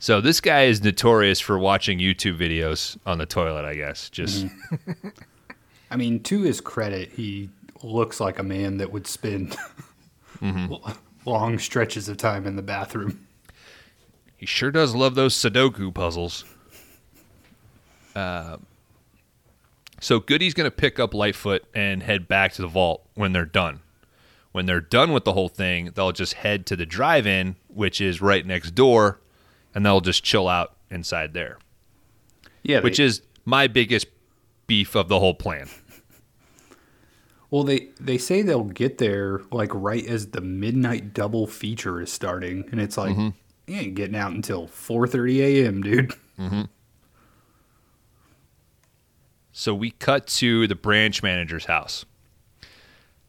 [0.00, 3.66] So this guy is notorious for watching YouTube videos on the toilet.
[3.66, 4.46] I guess just
[5.90, 7.50] I mean, to his credit, he
[7.82, 9.56] looks like a man that would spend
[11.26, 13.26] long stretches of time in the bathroom.
[14.38, 16.46] He sure does love those Sudoku puzzles.
[18.16, 18.56] Uh,
[20.00, 23.44] so Goody's going to pick up Lightfoot and head back to the vault when they're
[23.44, 23.80] done.
[24.52, 28.22] When they're done with the whole thing, they'll just head to the drive-in, which is
[28.22, 29.20] right next door,
[29.74, 31.58] and they'll just chill out inside there.
[32.62, 34.06] Yeah, Which they- is my biggest
[34.66, 35.68] beef of the whole plan.
[37.50, 42.12] well, they they say they'll get there like right as the midnight double feature is
[42.12, 43.32] starting, and it's like you
[43.68, 46.12] ain't getting out until 4:30 a.m., dude.
[49.52, 52.04] So we cut to the branch manager's house.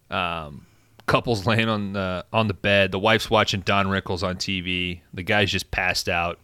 [0.10, 0.66] Um,
[1.12, 2.92] couple's laying on the on the bed.
[2.92, 5.02] The wife's watching Don Rickles on TV.
[5.14, 6.40] The guy's just passed out.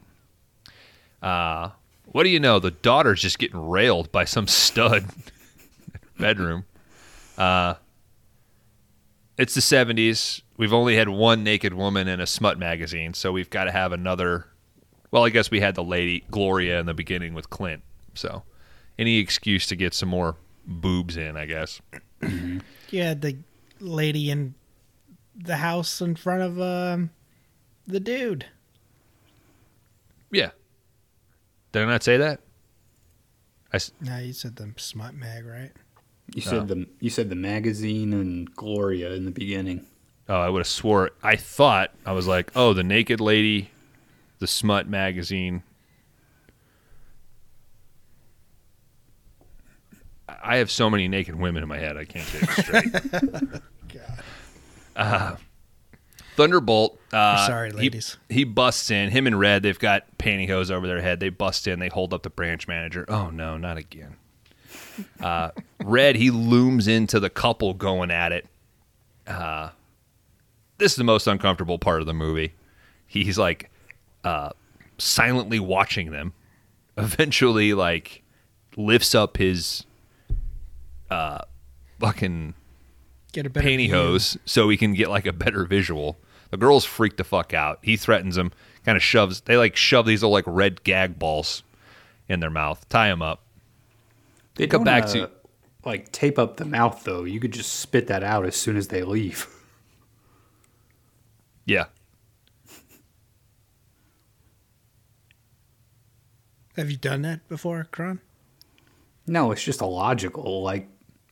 [1.21, 1.69] Uh,
[2.07, 2.59] what do you know?
[2.59, 5.05] The daughter's just getting railed by some stud
[6.19, 6.65] bedroom.
[7.37, 7.75] Uh,
[9.37, 10.41] it's the '70s.
[10.57, 13.93] We've only had one naked woman in a smut magazine, so we've got to have
[13.93, 14.47] another.
[15.11, 17.83] Well, I guess we had the lady Gloria in the beginning with Clint.
[18.15, 18.43] So,
[18.99, 20.35] any excuse to get some more
[20.65, 21.79] boobs in, I guess.
[22.89, 23.37] You had the
[23.79, 24.55] lady in
[25.37, 27.11] the house in front of um,
[27.85, 28.45] the dude.
[30.31, 30.49] Yeah.
[31.71, 32.39] Did I not say that?
[33.71, 35.71] I s- No, you said the smut mag, right?
[36.33, 39.85] You said the you said the magazine and Gloria in the beginning.
[40.27, 41.11] oh, I would have swore.
[41.23, 43.69] I thought I was like, oh, the naked lady,
[44.39, 45.63] the smut magazine.
[50.27, 53.61] I have so many naked women in my head, I can't get it straight.
[54.97, 55.35] Uh,
[56.35, 56.99] Thunderbolt.
[57.13, 58.17] Uh, sorry, he- ladies.
[58.29, 59.11] He, busts in.
[59.11, 61.19] Him and Red, they've got pantyhose over their head.
[61.19, 61.79] They bust in.
[61.79, 63.05] They hold up the branch manager.
[63.07, 64.15] Oh no, not again.
[65.21, 65.51] Uh,
[65.83, 68.45] Red, he looms into the couple going at it.
[69.25, 69.69] Uh,
[70.77, 72.53] this is the most uncomfortable part of the movie.
[73.05, 73.69] He's like
[74.23, 74.49] uh,
[74.97, 76.33] silently watching them.
[76.97, 78.23] Eventually, like
[78.75, 79.85] lifts up his
[81.09, 81.39] uh,
[81.99, 82.53] fucking
[83.33, 83.89] Get a better view.
[83.89, 86.17] pantyhose so he can get like a better visual.
[86.49, 87.79] The girls freak the fuck out.
[87.81, 88.51] He threatens them,
[88.85, 89.41] kind of shoves.
[89.41, 91.63] They like shove these little like red gag balls
[92.29, 93.41] in their mouth, tie them up.
[94.55, 95.31] They Come back uh, to-
[95.85, 97.23] like tape up the mouth though.
[97.23, 99.47] You could just spit that out as soon as they leave.
[101.69, 101.87] Yeah,
[106.77, 108.21] Have you done that before, Kron?
[109.25, 110.61] No, it's just illogical.
[110.61, 110.87] Like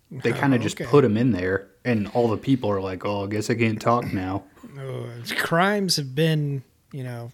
[0.09, 0.89] they kind of just okay.
[0.89, 3.81] put him in there, and all the people are like, "Oh, I guess I can't
[3.81, 4.43] talk now."
[4.77, 5.07] Oh,
[5.37, 7.31] crimes have been, you know,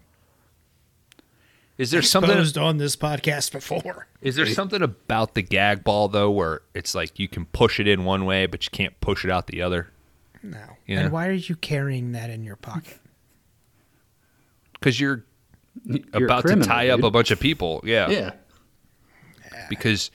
[1.78, 2.30] Is there something?
[2.32, 4.06] Exposed on this podcast before.
[4.22, 7.88] Is there something about the gag ball though, where it's like you can push it
[7.88, 9.90] in one way, but you can't push it out the other?
[10.44, 10.60] No.
[10.86, 11.00] Yeah.
[11.02, 12.98] And why are you carrying that in your pocket?
[14.74, 15.24] Because you're
[15.86, 17.06] You're a about to criminal, tie up dude.
[17.06, 17.82] a bunch of people.
[17.84, 18.10] Yeah.
[18.10, 18.32] Yeah.
[19.70, 20.10] Because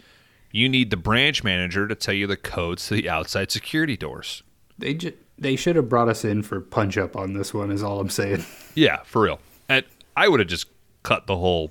[0.56, 4.42] you need the branch manager to tell you the codes to the outside security doors.
[4.78, 7.70] They ju- they should have brought us in for punch up on this one.
[7.70, 8.44] Is all I'm saying.
[8.74, 9.40] Yeah, for real.
[9.68, 9.84] And
[10.16, 10.66] I would have just
[11.02, 11.70] cut the whole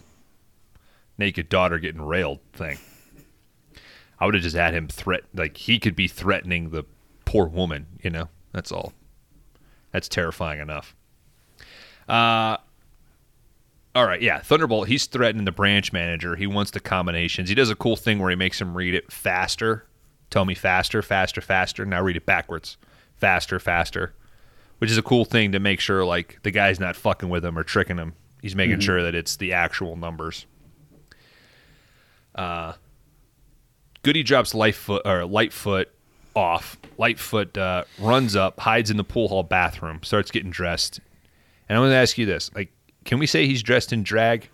[1.18, 2.78] naked daughter getting railed thing.
[4.20, 6.84] I would have just had him threat like he could be threatening the
[7.26, 8.30] poor woman, you know.
[8.54, 8.94] That's all.
[9.92, 10.96] That's terrifying enough.
[12.08, 12.58] Uh
[13.96, 14.40] all right, yeah.
[14.42, 16.36] Thunderbolt, he's threatening the branch manager.
[16.36, 17.50] He wants the combinations.
[17.50, 19.86] He does a cool thing where he makes him read it faster.
[20.30, 21.86] Tell me faster, faster, faster.
[21.86, 22.78] Now read it backwards.
[23.16, 24.14] Faster, faster
[24.80, 27.58] which is a cool thing to make sure like the guy's not fucking with him
[27.58, 28.14] or tricking him.
[28.42, 30.46] He's making sure that it's the actual numbers.
[32.36, 32.74] Uh,
[34.04, 35.90] Goody drops Lightfoot or Lightfoot
[36.36, 36.78] off.
[36.98, 41.00] Lightfoot uh, runs up, hides in the pool hall bathroom, starts getting dressed.
[41.68, 42.72] And I want to ask you this: like,
[43.06, 44.50] can we say he's dressed in drag?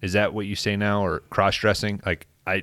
[0.00, 2.00] Is that what you say now, or cross dressing?
[2.06, 2.62] Like, I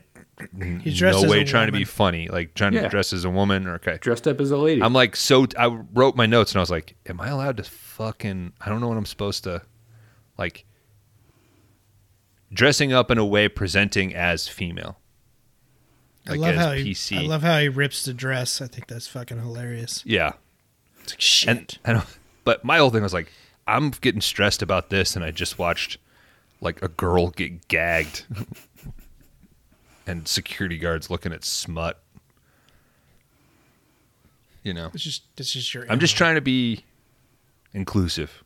[0.83, 3.25] He's dressed no as way a trying to be funny, like trying to dress as
[3.25, 3.65] a woman.
[3.67, 4.81] Or okay, Dressed up as a lady.
[4.83, 5.47] I'm like so.
[5.57, 8.53] I wrote my notes and I was like, "Am I allowed to fucking?
[8.61, 9.63] I don't know what I'm supposed to,
[10.37, 10.65] like,
[12.53, 14.99] dressing up in a way presenting as female,
[16.27, 17.17] like I love as how he, PC.
[17.17, 18.61] I love how he rips the dress.
[18.61, 20.03] I think that's fucking hilarious.
[20.05, 20.33] yeah,
[21.03, 21.49] It's like shit.
[21.49, 22.17] and I don't.
[22.43, 23.31] But my whole thing was like,
[23.67, 25.97] I'm getting stressed about this, and I just watched
[26.61, 28.25] like a girl get gagged,
[30.07, 32.01] and security guards looking at smut.
[34.63, 35.85] You know, it's just it's just your.
[35.89, 36.83] I'm just trying to be
[37.73, 38.43] inclusive.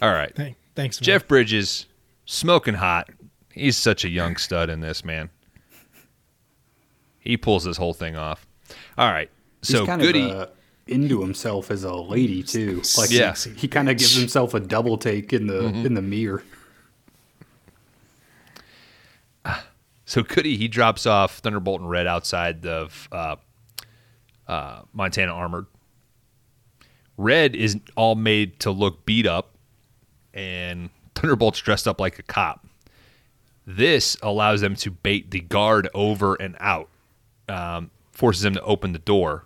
[0.00, 0.34] All right.
[0.34, 1.04] Thank, thanks, man.
[1.04, 1.86] Jeff Bridges,
[2.24, 3.10] smoking hot.
[3.52, 5.30] He's such a young stud in this, man.
[7.20, 8.46] He pulls this whole thing off.
[8.98, 9.30] All right.
[9.60, 10.46] He's So kind Goody, of uh,
[10.86, 12.82] into himself as a lady too.
[12.98, 13.34] Like Yeah.
[13.34, 15.86] he, he kind of gives himself a double take in the Mm-hmm.
[15.86, 16.42] in the mirror.
[20.04, 23.36] so Goody, he drops off Thunderbolt and Red outside of uh,
[24.46, 25.64] uh, Montana Armory.
[27.16, 29.54] Red is all made to look beat up,
[30.32, 32.66] and Thunderbolt's dressed up like a cop.
[33.66, 36.90] This allows them to bait the guard over and out,
[37.48, 39.44] um, forces him to open the door.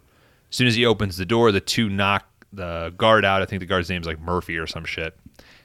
[0.50, 3.42] As soon as he opens the door, the two knock the guard out.
[3.42, 5.18] I think the guard's name's like Murphy or some shit.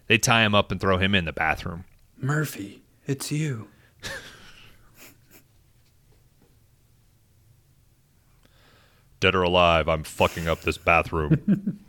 [0.07, 1.85] They tie him up and throw him in the bathroom.
[2.17, 3.67] Murphy, it's you.
[9.23, 11.79] dead or alive, I'm fucking up this bathroom.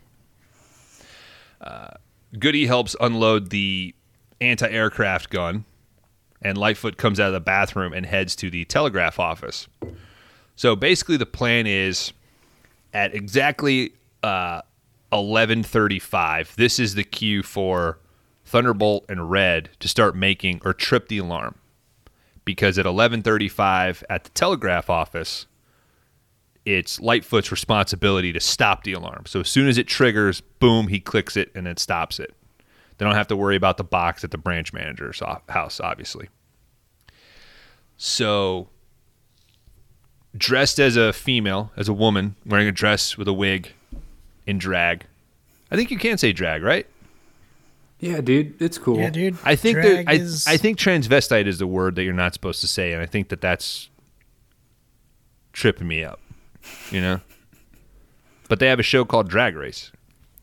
[1.62, 1.88] uh,
[2.38, 3.94] Goody helps unload the
[4.40, 5.64] anti aircraft gun,
[6.42, 9.66] and Lightfoot comes out of the bathroom and heads to the telegraph office.
[10.56, 12.12] So basically, the plan is
[12.92, 13.92] at exactly
[14.22, 14.62] uh,
[15.12, 16.54] 11:35.
[16.56, 17.98] This is the cue for
[18.44, 21.56] Thunderbolt and Red to start making or trip the alarm,
[22.44, 25.46] because at 11:35 at the telegraph office,
[26.64, 29.24] it's Lightfoot's responsibility to stop the alarm.
[29.26, 32.34] So as soon as it triggers, boom, he clicks it and it stops it.
[32.98, 36.28] They don't have to worry about the box at the branch manager's house, obviously.
[37.96, 38.68] So,
[40.38, 43.72] dressed as a female, as a woman, wearing a dress with a wig
[44.46, 45.04] in drag.
[45.70, 46.86] I think you can say drag, right?
[48.00, 48.98] Yeah, dude, it's cool.
[48.98, 49.36] Yeah, dude.
[49.44, 52.32] I think that drag I, is, I think transvestite is the word that you're not
[52.32, 53.88] supposed to say, and I think that that's
[55.52, 56.20] tripping me up.
[56.90, 57.20] You know.
[58.48, 59.90] But they have a show called Drag Race.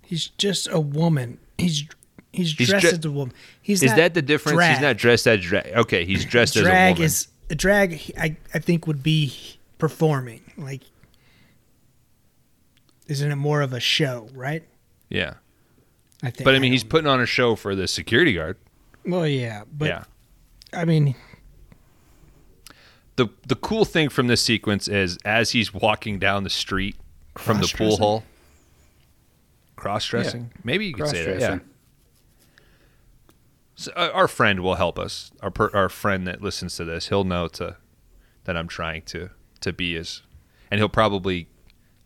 [0.04, 1.40] he's just a woman.
[1.58, 1.86] He's
[2.34, 3.34] he's He's dressed dre- as a woman.
[3.62, 4.58] He's Is not that the difference?
[4.58, 4.72] Drag.
[4.74, 5.68] He's not dressed as drag.
[5.74, 7.06] Okay, he's dressed as a drag woman.
[7.06, 8.14] is drag.
[8.20, 10.42] I I think would be performing.
[10.58, 10.82] Like,
[13.08, 14.64] isn't it more of a show, right?
[15.10, 15.36] yeah,
[16.24, 16.44] I think.
[16.46, 18.58] but I mean, he's putting on a show for the security guard.
[19.06, 20.04] well, yeah, but yeah.
[20.74, 21.16] I mean,
[23.16, 26.96] the The cool thing from this sequence is as he's walking down the street
[27.38, 28.24] from the pool hall,
[29.76, 30.52] cross dressing.
[30.64, 31.40] Maybe you could say that.
[31.40, 31.60] Yeah.
[33.78, 35.32] So, uh, our friend will help us.
[35.42, 37.76] Our per, our friend that listens to this, he'll know to
[38.46, 39.30] that I'm trying to
[39.66, 40.22] to be as,
[40.72, 41.48] and he'll probably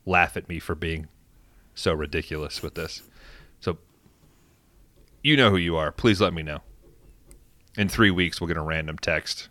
[0.06, 1.08] laugh at me for being
[1.76, 3.04] so ridiculous with this.
[3.60, 3.78] So,
[5.24, 5.92] you know who you are.
[5.92, 6.60] Please let me know.
[7.78, 9.48] In three weeks, we'll get a random text.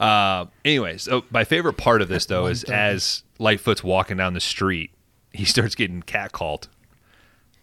[0.00, 4.40] Uh, anyways, so my favorite part of this though is as Lightfoot's walking down the
[4.40, 4.90] street,
[5.32, 6.66] he starts getting catcalled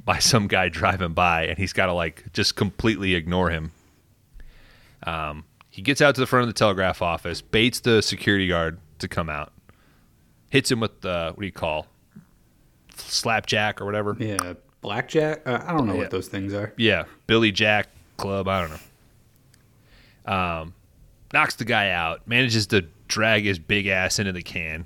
[0.06, 3.72] by some guy driving by, and he's got to like just completely ignore him.
[5.04, 8.80] Um, he gets out to the front of the telegraph office, baits the security guard
[9.00, 9.52] to come out,
[10.50, 11.88] hits him with the what do you call
[12.96, 14.16] slapjack or whatever.
[14.20, 15.42] Yeah, blackjack.
[15.48, 16.00] Uh, I don't know Yeah.
[16.00, 16.74] what those things are.
[16.78, 18.48] Yeah, Billy Jack Club.
[18.48, 20.34] I don't know.
[20.34, 20.74] Um,
[21.34, 22.28] knocks the guy out.
[22.28, 24.86] Manages to drag his big ass into the can.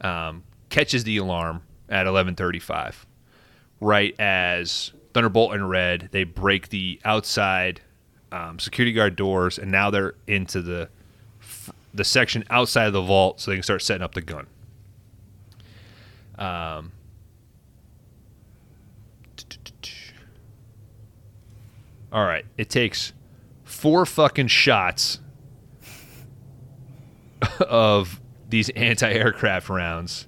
[0.00, 3.06] Um, catches the alarm at 11:35.
[3.80, 7.80] Right as Thunderbolt and Red they break the outside
[8.32, 10.88] um, security guard doors, and now they're into the
[11.98, 14.46] the section outside of the vault, so they can start setting up the gun.
[16.38, 16.92] Um,
[22.12, 22.44] All right.
[22.56, 23.12] It takes
[23.64, 25.20] four fucking shots
[27.60, 30.26] of these anti aircraft rounds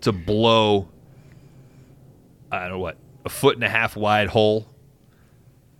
[0.00, 0.88] to blow,
[2.50, 4.66] I don't know what, a foot and a half wide hole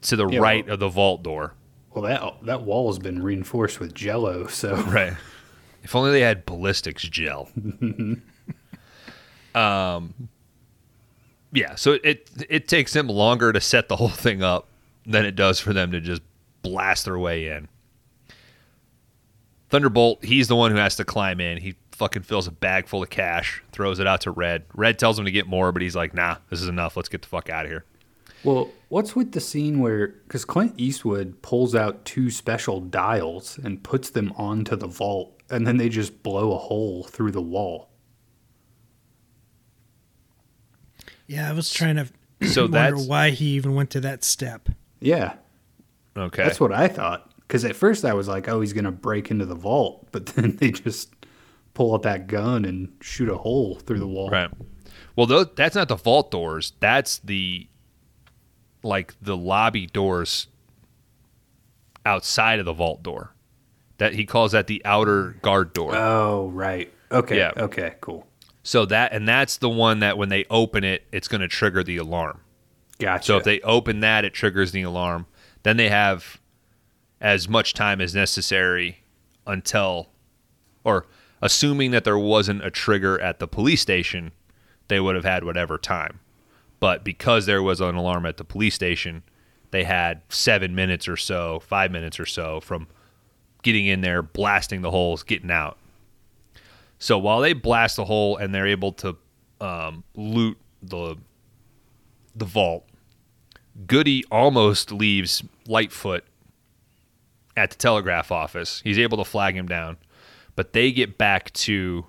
[0.03, 1.55] to the Yeah, right well- of the vault door.
[1.95, 5.15] Well, that that wall's been reinforced with Jello, so Right.
[5.83, 7.49] If only they had ballistics gel.
[9.55, 10.15] um,
[11.53, 11.75] yeah.
[11.75, 14.69] So it it takes them longer to set the whole thing up
[15.05, 16.23] than it does for them to just
[16.63, 17.69] blast their way in.
[19.71, 21.59] Thunderbolt, he's the one who has to climb in.
[21.59, 24.65] He fucking fills a bag full of cash, throws it out to Red.
[24.75, 26.97] Red tells him to get more, but he's like, "Nah, this is enough.
[26.97, 27.85] Let's get the fuck out of here."
[28.45, 33.83] Well, what's with the scene where because Clint Eastwood pulls out two special dials and
[33.83, 37.89] puts them onto the vault, and then they just blow a hole through the wall.
[41.27, 42.09] Yeah, I was trying to
[42.47, 44.69] So wonder that's why he even went to that step.
[45.01, 45.37] Yeah,
[46.15, 46.45] okay.
[46.45, 47.31] that's what I thought.
[47.41, 50.57] Because at first I was like, oh, he's gonna break into the vault, but then
[50.57, 51.15] they just
[51.73, 54.29] pull out that gun and shoot a hole through the wall.
[54.29, 54.51] Right.
[55.17, 56.75] Well, those, that's not the vault doors.
[56.81, 57.69] That's the
[58.83, 60.49] like the lobby doors
[62.05, 63.33] outside of the vault door.
[63.99, 65.95] That he calls that the outer guard door.
[65.95, 66.93] Oh, right.
[67.11, 67.37] Okay.
[67.37, 67.53] Yeah.
[67.57, 67.95] Okay.
[68.01, 68.27] Cool.
[68.65, 71.85] so that and that's the one that when they open it, it's going to trigger
[71.85, 72.41] the alarm.
[72.99, 73.25] Gotcha.
[73.25, 75.27] So if they open that, it triggers the alarm.
[75.63, 76.41] Then they have
[77.21, 79.05] as much time as necessary
[79.47, 80.09] until,
[80.85, 81.07] or
[81.41, 84.33] assuming that there wasn't a trigger at the police station,
[84.89, 86.19] they would have had whatever time.
[86.83, 89.23] But because there was an alarm at the police station,
[89.71, 92.89] they had seven minutes or so, five minutes or so from
[93.63, 95.79] getting in there, blasting the holes, getting out.
[96.99, 99.17] So while they blast the hole and they're able to
[99.61, 101.19] um, loot the
[102.35, 102.85] the vault,
[103.87, 106.25] Goody almost leaves Lightfoot
[107.57, 108.81] at the telegraph office.
[108.83, 109.99] He's able to flag him down,
[110.57, 112.07] but they get back to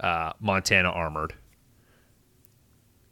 [0.00, 1.34] uh, Montana Armory.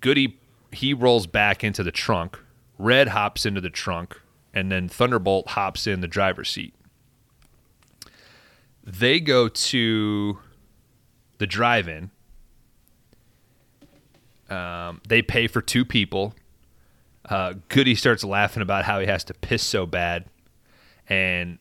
[0.01, 0.40] Goody
[0.73, 2.39] he rolls back into the trunk.
[2.79, 4.21] Red hops into the trunk,
[4.55, 6.75] and then Thunderbolt hops in the driver's seat.
[8.83, 10.39] They go to
[11.39, 12.11] the drive-in.
[14.49, 16.35] Um, they pay for two people.
[17.29, 20.25] Uh, Goody starts laughing about how he has to piss so bad,
[21.09, 21.59] and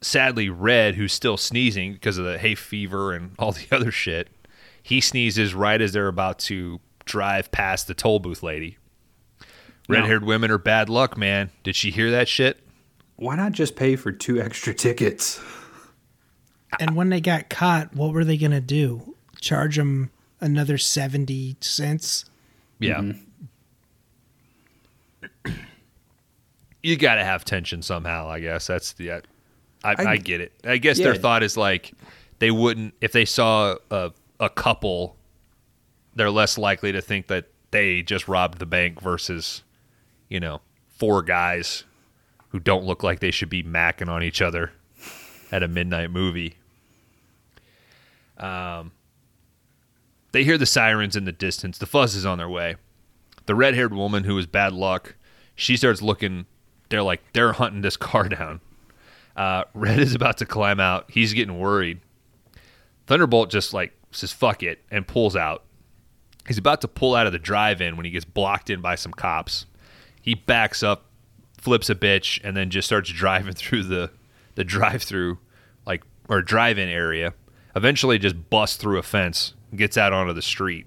[0.00, 4.28] sadly, Red, who's still sneezing because of the hay fever and all the other shit,
[4.82, 8.76] he sneezes right as they're about to drive past the toll booth lady.
[9.88, 11.50] Red-haired women are bad luck, man.
[11.62, 12.58] Did she hear that shit?
[13.14, 15.40] Why not just pay for two extra tickets?
[16.80, 19.14] And when they got caught, what were they going to do?
[19.40, 20.10] Charge them
[20.40, 22.24] another 70 cents?
[22.80, 23.00] Yeah.
[23.00, 23.22] Mm-hmm.
[26.82, 28.66] you got to have tension somehow, I guess.
[28.66, 29.10] That's the.
[29.12, 29.20] I,
[29.84, 30.52] I, I- get it.
[30.64, 31.92] I guess their thought is like
[32.38, 35.15] they wouldn't if they saw a a couple.
[36.16, 39.62] They're less likely to think that they just robbed the bank versus,
[40.28, 41.84] you know, four guys
[42.48, 44.72] who don't look like they should be macking on each other
[45.52, 46.56] at a midnight movie.
[48.38, 48.92] Um,
[50.32, 51.78] they hear the sirens in the distance.
[51.78, 52.76] The fuzz is on their way.
[53.46, 55.14] The red haired woman who is bad luck,
[55.54, 56.46] she starts looking.
[56.88, 58.60] They're like, they're hunting this car down.
[59.36, 61.10] Uh, Red is about to climb out.
[61.10, 62.00] He's getting worried.
[63.06, 65.62] Thunderbolt just like says, fuck it, and pulls out.
[66.46, 68.94] He's about to pull out of the drive in when he gets blocked in by
[68.94, 69.66] some cops.
[70.20, 71.06] He backs up,
[71.58, 74.10] flips a bitch, and then just starts driving through the,
[74.54, 75.38] the drive through,
[75.86, 77.34] like, or drive in area.
[77.74, 80.86] Eventually, just busts through a fence, gets out onto the street.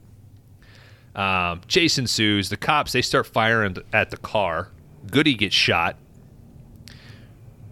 [1.16, 2.50] Um, chase ensues.
[2.50, 4.70] The cops they start firing at the car.
[5.12, 5.98] Goody gets shot.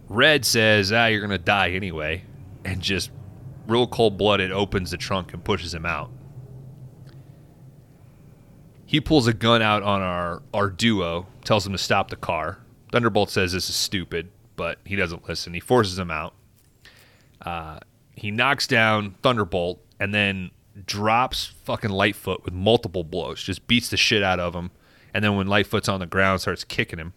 [0.09, 2.23] Red says, "Ah, you're gonna die anyway,"
[2.63, 3.11] and just
[3.67, 6.09] real cold blooded opens the trunk and pushes him out.
[8.87, 12.59] He pulls a gun out on our our duo, tells him to stop the car.
[12.91, 15.53] Thunderbolt says this is stupid, but he doesn't listen.
[15.53, 16.33] He forces him out.
[17.41, 17.79] Uh,
[18.15, 20.51] he knocks down Thunderbolt and then
[20.85, 23.43] drops fucking Lightfoot with multiple blows.
[23.43, 24.71] Just beats the shit out of him.
[25.13, 27.13] And then when Lightfoot's on the ground, starts kicking him.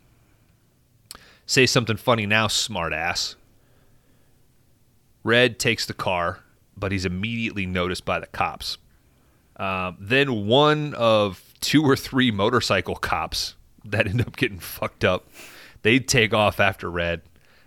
[1.46, 3.36] Say something funny now, smartass.
[5.22, 6.40] Red takes the car,
[6.76, 8.78] but he's immediately noticed by the cops.
[9.56, 13.54] Um, then one of two or three motorcycle cops
[13.84, 15.28] that end up getting fucked up,
[15.82, 17.22] they take off after Red.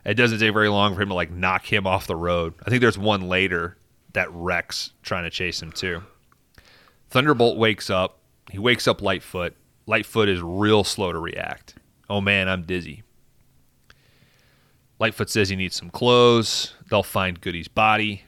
[0.05, 2.53] It doesn't take very long for him to like knock him off the road.
[2.65, 3.77] I think there's one later
[4.13, 6.03] that wrecks trying to chase him too.
[7.09, 8.19] Thunderbolt wakes up.
[8.51, 9.55] He wakes up Lightfoot.
[9.85, 11.75] Lightfoot is real slow to react.
[12.09, 13.03] Oh man, I'm dizzy.
[14.99, 16.73] Lightfoot says he needs some clothes.
[16.89, 18.23] They'll find Goody's body.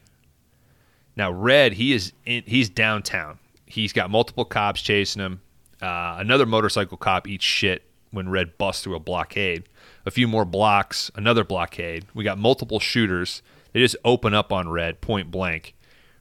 [1.16, 3.40] Now Red, he is in, he's downtown.
[3.66, 5.42] He's got multiple cops chasing him.
[5.86, 9.66] Uh, another motorcycle cop eats shit when Red busts through a blockade.
[10.04, 12.06] A few more blocks, another blockade.
[12.16, 13.44] We got multiple shooters.
[13.72, 15.76] They just open up on Red point blank.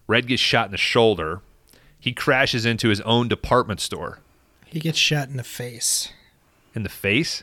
[0.07, 1.41] Red gets shot in the shoulder.
[1.99, 4.19] He crashes into his own department store.
[4.67, 6.13] He gets shot in the face.
[6.75, 7.43] In the face?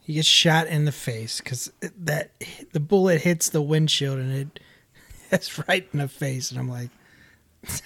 [0.00, 2.30] He gets shot in the face because that
[2.72, 4.60] the bullet hits the windshield and it
[5.30, 6.50] that's right in the face.
[6.50, 6.88] And I'm like,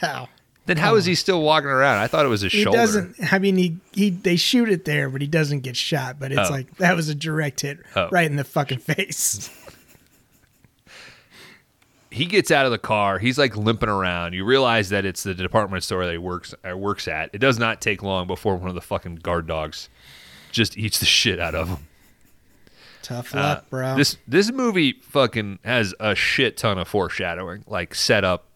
[0.00, 0.28] how?
[0.66, 1.98] Then how is he still walking around?
[1.98, 2.80] I thought it was his shoulder.
[2.80, 3.08] He shoulder.
[3.08, 3.32] doesn't.
[3.34, 6.18] I mean, he, he they shoot it there, but he doesn't get shot.
[6.18, 6.52] But it's Oh.
[6.52, 8.08] like that was a direct hit Oh.
[8.10, 9.50] right in the fucking face.
[12.10, 13.18] he gets out of the car.
[13.18, 14.32] He's like limping around.
[14.34, 17.30] You realize that it's the department store that he works uh, works at.
[17.32, 19.88] It does not take long before one of the fucking guard dogs
[20.52, 21.78] just eats the shit out of him.
[23.02, 23.96] Tough Uh, luck, bro.
[23.96, 28.46] This this movie fucking has a shit ton of foreshadowing, like setup,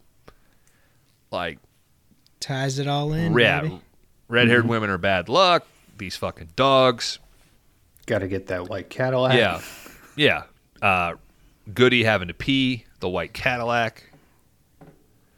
[1.31, 1.59] like
[2.41, 3.37] Ties it all in.
[3.37, 3.81] yeah, baby.
[4.29, 5.67] red haired women are bad luck.
[5.97, 7.19] These fucking dogs.
[8.07, 9.35] Got to get that white Cadillac.
[9.37, 9.61] Yeah,
[10.17, 10.45] yeah.
[10.81, 11.15] Uh,
[11.75, 12.85] Goody having to pee.
[13.01, 14.05] The white Cadillac.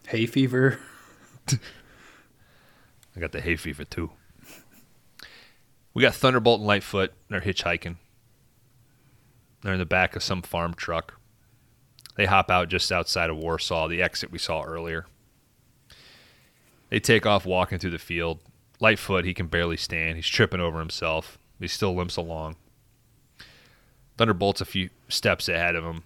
[0.08, 0.78] Hay fever.
[1.50, 4.10] I got the hay fever too.
[5.94, 7.12] We got Thunderbolt and Lightfoot.
[7.28, 7.96] They're hitchhiking.
[9.62, 11.18] They're in the back of some farm truck.
[12.16, 15.06] They hop out just outside of Warsaw, the exit we saw earlier.
[16.90, 18.40] They take off walking through the field.
[18.80, 20.16] Lightfoot, he can barely stand.
[20.16, 21.38] He's tripping over himself.
[21.58, 22.56] He still limps along.
[24.16, 26.02] Thunderbolt's a few steps ahead of him.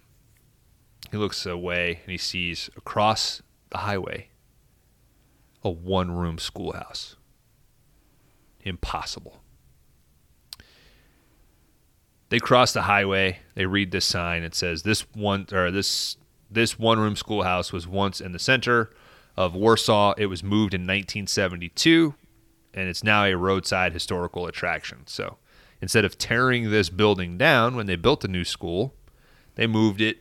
[1.11, 4.29] He looks away and he sees across the highway
[5.63, 7.15] a one room schoolhouse.
[8.61, 9.41] Impossible.
[12.29, 13.39] They cross the highway.
[13.55, 14.43] They read this sign.
[14.43, 16.17] It says this one or this
[16.49, 18.91] this one room schoolhouse was once in the center
[19.37, 20.13] of Warsaw.
[20.17, 22.15] It was moved in 1972
[22.75, 25.03] and it's now a roadside historical attraction.
[25.05, 25.37] So,
[25.81, 28.93] instead of tearing this building down when they built the new school,
[29.55, 30.17] they moved it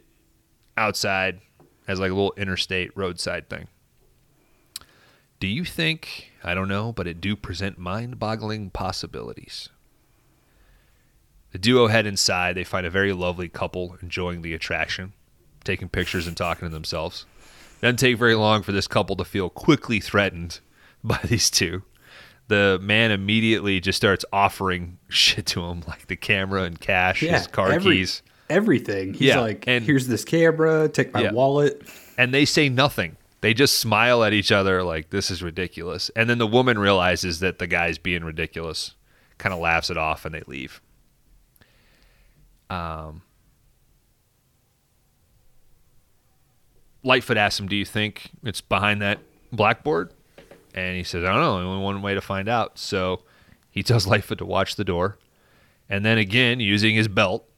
[0.76, 1.40] outside
[1.86, 3.66] as like a little interstate roadside thing.
[5.40, 9.68] Do you think, I don't know, but it do present mind boggling possibilities?
[11.52, 12.54] The duo head inside.
[12.54, 15.12] They find a very lovely couple enjoying the attraction,
[15.62, 17.26] taking pictures and talking to themselves.
[17.84, 20.60] Doesn't take very long for this couple to feel quickly threatened
[21.04, 21.82] by these two.
[22.48, 27.46] The man immediately just starts offering shit to him, like the camera and cash, his
[27.46, 28.22] car every- keys.
[28.48, 29.12] Everything.
[29.12, 30.88] He's Yeah, like, and- here's this camera.
[30.88, 31.32] Take my Yeah.
[31.32, 31.82] wallet.
[32.16, 33.16] and they say nothing.
[33.42, 36.10] They just smile at each other like this is ridiculous.
[36.16, 38.94] And then the woman realizes that the guy's being ridiculous,
[39.36, 40.80] kind of laughs it off, and they leave.
[42.70, 43.20] Um,
[47.04, 49.20] Lightfoot asks him, "Do you think it's behind that
[49.52, 50.12] blackboard?"
[50.74, 51.58] And he says, "I don't know.
[51.58, 53.22] Only one way to find out." So
[53.70, 55.18] he tells Lightfoot to watch the door,
[55.88, 57.48] and then again, using his belt,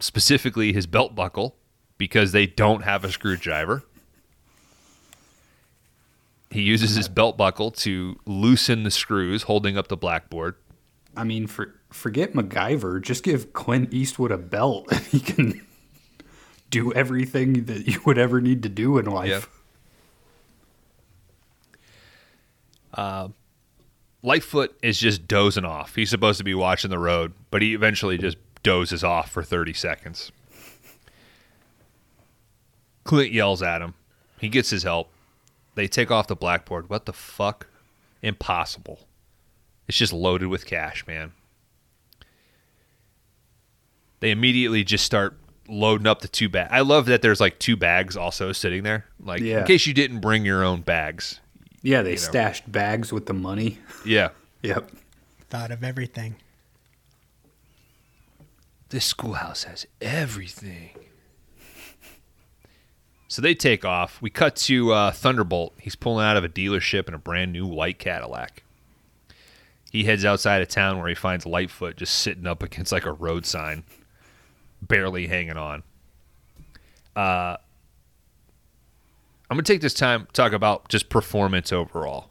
[0.00, 1.56] specifically his belt buckle,
[1.96, 3.84] because they don't have a screwdriver.
[6.50, 10.56] He uses his belt buckle to loosen the screws holding up the blackboard.
[11.16, 13.02] I mean, for forget MacGyver.
[13.02, 15.66] Just give Clint Eastwood a belt, he can
[16.70, 19.48] do everything that you would ever need to do in life.
[22.92, 23.28] Uh,
[24.22, 25.94] Lightfoot is just dozing off.
[25.94, 29.72] He's supposed to be watching the road, but he eventually just dozes off for 30
[29.72, 30.32] seconds.
[33.04, 33.94] Clint yells at him.
[34.38, 35.10] He gets his help.
[35.74, 36.90] They take off the blackboard.
[36.90, 37.68] What the fuck?
[38.20, 39.00] Impossible.
[39.86, 41.32] It's just loaded with cash, man.
[44.20, 45.38] They immediately just start
[45.68, 46.70] loading up the two bags.
[46.72, 49.04] I love that there's like two bags also sitting there.
[49.20, 49.60] Like, Yeah.
[49.60, 51.40] in case you didn't bring your own bags.
[51.82, 52.16] Yeah, they know.
[52.16, 53.78] stashed bags with the money.
[54.04, 54.30] Yeah.
[54.62, 54.90] Yep.
[55.50, 56.34] thought of everything.
[58.88, 60.90] This schoolhouse has everything.
[63.28, 64.20] So they take off.
[64.22, 65.74] We cut to uh, Thunderbolt.
[65.78, 68.62] He's pulling out of a dealership in a brand new white Cadillac.
[69.92, 73.12] He heads outside of town where he finds Lightfoot just sitting up against like a
[73.12, 73.84] road sign,
[74.82, 75.82] barely hanging on.
[77.16, 77.56] Uh,
[79.50, 82.30] I'm going to take this time to talk about just performance overall.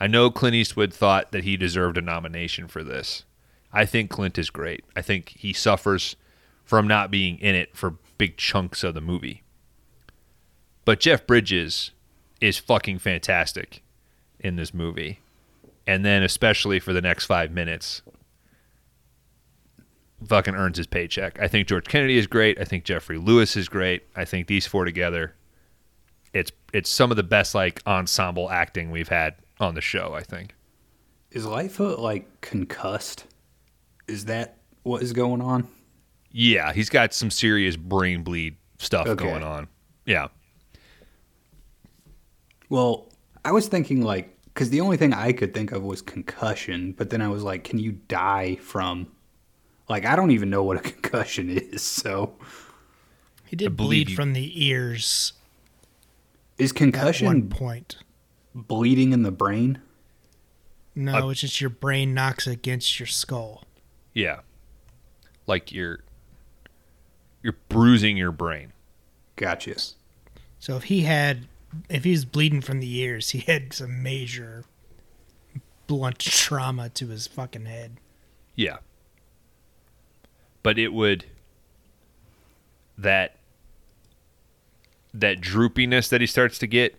[0.00, 3.24] I know Clint Eastwood thought that he deserved a nomination for this.
[3.72, 4.84] I think Clint is great.
[4.96, 6.16] I think he suffers
[6.64, 9.42] from not being in it for big chunks of the movie.
[10.84, 11.92] But Jeff Bridges
[12.40, 13.82] is fucking fantastic
[14.40, 15.20] in this movie.
[15.86, 18.02] And then especially for the next 5 minutes
[20.28, 21.40] fucking earns his paycheck.
[21.40, 22.60] I think George Kennedy is great.
[22.60, 24.02] I think Geoffrey Lewis is great.
[24.16, 25.34] I think these four together
[26.32, 30.22] it's it's some of the best like ensemble acting we've had on the show, I
[30.22, 30.54] think.
[31.30, 33.26] Is Lightfoot like concussed?
[34.08, 35.68] Is that what is going on?
[36.30, 39.22] Yeah, he's got some serious brain bleed stuff Okay.
[39.22, 39.68] going on.
[40.06, 40.28] Yeah.
[42.68, 43.08] Well,
[43.44, 47.10] I was thinking like because the only thing I could think of was concussion, but
[47.10, 49.08] then I was like, can you die from?
[49.88, 51.82] Like I don't even know what a concussion is.
[51.82, 52.34] So
[53.46, 55.32] He did bleed you- from the ears
[56.58, 57.96] is at concussion one point.
[58.54, 59.80] bleeding in the brain?
[60.94, 63.64] No, it's just your brain knocks against your skull.
[64.12, 64.40] Yeah.
[65.46, 66.00] Like you're
[67.42, 68.72] you're bruising your brain.
[69.36, 69.74] Gotcha.
[70.60, 71.48] So if he had,
[71.88, 74.64] if he's bleeding from the ears, he had some major
[75.88, 77.96] blunt trauma to his fucking head.
[78.54, 78.76] Yeah.
[80.62, 81.24] But it would
[82.98, 83.36] that
[85.14, 86.98] that droopiness that he starts to get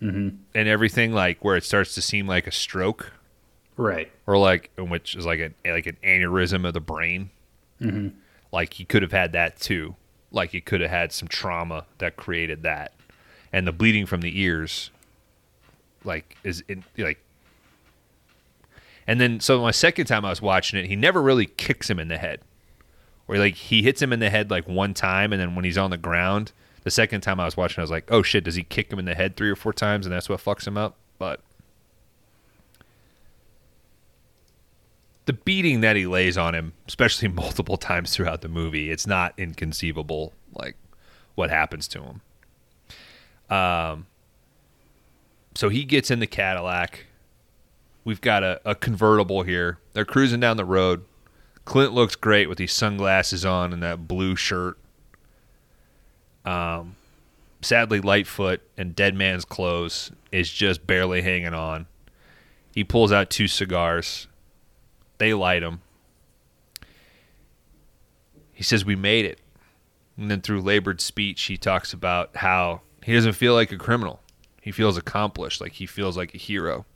[0.00, 3.12] and everything like where it starts to seem like a stroke
[3.76, 4.10] Right.
[4.28, 7.30] or like which is like an like an aneurysm of the brain.
[7.80, 8.08] Mm-hmm.
[8.52, 9.96] Like he could have had that too.
[10.30, 12.92] Like he could have had some trauma that created that,
[13.52, 14.90] and the bleeding from the ears,
[16.04, 17.18] like is in, like.
[19.06, 21.98] And then so my second time I was watching it, he never really kicks him
[21.98, 22.40] in the head,
[23.28, 25.78] or like he hits him in the head like one time, and then when he's
[25.78, 26.52] on the ground,
[26.82, 28.98] the second time I was watching, I was like, oh shit, does he kick him
[28.98, 30.96] in the head three or four times, and that's what fucks him up?
[31.18, 31.40] But
[35.26, 39.34] the beating that he lays on him, especially multiple times throughout the movie, it's not
[39.36, 40.76] inconceivable like
[41.34, 42.20] what happens to him.
[43.54, 44.06] Um
[45.54, 47.06] so he gets in the Cadillac.
[48.04, 49.78] We've got a, a convertible here.
[49.92, 51.04] They're cruising down the road.
[51.68, 54.78] Clint looks great with these sunglasses on and that blue shirt.
[56.46, 56.96] Um
[57.60, 61.86] sadly Lightfoot in Dead Man's clothes is just barely hanging on.
[62.74, 64.28] He pulls out two cigars.
[65.18, 65.82] They light him.
[68.54, 69.38] He says, We made it.
[70.16, 74.20] And then through labored speech, he talks about how he doesn't feel like a criminal.
[74.62, 76.86] He feels accomplished, like he feels like a hero.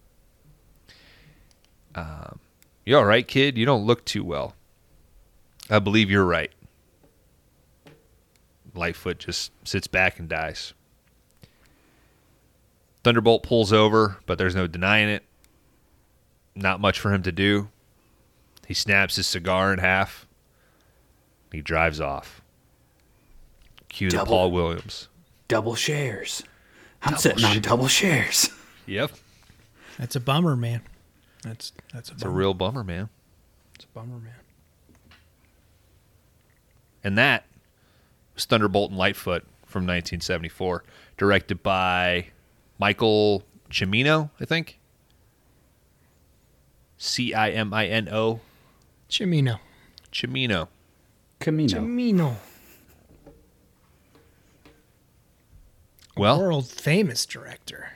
[1.94, 2.38] Um,
[2.86, 3.58] you all right, kid?
[3.58, 4.54] You don't look too well.
[5.72, 6.52] I believe you're right.
[8.74, 10.74] Lightfoot just sits back and dies.
[13.02, 15.24] Thunderbolt pulls over, but there's no denying it.
[16.54, 17.68] Not much for him to do.
[18.66, 20.26] He snaps his cigar in half.
[21.50, 22.42] He drives off.
[23.88, 25.08] Cue the Paul Williams.
[25.48, 26.42] Double shares.
[27.02, 28.50] I'm sitting on double shares.
[28.86, 29.12] Yep.
[29.98, 30.82] That's a bummer, man.
[31.42, 33.08] That's that's a It's a real bummer, man.
[33.74, 34.34] It's a bummer, man.
[37.04, 37.44] And that
[38.34, 40.84] was Thunderbolt and Lightfoot from 1974,
[41.16, 42.26] directed by
[42.78, 44.78] Michael Cimino, I think.
[46.98, 48.40] C I M I N O.
[49.08, 49.58] Cimino.
[50.12, 50.68] Cimino.
[51.40, 51.80] Camino.
[51.80, 52.36] Chimino.
[56.16, 57.92] Well, World famous director.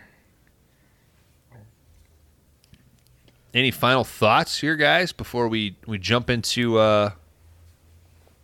[3.57, 7.11] any final thoughts here, guys, before we, we jump into uh,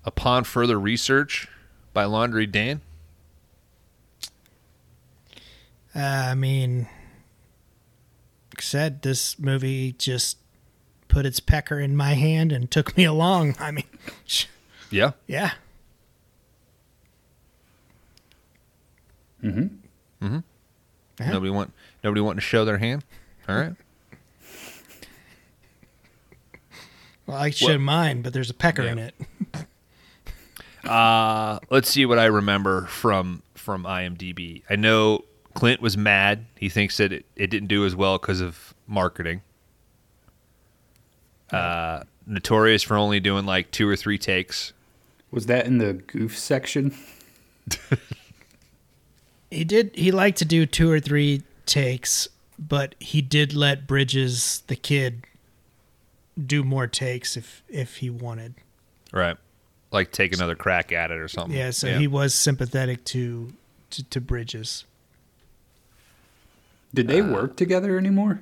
[0.04, 1.48] upon further research
[1.92, 2.80] by Laundry Dan?
[5.94, 6.80] Uh, I mean,
[8.50, 10.38] like I said, this movie just
[11.08, 13.56] put its pecker in my hand and took me along.
[13.60, 13.84] I mean,
[14.90, 15.12] Yeah.
[15.26, 15.52] yeah.
[19.42, 20.38] Mm-hmm.
[21.20, 21.30] Yeah.
[21.30, 21.72] Nobody want
[22.02, 23.04] nobody wanting to show their hand.
[23.48, 23.74] All right.
[27.26, 29.14] Well, I should mine, but there's a pecker in it.
[30.84, 34.62] Uh, let's see what I remember from from IMDb.
[34.68, 36.46] I know Clint was mad.
[36.56, 39.42] He thinks that it, it didn't do as well because of marketing.
[41.50, 44.72] Uh, notorious for only doing like two or three takes.
[45.30, 46.94] Was that in the goof section?
[49.52, 49.90] He did.
[49.94, 52.26] He liked to do two or three takes,
[52.58, 55.26] but he did let Bridges, the kid,
[56.42, 58.54] do more takes if if he wanted.
[59.12, 59.36] Right.
[59.92, 61.56] Like take another crack at it or something.
[61.56, 63.52] Yeah, so he was sympathetic to
[63.90, 64.84] to, to Bridges.
[66.94, 68.40] Did they uh, work together anymore?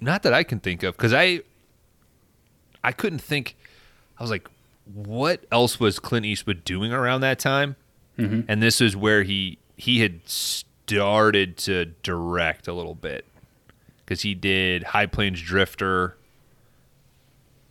[0.00, 1.42] Not that I can think of, because I
[2.82, 3.56] I couldn't think.
[4.18, 4.48] I was like,
[4.92, 7.76] what else was Clint Eastwood doing around that time?
[8.18, 8.42] Mm-hmm.
[8.48, 13.24] And this is where he he had started to direct a little bit
[14.04, 16.16] because he did High Plains Drifter.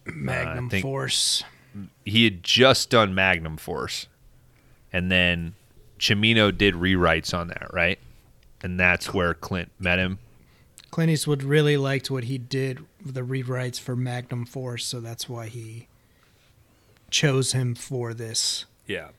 [0.07, 1.43] Uh, Magnum think- Force.
[2.05, 4.07] He had just done Magnum Force,
[4.91, 5.53] and then
[5.99, 7.99] Chimino did rewrites on that, right?
[8.61, 10.17] And that's where Clint met him.
[10.89, 15.29] Clint Eastwood really liked what he did with the rewrites for Magnum Force, so that's
[15.29, 15.87] why he
[17.11, 18.65] chose him for this.
[18.87, 19.09] Yeah.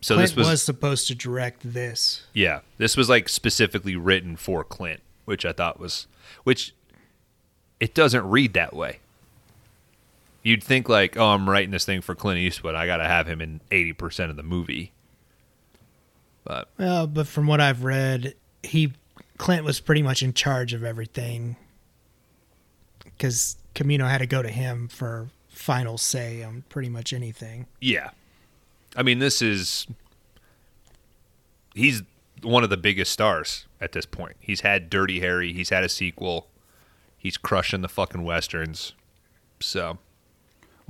[0.00, 2.26] So Clint this was, was supposed to direct this.
[2.32, 6.06] Yeah, this was like specifically written for Clint, which I thought was
[6.44, 6.74] which
[7.78, 9.00] it doesn't read that way.
[10.42, 12.74] You'd think like, oh, I'm writing this thing for Clint Eastwood.
[12.74, 14.92] I got to have him in 80% of the movie.
[16.44, 18.92] But Well, but from what I've read, he
[19.36, 21.56] Clint was pretty much in charge of everything
[23.04, 27.66] because Camino had to go to him for final say on pretty much anything.
[27.80, 28.10] yeah.
[28.96, 29.86] I mean, this is
[31.74, 32.02] he's
[32.42, 34.36] one of the biggest stars at this point.
[34.40, 36.48] He's had Dirty Harry, he's had a sequel.
[37.16, 38.94] He's crushing the fucking westerns.
[39.60, 39.98] So,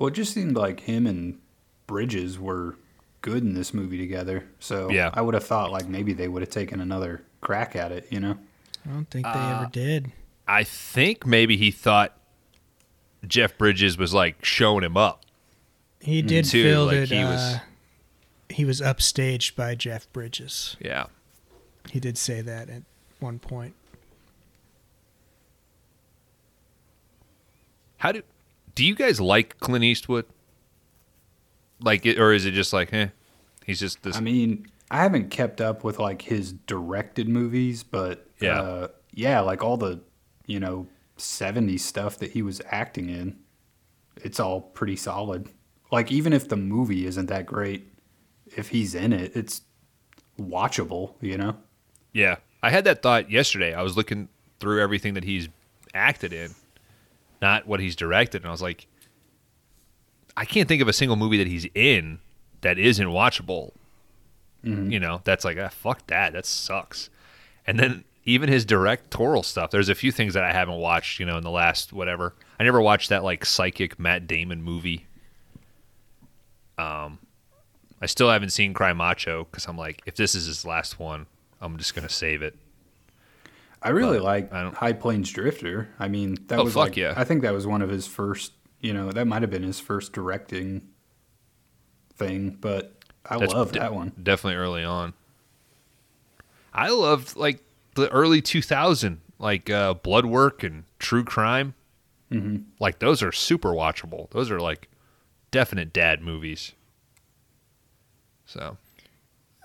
[0.01, 1.39] Well, it just seemed like him and
[1.87, 2.77] Bridges were
[3.21, 4.47] good in this movie together.
[4.59, 5.11] So Yeah.
[5.13, 8.19] I would have thought like maybe they would have taken another crack at it, you
[8.19, 8.39] know?
[8.87, 10.11] I don't think they Uh, ever did.
[10.49, 12.17] I think maybe he thought
[13.29, 15.27] Jeff Bridges was like showing him up.
[16.01, 17.61] He did too, feel like, that he he was- was, uh,
[18.49, 20.79] he was upstaged by Jeff Bridges.
[20.81, 21.09] Yeah.
[21.91, 22.85] He did say that at
[23.19, 23.75] one point.
[27.99, 28.23] How do
[28.81, 30.25] do you guys like Clint Eastwood?
[31.83, 33.09] Like, it, or is it just like, eh?
[33.67, 34.17] He's just this.
[34.17, 38.59] I mean, I haven't kept up with like his directed movies, but Yeah.
[38.59, 40.01] uh, yeah, like all the
[40.47, 40.87] you know
[41.19, 43.37] '70s stuff that he was acting in,
[44.17, 45.51] it's all pretty solid.
[45.93, 47.87] Like even if the movie isn't that great,
[48.57, 49.61] if he's in it, it's
[50.39, 51.17] watchable.
[51.21, 51.57] You know?
[52.15, 53.75] yeah, I had that thought yesterday.
[53.75, 55.51] I was looking through everything that he's
[55.93, 56.55] acted in,
[57.41, 58.87] not what he's directed, and I was like,
[60.37, 62.19] I can't think of a single movie that he's in
[62.61, 63.73] that isn't watchable.
[64.91, 66.35] You know, that's like, ah, fuck that.
[66.35, 67.09] That sucks.
[67.67, 71.27] And then even his directorial stuff, there's a few things that I haven't watched, you
[71.27, 72.35] know, in the last whatever.
[72.59, 75.07] I never watched that like psychic Matt Damon movie.
[76.77, 77.19] Um,
[78.03, 81.27] I still haven't seen Cry Macho because I'm like, if this is his last one,
[81.61, 82.57] I'm just gonna save it.
[83.83, 85.89] I really But like I don't- High Plains Drifter.
[85.99, 87.15] I mean, that Oh, was fuck like, yeah.
[87.17, 88.53] I think that was one of his first.
[88.81, 90.89] You know, that might have been his first directing
[92.17, 92.95] thing, but
[93.29, 94.13] I That's love de- that one.
[94.23, 95.13] Definitely early on.
[96.73, 97.63] I loved like
[97.95, 101.75] the early 2000, like uh, Blood Work and True Crime.
[102.31, 102.63] Mm-hmm.
[102.79, 104.31] Like those are super watchable.
[104.31, 104.89] Those are like
[105.51, 106.73] definite dad movies.
[108.47, 108.77] So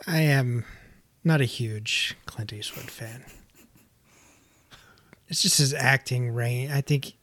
[0.08, 0.66] I am
[1.24, 3.24] not a huge Clint Eastwood fan.
[5.28, 6.72] It's just his acting range.
[6.72, 7.14] I think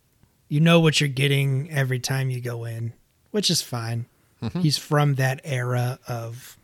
[0.48, 2.92] you know what you're getting every time you go in,
[3.30, 4.06] which is fine.
[4.42, 4.60] Mm-hmm.
[4.60, 6.56] He's from that era of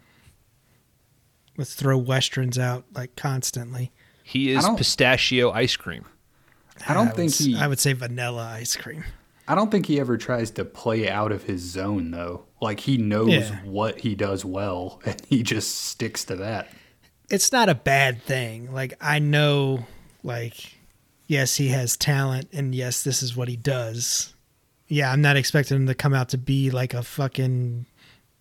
[1.56, 3.92] let's throw westerns out like constantly.
[4.24, 6.04] he is pistachio ice cream.
[6.86, 7.56] I don't would think s- he.
[7.56, 9.04] I would say vanilla ice cream.
[9.46, 12.44] I don't think he ever tries to play out of his zone though.
[12.60, 13.60] Like he knows Yeah.
[13.64, 16.68] what he does well, and he just sticks to that.
[17.30, 18.72] it's not a bad thing.
[18.72, 19.86] Like I know
[20.22, 20.77] like
[21.28, 24.34] yes, he has talent and yes, this is what he does.
[24.88, 27.86] Yeah, I'm not expecting him to come out to be like a fucking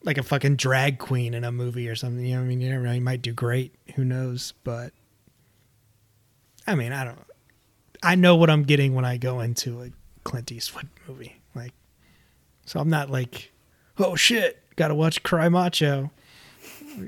[0.03, 2.25] like a fucking drag queen in a movie or something.
[2.25, 2.61] You know what I mean?
[2.61, 2.93] You never know.
[2.93, 3.75] He might do great.
[3.95, 4.53] Who knows?
[4.63, 4.93] But
[6.65, 7.19] I mean, I don't
[8.01, 9.91] I know what I'm getting when I go into a
[10.23, 11.35] Clint Eastwood movie.
[11.53, 11.73] Like
[12.65, 13.51] so I'm not like,
[13.97, 16.11] oh shit, gotta watch Cry Macho.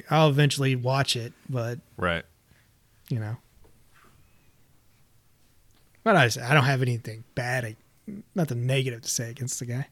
[0.09, 2.23] I'll eventually watch it, but Right.
[3.09, 3.37] you know.
[6.09, 7.75] But I, I don't have anything bad, I-
[8.33, 9.85] nothing negative to say against the guy.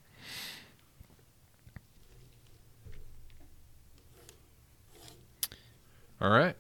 [6.20, 6.56] All right.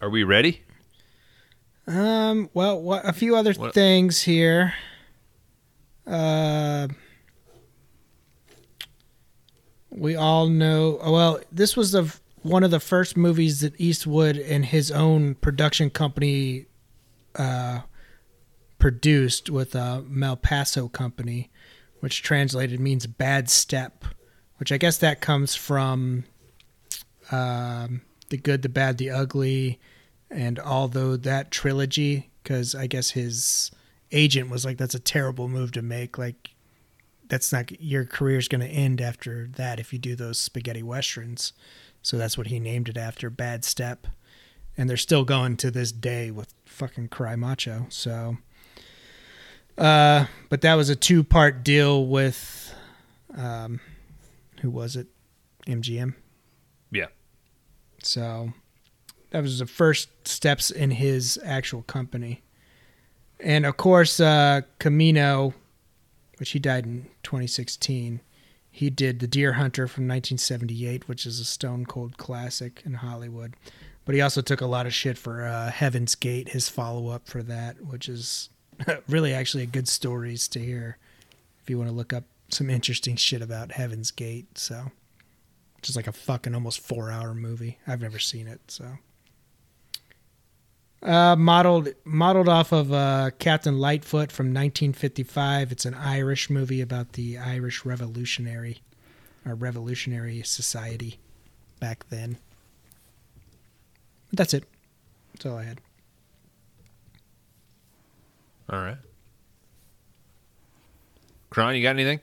[0.00, 0.62] Are we ready?
[1.86, 2.50] Um.
[2.54, 4.74] Well, what, a few other What- things here.
[6.06, 6.88] Uh.
[9.90, 10.98] We all know.
[11.02, 12.14] oh, Well, this was the
[12.46, 16.66] one of the first movies that Eastwood and his own production company
[17.34, 17.80] uh,
[18.78, 21.50] produced with a Malpaso company,
[22.00, 24.04] which translated means bad step,
[24.58, 26.24] which I guess that comes from
[27.32, 29.80] um, the good, the bad, the ugly,
[30.30, 33.70] and although that trilogy, because I guess his
[34.12, 36.16] agent was like, "That's a terrible move to make.
[36.16, 36.50] Like,
[37.28, 41.52] that's not your career's going to end after that if you do those spaghetti westerns."
[42.06, 44.06] So that's what he named it after, Bad Step,
[44.76, 47.86] and they're still going to this day with fucking Cry Macho.
[47.88, 48.36] So,
[49.76, 52.72] uh, but that was a two-part deal with,
[53.36, 53.80] um,
[54.60, 55.08] who was it?
[55.66, 56.14] MGM.
[56.92, 57.06] Yeah.
[58.04, 58.52] So
[59.30, 62.44] that was the first steps in his actual company.
[63.40, 65.54] And of course, uh, Camino,
[66.38, 68.20] which he died in 2016,
[68.76, 73.54] he did The Deer Hunter from 1978, which is a stone cold classic in Hollywood.
[74.04, 77.26] But he also took a lot of shit for uh, Heaven's Gate, his follow up
[77.26, 78.50] for that, which is
[79.08, 80.98] really actually a good stories to hear
[81.62, 84.58] if you want to look up some interesting shit about Heaven's Gate.
[84.58, 84.90] So
[85.76, 87.78] which is like a fucking almost four hour movie.
[87.86, 88.98] I've never seen it, so.
[91.06, 95.70] Uh, modeled modeled off of uh, Captain Lightfoot from 1955.
[95.70, 98.80] It's an Irish movie about the Irish Revolutionary,
[99.46, 101.20] or Revolutionary Society,
[101.78, 102.38] back then.
[104.30, 104.64] But that's it.
[105.32, 105.80] That's all I had.
[108.68, 108.98] All right.
[111.50, 112.18] Kron, you got anything?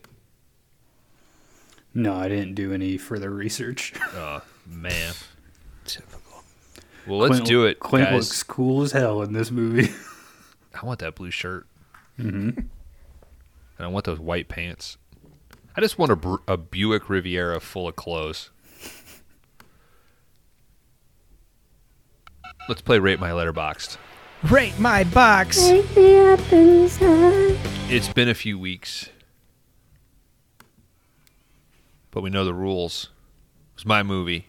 [1.94, 3.94] No, I didn't do any further research.
[4.16, 5.14] Oh man.
[7.04, 7.18] Typical.
[7.20, 8.14] Well, let's Clint- do it, Clint guys.
[8.14, 9.92] looks cool as hell in this movie.
[10.82, 11.68] I want that blue shirt.
[12.20, 12.60] Mm-hmm.
[12.60, 12.70] And
[13.80, 14.98] I want those white pants.
[15.76, 18.50] I just want a, Br- a Buick Riviera full of clothes.
[22.70, 23.98] Let's play Rate My Letterboxd.
[24.44, 25.58] Rate my box.
[25.62, 27.58] Take me up inside.
[27.90, 29.10] It's been a few weeks,
[32.12, 33.10] but we know the rules.
[33.76, 34.48] It's my movie.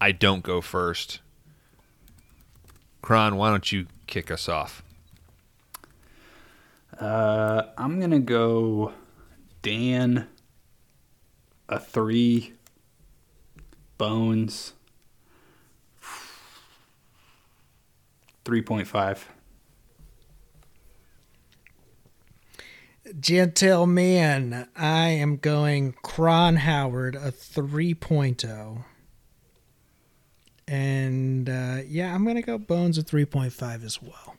[0.00, 1.20] I don't go first.
[3.04, 4.82] Kron, why don't you kick us off?
[6.98, 8.94] Uh, I'm gonna go
[9.60, 10.26] Dan
[11.68, 12.54] a three
[13.98, 14.72] Bones
[18.46, 19.28] three point five.
[23.20, 28.84] Gentleman, I am going Kron Howard a 3.0.
[30.66, 34.34] And uh, yeah, I'm going to go Bones a 3.5 as well.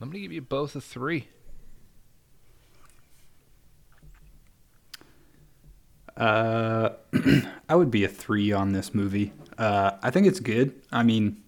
[0.00, 1.28] I'm going to give you both a three.
[6.16, 6.90] Uh,
[7.68, 9.32] I would be a three on this movie.
[9.58, 10.74] Uh, I think it's good.
[10.90, 11.42] I mean,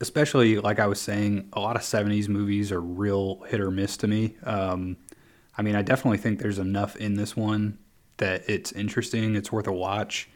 [0.00, 3.96] especially like I was saying, a lot of '70s movies are real hit or miss
[3.98, 4.36] to me.
[4.44, 4.96] Um,
[5.58, 7.78] I mean, I definitely think there's enough in this one
[8.18, 9.36] that it's interesting.
[9.36, 10.28] It's worth a watch.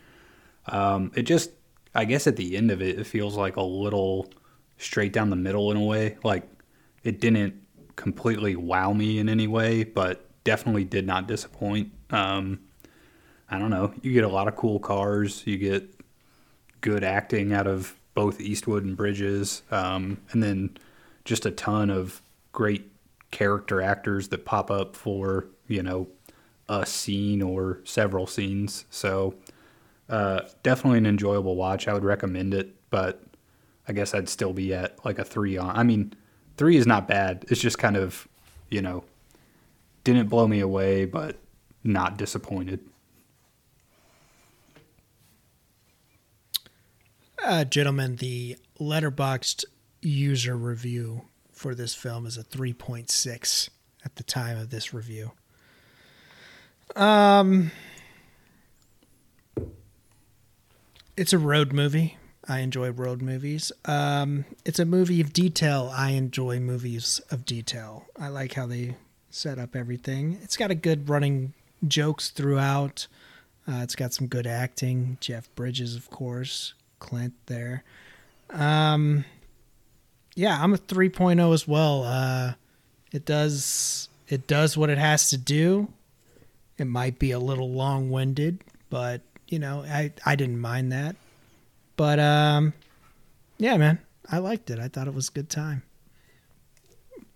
[0.66, 1.50] Um, it just,
[1.94, 4.28] I guess, at the end of it, it feels like a little
[4.76, 6.18] straight down the middle in a way.
[6.22, 6.48] Like
[7.04, 7.62] it didn't
[7.96, 11.92] completely wow me in any way, but definitely did not disappoint.
[12.10, 12.60] Um,
[13.50, 13.92] I don't know.
[14.02, 15.46] You get a lot of cool cars.
[15.46, 15.94] You get
[16.80, 20.76] good acting out of both Eastwood and Bridges, um, and then
[21.24, 22.22] just a ton of
[22.52, 22.90] great
[23.30, 26.08] character actors that pop up for you know
[26.68, 28.84] a scene or several scenes.
[28.90, 29.34] So
[30.08, 31.88] uh, definitely an enjoyable watch.
[31.88, 33.22] I would recommend it, but
[33.86, 35.76] I guess I'd still be at like a three on.
[35.76, 36.12] I mean,
[36.56, 37.44] three is not bad.
[37.48, 38.28] It's just kind of
[38.70, 39.04] you know
[40.04, 41.36] didn't blow me away, but
[41.84, 42.80] not disappointed.
[47.42, 49.64] Uh, gentlemen, the Letterboxd
[50.02, 51.22] user review
[51.52, 53.68] for this film is a 3.6
[54.04, 55.32] at the time of this review.
[56.96, 57.70] Um,
[61.16, 62.16] it's a road movie.
[62.48, 63.72] I enjoy road movies.
[63.84, 65.92] Um, it's a movie of detail.
[65.94, 68.06] I enjoy movies of detail.
[68.18, 68.96] I like how they
[69.30, 70.38] set up everything.
[70.42, 71.52] It's got a good running
[71.86, 73.06] jokes throughout.
[73.66, 75.18] Uh, it's got some good acting.
[75.20, 76.72] Jeff Bridges, of course.
[77.00, 77.84] Clint there.
[78.50, 79.26] Um,
[80.34, 82.04] yeah, I'm a 3.0 as well.
[82.04, 82.54] Uh,
[83.12, 85.88] it does it does what it has to do.
[86.78, 91.16] It might be a little long-winded, but you know, I I didn't mind that.
[91.96, 92.72] But um,
[93.58, 93.98] yeah, man,
[94.30, 94.78] I liked it.
[94.78, 95.82] I thought it was a good time.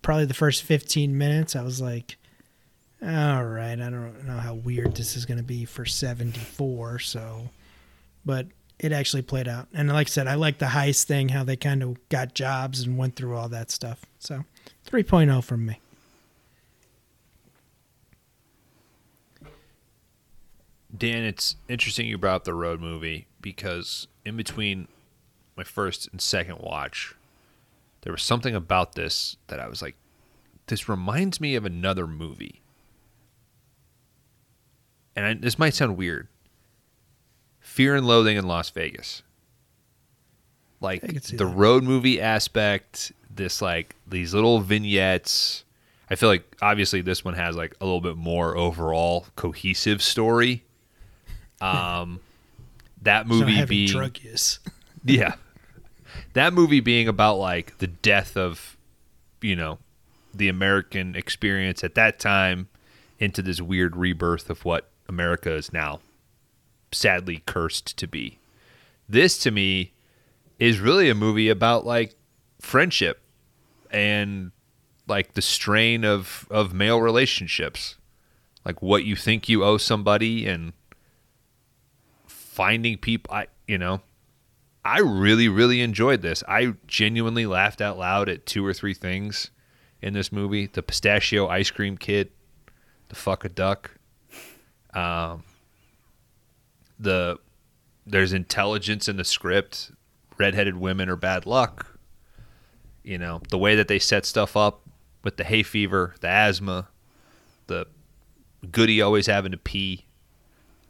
[0.01, 2.17] Probably the first 15 minutes, I was like,
[3.01, 6.99] all right, I don't know how weird this is going to be for 74.
[6.99, 7.49] So,
[8.25, 8.47] but
[8.79, 9.67] it actually played out.
[9.73, 12.81] And like I said, I like the heist thing, how they kind of got jobs
[12.81, 14.05] and went through all that stuff.
[14.19, 14.45] So,
[14.89, 15.79] 3.0 from me.
[20.95, 24.87] Dan, it's interesting you brought up the road movie because in between
[25.57, 27.15] my first and second watch,
[28.01, 29.95] there was something about this that I was like,
[30.67, 32.61] this reminds me of another movie.
[35.15, 36.27] And I, this might sound weird.
[37.59, 39.23] Fear and Loathing in Las Vegas.
[40.79, 41.55] Like I can see the that.
[41.55, 45.63] road movie aspect, this like these little vignettes.
[46.09, 50.63] I feel like obviously this one has like a little bit more overall cohesive story.
[51.61, 52.19] Um,
[53.01, 54.59] that movie heavy being drug use.
[55.05, 55.35] yeah.
[56.33, 58.77] That movie being about like the death of,
[59.41, 59.79] you know,
[60.33, 62.69] the American experience at that time
[63.19, 65.99] into this weird rebirth of what America is now
[66.91, 68.39] sadly cursed to be.
[69.07, 69.93] This to me
[70.59, 72.15] is really a movie about like
[72.59, 73.21] friendship
[73.91, 74.51] and
[75.07, 77.95] like the strain of of male relationships.
[78.65, 80.73] Like what you think you owe somebody and
[82.53, 84.01] finding people I you know
[84.85, 86.43] I really, really enjoyed this.
[86.47, 89.49] I genuinely laughed out loud at two or three things
[90.01, 90.67] in this movie.
[90.67, 92.31] The pistachio ice cream kid,
[93.07, 93.91] the fuck a duck.
[94.93, 95.43] Um,
[96.99, 97.39] the
[98.05, 99.91] there's intelligence in the script.
[100.37, 101.97] Redheaded women are bad luck.
[103.03, 104.81] You know the way that they set stuff up
[105.23, 106.89] with the hay fever, the asthma,
[107.67, 107.87] the
[108.69, 110.05] goody always having to pee,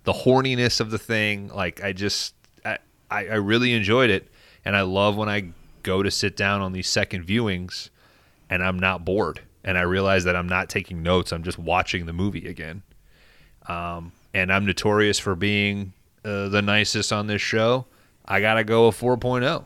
[0.03, 1.49] the horniness of the thing.
[1.49, 2.35] Like I just
[2.65, 2.77] I,
[3.09, 4.30] I really enjoyed it,
[4.65, 5.49] and I love when I
[5.84, 7.89] go to sit down on these second viewings,
[8.49, 11.31] and I'm not bored, and I realize that I'm not taking notes.
[11.31, 12.84] I'm just watching the movie again.
[13.67, 15.93] Um, and I'm notorious for being
[16.25, 17.85] uh, the nicest on this show.
[18.25, 19.65] I gotta go a 4.0.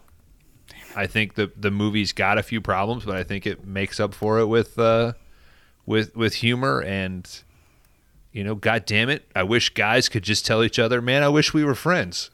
[0.96, 4.14] I think the the movie's got a few problems, but I think it makes up
[4.14, 5.14] for it with uh,
[5.86, 7.44] with with humor and
[8.38, 11.30] you know, god damn it, I wish guys could just tell each other, man, I
[11.30, 12.30] wish we were friends.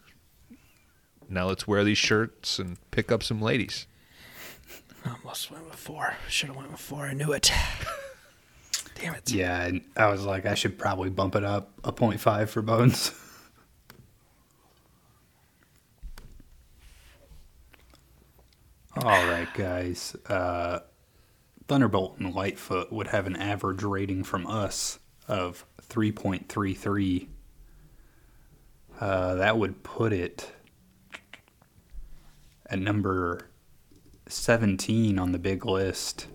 [1.30, 3.86] Now let's wear these shirts and pick up some ladies.
[5.02, 6.16] I almost went with four.
[6.28, 7.06] Should have went with four.
[7.06, 7.50] I knew it.
[9.00, 9.32] Damn it.
[9.32, 13.10] Yeah, and I was like, I should probably bump it up a 0.5 for Bones.
[18.98, 20.14] All right, guys.
[20.28, 20.80] Uh,
[21.66, 25.64] Thunderbolt and Lightfoot would have an average rating from us of
[25.94, 27.28] 3.33.
[28.98, 30.50] Uh, that would put it
[32.66, 33.48] at number
[34.26, 36.26] 17 on the big list.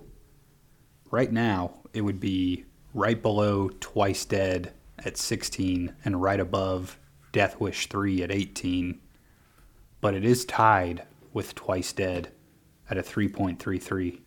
[1.11, 6.97] Right now, it would be right below Twice Dead at 16 and right above
[7.33, 8.99] Death Wish 3 at 18.
[9.99, 11.03] But it is tied
[11.33, 12.31] with Twice Dead
[12.89, 14.21] at a 3.33.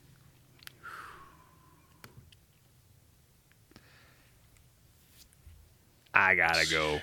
[6.14, 7.00] I gotta go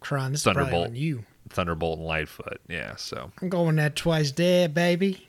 [0.00, 0.88] Kron, this is Thunderbolt.
[0.88, 1.24] on you.
[1.50, 2.60] Thunderbolt and Lightfoot.
[2.68, 5.26] Yeah, so I'm going that twice dead, baby.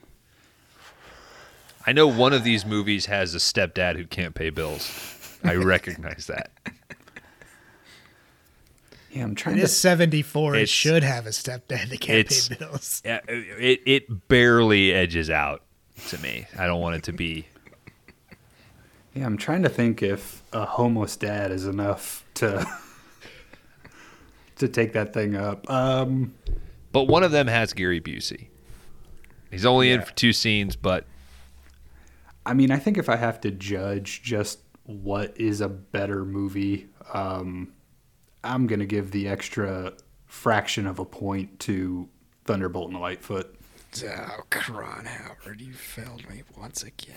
[1.86, 5.38] I know one of these movies has a stepdad who can't pay bills.
[5.44, 6.52] I recognize that.
[9.12, 10.56] Yeah, I'm trying It to is 74.
[10.56, 13.02] It should have a stepdad that can't it's- pay bills.
[13.06, 15.64] Yeah, it it barely edges out
[16.10, 16.46] to me.
[16.58, 17.48] I don't want it to be.
[19.14, 22.66] Yeah, I'm trying to think if a homeless dad is enough to
[24.62, 25.70] to take that thing up.
[25.70, 26.34] Um,
[26.92, 28.48] But one of them has Gary Busey.
[29.52, 31.06] He's only in for two scenes, but
[32.46, 36.88] I mean, I think if I have to judge just what is a better movie,
[37.14, 37.74] um,
[38.44, 39.94] I'm gonna give the extra
[40.26, 42.08] fraction of a point to
[42.46, 43.56] Thunderbolt and Lightfoot.
[44.06, 47.16] Oh, Kron Howard, you failed me once again.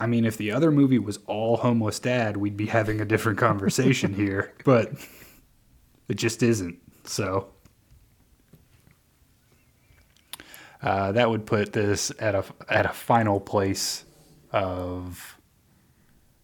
[0.00, 3.38] I mean, if the other movie was all homeless dad, we'd be having a different
[3.38, 4.92] conversation here, but
[6.08, 6.78] it just isn't.
[7.04, 7.48] So
[10.82, 14.04] uh, that would put this at a at a final place
[14.52, 15.36] of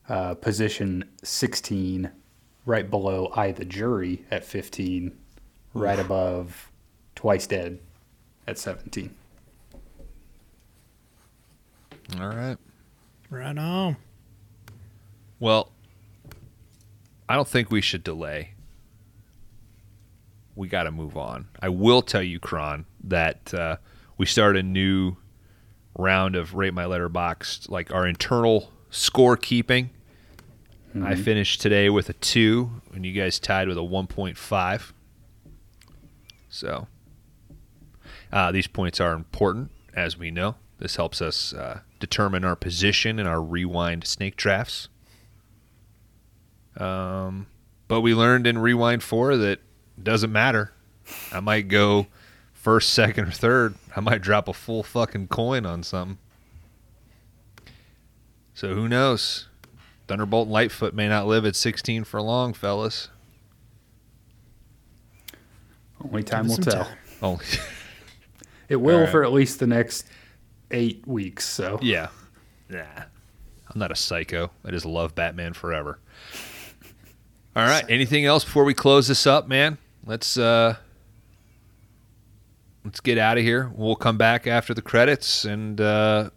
[0.08, 2.10] uh, position 16,
[2.66, 5.16] right below I the Jury at 15,
[5.72, 6.70] right above
[7.14, 7.80] Twice Dead
[8.46, 9.14] at 17.
[12.20, 12.56] all right.
[13.30, 13.96] Right on.
[15.38, 15.72] Well,
[17.28, 18.52] I don't think we should delay.
[20.54, 21.48] We got to move on.
[21.60, 23.76] I will tell you, Kron, that uh,
[24.16, 25.16] we start a new
[25.98, 29.90] round of rate my letterbox, like our internal scorekeeping.
[31.04, 34.94] I finished today with a two, and you guys tied with a one point five.
[36.48, 36.86] So
[38.32, 40.54] uh, these points are important, as we know.
[40.78, 44.88] This helps us uh, determine our position in our rewind snake drafts.
[46.76, 47.46] Um,
[47.88, 49.60] but we learned in rewind four that
[49.96, 50.72] it doesn't matter.
[51.32, 52.06] I might go
[52.52, 53.74] first, second, or third.
[53.94, 56.18] I might drop a full fucking coin on something.
[58.54, 59.48] So who knows?
[60.08, 63.08] Thunderbolt and Lightfoot may not live at 16 for long, fellas.
[66.04, 66.84] Only time will tell.
[66.84, 66.96] time.
[67.22, 67.40] Oh,
[68.68, 69.10] It will All right.
[69.10, 70.06] for at least the next
[70.70, 71.44] eight weeks.
[71.46, 72.08] So yeah.
[72.68, 72.82] Nah.
[73.68, 74.50] I'm not a psycho.
[74.64, 75.98] I just love Batman forever.
[77.56, 77.84] All right.
[77.88, 79.78] Anything else before we close this up, man?
[80.04, 80.76] Let's uh
[82.84, 83.70] let's get out of here.
[83.74, 86.30] We'll come back after the credits and uh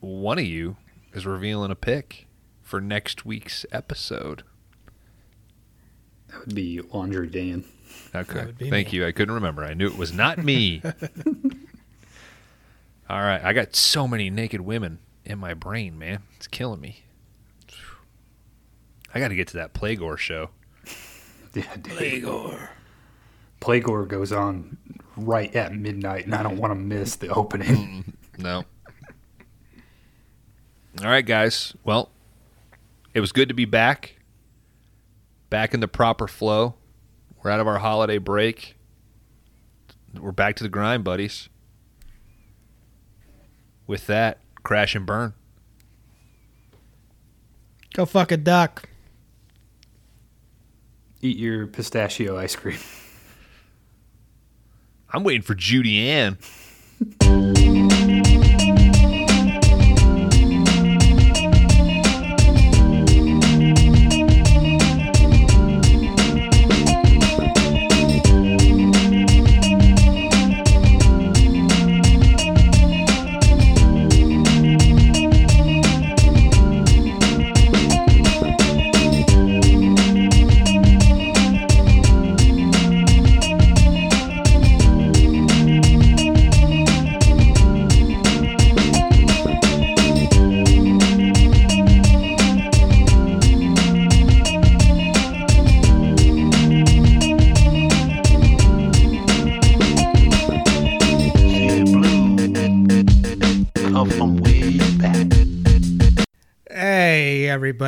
[0.00, 0.76] one of you
[1.12, 2.26] is revealing a pick
[2.62, 4.42] for next week's episode.
[6.28, 7.64] that would be Laundry Dan.
[8.14, 8.32] Okay.
[8.34, 8.98] That would be Thank me.
[8.98, 9.06] you.
[9.06, 9.64] I couldn't remember.
[9.64, 10.82] I knew it was not me.
[13.10, 13.42] All right.
[13.42, 16.22] I got so many naked women in my brain, man.
[16.36, 17.02] It's killing me.
[19.12, 20.50] I got to get to that Playgore show.
[21.52, 22.68] Yeah, Playgore.
[23.60, 24.78] Playgore goes on
[25.16, 28.16] right at midnight, and I don't want to miss the opening.
[28.38, 28.62] No.
[31.02, 31.74] All right, guys.
[31.82, 32.10] Well,
[33.14, 34.20] it was good to be back.
[35.50, 36.76] Back in the proper flow.
[37.42, 38.76] We're out of our holiday break.
[40.16, 41.48] We're back to the grind, buddies.
[43.90, 45.34] With that, crash and burn.
[47.92, 48.88] Go fuck a duck.
[51.20, 52.78] Eat your pistachio ice cream.
[55.12, 56.38] I'm waiting for Judy Ann.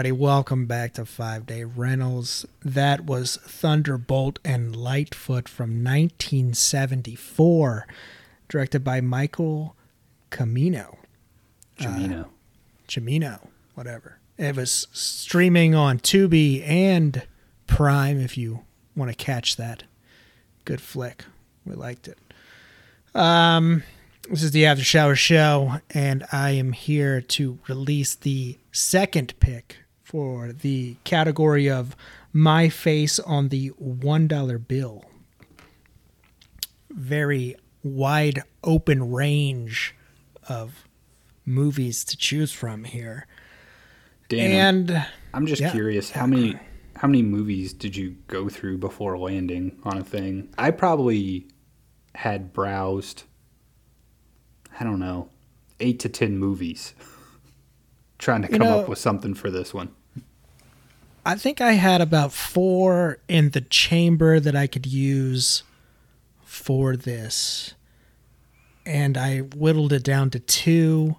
[0.02, 2.44] everybody, welcome back to Five Day Rentals.
[2.64, 7.86] That was Thunderbolt and Lightfoot from 1974,
[8.48, 9.76] directed by Michael
[10.30, 10.98] Camino.
[11.78, 12.26] Jamino.
[12.88, 13.46] Cimino,
[13.76, 14.18] whatever.
[14.36, 17.22] It was streaming on Tubi and
[17.68, 18.64] Prime if you
[18.96, 19.84] want to catch that.
[20.64, 21.26] Good flick.
[21.64, 22.18] We liked it.
[23.14, 23.84] Um,
[24.28, 29.76] this is the After Shower Show, and I am here to release the second pick
[30.12, 31.96] for the category of
[32.34, 35.06] My Face on the $1 bill.
[36.90, 39.94] Very wide open range
[40.50, 40.86] of
[41.46, 43.26] movies to choose from here.
[44.28, 44.50] Dan,
[44.90, 45.70] and I'm just yeah.
[45.70, 46.58] curious how many
[46.96, 50.52] how many movies did you go through before landing on a thing?
[50.58, 51.48] I probably
[52.14, 53.22] had browsed
[54.78, 55.30] I don't know,
[55.80, 56.94] 8 to 10 movies
[58.18, 59.90] trying to You come know- up with something for this one.
[61.24, 65.62] I think I had about four in the chamber that I could use
[66.42, 67.74] for this.
[68.84, 71.16] And I whittled it down to two.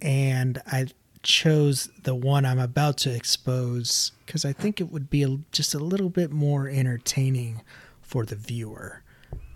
[0.00, 0.86] And I
[1.24, 5.74] chose the one I'm about to expose because I think it would be a, just
[5.74, 7.62] a little bit more entertaining
[8.00, 9.02] for the viewer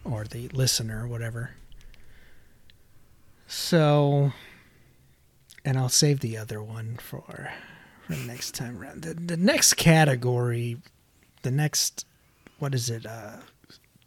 [0.02, 1.50] or the listener, whatever.
[3.46, 4.32] So,
[5.64, 7.52] and I'll save the other one for
[8.11, 9.03] for next time around.
[9.03, 10.77] The, the next category,
[11.43, 12.07] the next,
[12.59, 13.37] what is it, uh,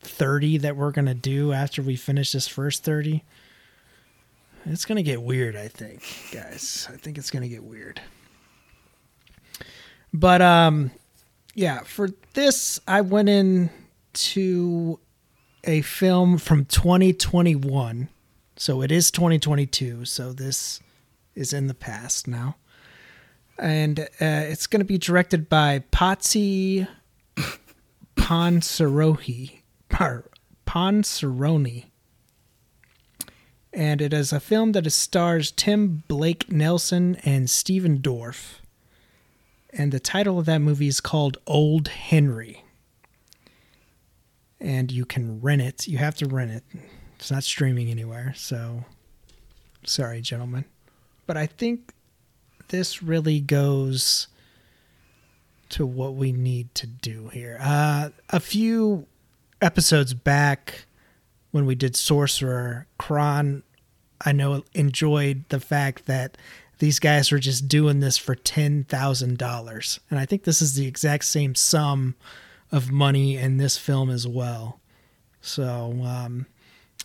[0.02, 3.24] 30 that we're going to do after we finish this first 30?
[4.66, 6.88] It's going to get weird, I think, guys.
[6.92, 8.02] I think it's going to get weird.
[10.14, 10.92] But, um,
[11.54, 13.70] yeah, for this, I went in
[14.14, 15.00] to
[15.64, 18.10] a film from 2021.
[18.56, 20.06] So it is 2022.
[20.06, 20.80] So this
[21.36, 22.56] is in the past now.
[23.58, 26.88] And uh, it's going to be directed by Patsy
[28.16, 29.62] Ponsarohi,
[30.66, 31.86] Ponsaroni.
[33.72, 38.60] And it is a film that stars Tim Blake Nelson and Stephen Dorff.
[39.72, 42.64] And the title of that movie is called Old Henry.
[44.60, 45.88] And you can rent it.
[45.88, 46.64] You have to rent it.
[47.16, 48.86] It's not streaming anywhere, so
[49.86, 50.66] sorry, gentlemen.
[51.26, 51.93] But I think
[52.74, 54.28] this really goes
[55.70, 57.60] to what we need to do here.
[57.62, 59.06] Uh, a few
[59.62, 60.86] episodes back,
[61.52, 63.62] when we did Sorcerer, Kron,
[64.26, 66.36] I know, enjoyed the fact that
[66.80, 70.00] these guys were just doing this for $10,000.
[70.10, 72.16] And I think this is the exact same sum
[72.72, 74.80] of money in this film as well.
[75.42, 76.48] So, um,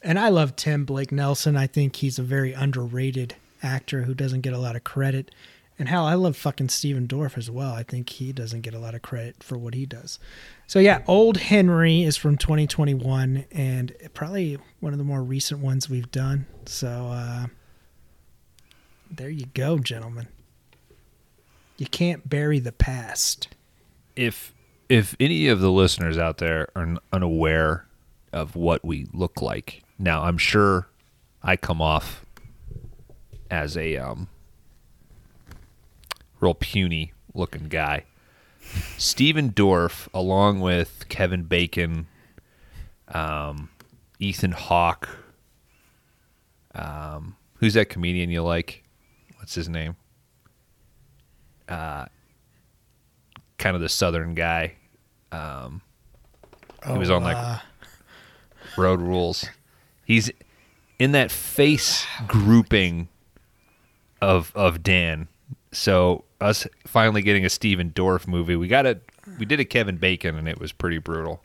[0.02, 1.58] and I love Tim Blake Nelson.
[1.58, 5.30] I think he's a very underrated actor who doesn't get a lot of credit.
[5.78, 7.72] And hell, I love fucking Stephen Dorff as well.
[7.72, 10.18] I think he doesn't get a lot of credit for what he does.
[10.66, 15.88] So yeah, Old Henry is from 2021 and probably one of the more recent ones
[15.88, 16.46] we've done.
[16.66, 17.46] So uh
[19.10, 20.28] there you go, gentlemen.
[21.76, 23.48] You can't bury the past.
[24.16, 24.52] if
[24.88, 27.86] if any of the listeners out there are unaware
[28.32, 30.88] of what we look like now i'm sure
[31.42, 32.24] i come off
[33.50, 34.28] as a um
[36.40, 38.04] real puny looking guy
[38.96, 42.06] stephen dorff along with kevin bacon
[43.08, 43.68] um
[44.18, 45.08] ethan hawke
[46.74, 48.84] um who's that comedian you like
[49.38, 49.96] what's his name
[53.58, 54.74] kind of the southern guy.
[55.30, 55.82] Um,
[56.86, 57.58] he was on like uh,
[58.76, 59.46] Road Rules.
[60.04, 60.30] He's
[60.98, 63.08] in that face grouping
[64.22, 65.28] of of Dan.
[65.72, 68.98] So us finally getting a Stephen Dorff movie, we got a
[69.38, 71.42] we did a Kevin Bacon and it was pretty brutal.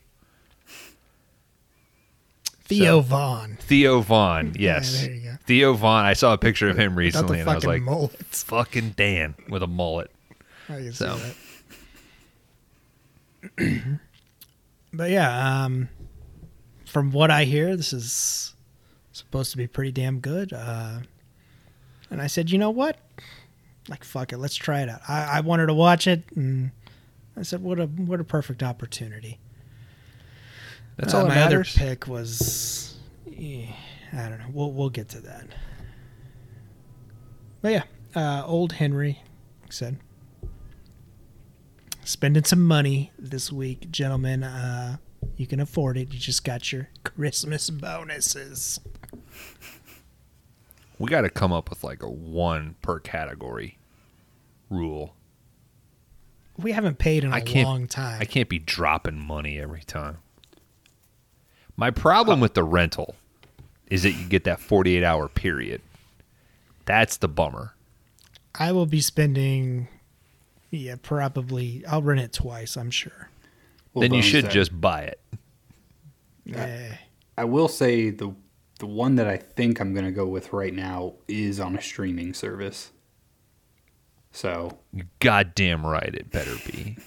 [2.66, 3.58] Theo So- Von.
[3.60, 5.02] Theo Von, yes.
[5.02, 5.36] there you go.
[5.46, 6.06] Theo Von.
[6.06, 8.44] I saw a picture of him recently and I was like, mullets.
[8.44, 10.10] fucking Dan with a mullet.
[10.70, 11.18] I can So.
[11.18, 11.34] see
[13.58, 14.00] that.
[14.94, 15.90] but yeah, um,
[16.86, 18.56] from what I hear, this is
[19.12, 20.54] supposed to be pretty damn good.
[20.54, 21.00] Uh,
[22.10, 22.98] and I said, you know what?
[23.90, 25.02] Like, fuck it, let's try it out.
[25.08, 26.72] I, I wanted to watch it, and
[27.36, 29.40] I said, what a what a perfect opportunity.
[30.98, 32.96] That's Uh, all that my other pick was,
[33.28, 33.68] eh,
[34.14, 34.46] I don't know.
[34.52, 35.48] We'll we'll get to that.
[37.62, 37.84] But yeah,
[38.16, 39.22] uh, old Henry
[39.62, 39.98] like said
[42.06, 44.44] spending some money this week, gentlemen.
[44.44, 44.98] Uh,
[45.38, 46.14] you can afford it.
[46.14, 48.80] You just got your Christmas bonuses.
[51.00, 53.78] We got to come up with like a one per category
[54.70, 55.16] rule.
[56.58, 58.22] We haven't paid in a I can't- long time.
[58.22, 60.18] I can't be dropping money every time.
[61.76, 63.16] My problem with the rental
[63.90, 65.82] is that you get that 48 hour period.
[66.86, 67.74] That's the bummer.
[68.56, 69.88] I will be spending.
[70.70, 71.84] Yeah, probably.
[71.88, 72.78] I'll rent it twice.
[72.78, 73.30] I'm sure.
[73.94, 75.20] Well, then you should that- just buy it.
[76.54, 76.96] Eh.
[77.38, 78.36] I will say the
[78.80, 82.34] the one that I think I'm gonna go with right now is on a streaming
[82.34, 82.92] service.
[84.32, 84.78] So
[85.20, 86.98] goddamn right it better be.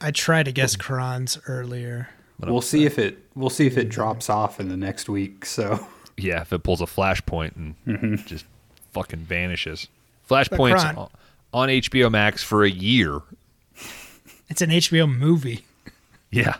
[0.00, 2.08] I tried to guess Kron's earlier.
[2.40, 5.44] we'll see if it we'll see if it drops off in the next week.
[5.46, 5.86] So
[6.16, 8.26] Yeah, if it pulls a flashpoint and Mm-hmm.
[8.26, 8.44] just
[8.92, 9.88] fucking vanishes.
[10.28, 11.10] Flashpoint's Kron- on,
[11.52, 13.20] on HBO Max for a year.
[14.48, 15.64] It's an HBO movie.
[16.30, 16.56] Yeah.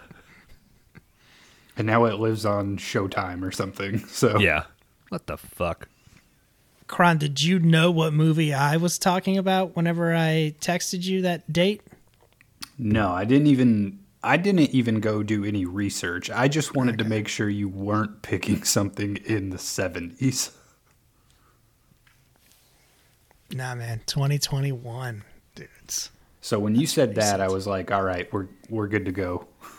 [1.77, 3.99] And now it lives on Showtime or something.
[4.09, 4.65] So Yeah.
[5.09, 5.89] What the fuck?
[6.87, 11.53] Kron, did you know what movie I was talking about whenever I texted you that
[11.53, 11.83] date?
[12.79, 16.31] No, I didn't even I didn't even go do any research.
[16.31, 20.53] I just wanted to make sure you weren't picking something in the 70s.
[23.53, 25.23] Nah, man, 2021,
[25.55, 26.11] dudes.
[26.41, 29.47] So when you said that, I was like, "All right, we're we're good to go."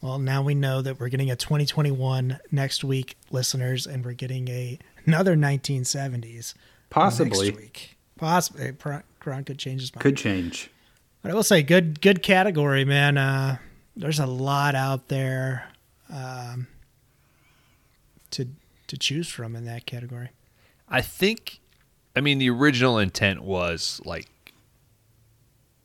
[0.00, 4.48] Well, now we know that we're getting a 2021 next week, listeners, and we're getting
[4.48, 6.54] a another 1970s
[6.88, 7.98] Possibly next week.
[8.16, 10.02] Possibly, Kron could change his mind.
[10.02, 10.70] could change.
[11.22, 13.18] But I will say, good good category, man.
[13.18, 13.58] Uh,
[13.96, 15.68] there's a lot out there
[16.10, 16.66] um,
[18.30, 18.48] to
[18.86, 20.30] to choose from in that category.
[20.88, 21.60] I think
[22.16, 24.28] I mean the original intent was like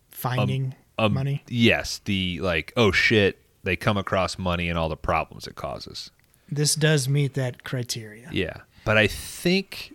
[0.09, 1.43] Finding um, money.
[1.49, 6.11] Yes, the like oh shit, they come across money and all the problems it causes.
[6.49, 8.29] This does meet that criteria.
[8.31, 8.57] Yeah.
[8.85, 9.93] But I think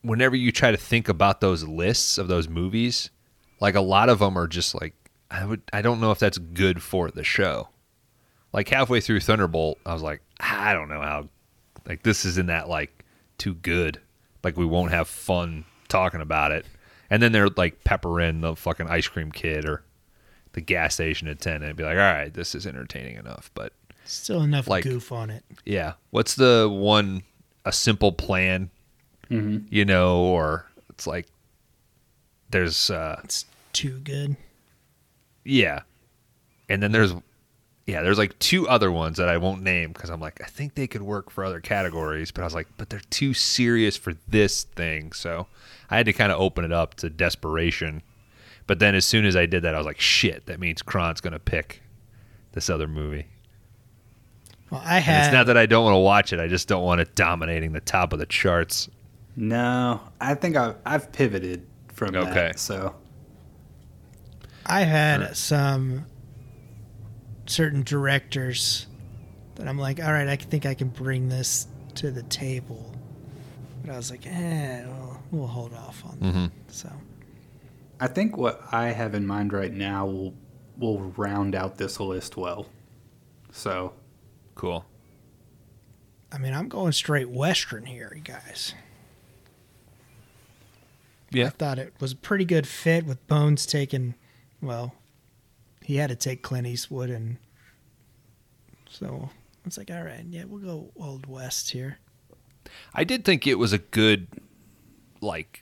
[0.00, 3.10] whenever you try to think about those lists of those movies,
[3.60, 4.94] like a lot of them are just like
[5.30, 7.68] I would I don't know if that's good for the show.
[8.52, 11.28] Like halfway through Thunderbolt, I was like, ah, I don't know how
[11.86, 13.04] like this isn't that like
[13.38, 14.00] too good.
[14.42, 16.64] Like we won't have fun talking about it.
[17.10, 19.84] And then they're like pepper in the fucking ice cream kid or
[20.52, 23.50] the gas station attendant and be like, all right, this is entertaining enough.
[23.54, 23.72] But
[24.04, 25.44] Still enough Like- goof on it.
[25.64, 25.94] yeah.
[26.10, 27.22] What's the one
[27.64, 28.70] a simple plan?
[29.30, 31.26] You know, or it's like
[32.50, 34.36] there's uh It's too good.
[35.42, 35.80] yeah.
[36.68, 37.14] And then there's
[37.86, 40.74] yeah, there's like two other ones that I won't name because I'm like, I think
[40.74, 44.14] they could work for other categories, but I was like, but they're too serious for
[44.28, 45.12] this thing.
[45.12, 45.46] So
[45.90, 48.02] I had to kind of open it up to desperation.
[48.66, 51.20] But then as soon as I did that, I was like, shit, that means Kron's
[51.20, 51.82] going to pick
[52.52, 53.26] this other movie.
[54.70, 56.68] Well, I And had it's not that I don't want to watch it, I just
[56.68, 58.88] don't want it dominating the top of the charts.
[59.36, 62.32] No, I think I've, I've pivoted from Okay.
[62.32, 62.58] that.
[62.58, 62.94] So
[64.64, 66.06] I had some
[67.46, 68.86] certain directors
[69.56, 71.66] that I'm like, all right, I think I can bring this
[71.96, 72.94] to the table.
[73.84, 76.44] But I was like, eh, well, we'll hold off on Mm-hmm.
[76.44, 76.50] that.
[76.68, 76.90] So
[78.02, 80.34] I think what I have in mind right now will
[80.76, 82.66] will round out this list well.
[83.52, 83.92] So
[84.54, 84.84] Cool.
[86.30, 88.74] I mean, I'm going straight Western here, you guys.
[91.30, 91.46] Yeah.
[91.46, 94.14] I thought it was a pretty good fit with Bones taking,
[94.60, 94.94] well,
[95.82, 97.36] he had to take Clint Eastwood, and
[98.88, 99.30] so
[99.64, 101.98] it's like, all right, yeah, we'll go Old West here.
[102.94, 104.26] I did think it was a good,
[105.20, 105.61] like,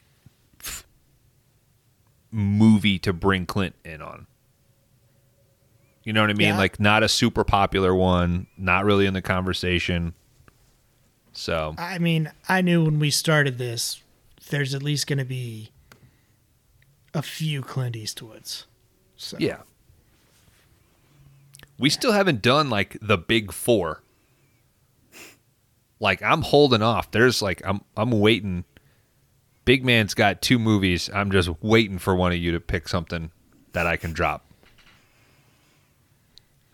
[2.31, 4.27] movie to bring Clint in on.
[6.03, 6.47] You know what I mean?
[6.47, 6.57] Yeah.
[6.57, 10.15] Like, not a super popular one, not really in the conversation.
[11.33, 14.01] So, I mean, I knew when we started this,
[14.49, 15.71] there's at least going to be
[17.13, 18.65] a few Clint Eastwoods.
[19.15, 19.57] So yeah.
[21.77, 24.01] We still haven't done, like, the big four.
[25.99, 27.11] Like, I'm holding off.
[27.11, 28.65] There's, like, I'm, I'm waiting.
[29.65, 31.09] Big Man's got two movies.
[31.13, 33.31] I'm just waiting for one of you to pick something
[33.73, 34.45] that I can drop.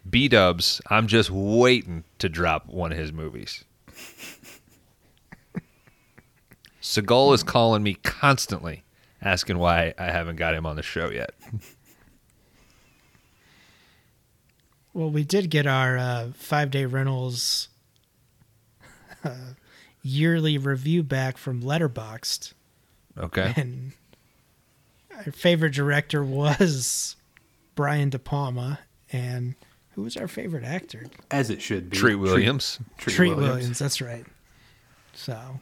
[0.10, 3.66] B Dubs, I'm just waiting to drop one of his movies.
[6.82, 8.84] Seagal is calling me constantly,
[9.22, 11.32] asking why I haven't got him on the show yet.
[14.94, 17.68] Well, we did get our uh, five day rentals
[19.24, 19.54] uh,
[20.02, 22.54] yearly review back from Letterboxd,
[23.18, 23.54] Okay.
[23.56, 23.92] and
[25.16, 27.16] our favorite director was
[27.76, 28.80] Brian De Palma,
[29.12, 29.56] and
[29.92, 31.06] who was our favorite actor?
[31.32, 31.98] as it should be.
[31.98, 32.80] Treat Williams.
[32.98, 33.80] Treat, Treat Williams.
[33.80, 34.26] That's right.
[35.14, 35.60] So,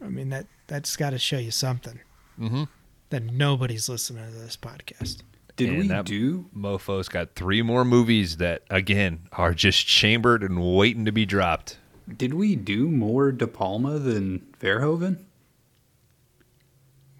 [0.00, 1.98] I mean that that's got to show you something.
[2.40, 2.64] Mm-hmm.
[3.10, 5.22] That nobody's listening to this podcast.
[5.56, 6.46] Did And we that- do?
[6.54, 11.78] Mofo's got three more movies that, again, are just chambered and waiting to be dropped.
[12.16, 15.24] Did we do more De Palma than Verhoeven?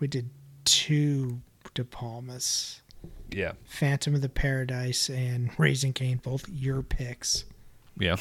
[0.00, 0.30] We did
[0.64, 1.40] two
[1.74, 2.82] De Palmas.
[3.30, 3.52] Yeah.
[3.64, 7.44] Phantom of the Paradise and Raising Cain, both your picks.
[7.98, 8.16] Yeah.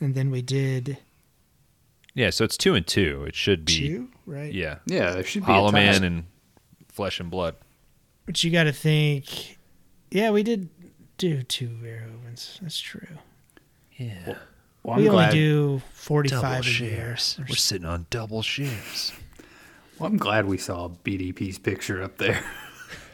[0.00, 0.98] And then we did
[2.14, 3.24] Yeah, so it's two and two.
[3.26, 3.78] It should be.
[3.88, 4.52] two, right?
[4.52, 4.78] Yeah.
[4.86, 5.72] Yeah, there should be Hollow a.
[5.72, 6.24] Man and
[6.88, 7.56] Flesh and Blood.
[8.26, 9.58] But you got to think,
[10.10, 10.68] yeah, we did
[11.18, 12.60] do two Verhoevens.
[12.60, 13.06] That's true.
[13.96, 14.36] Yeah.
[14.82, 17.40] Well, we I'm only glad, do 45 Double shares.
[17.48, 19.12] We're sitting on double shares.
[20.02, 22.44] Well, I'm glad we saw BDP's picture up there.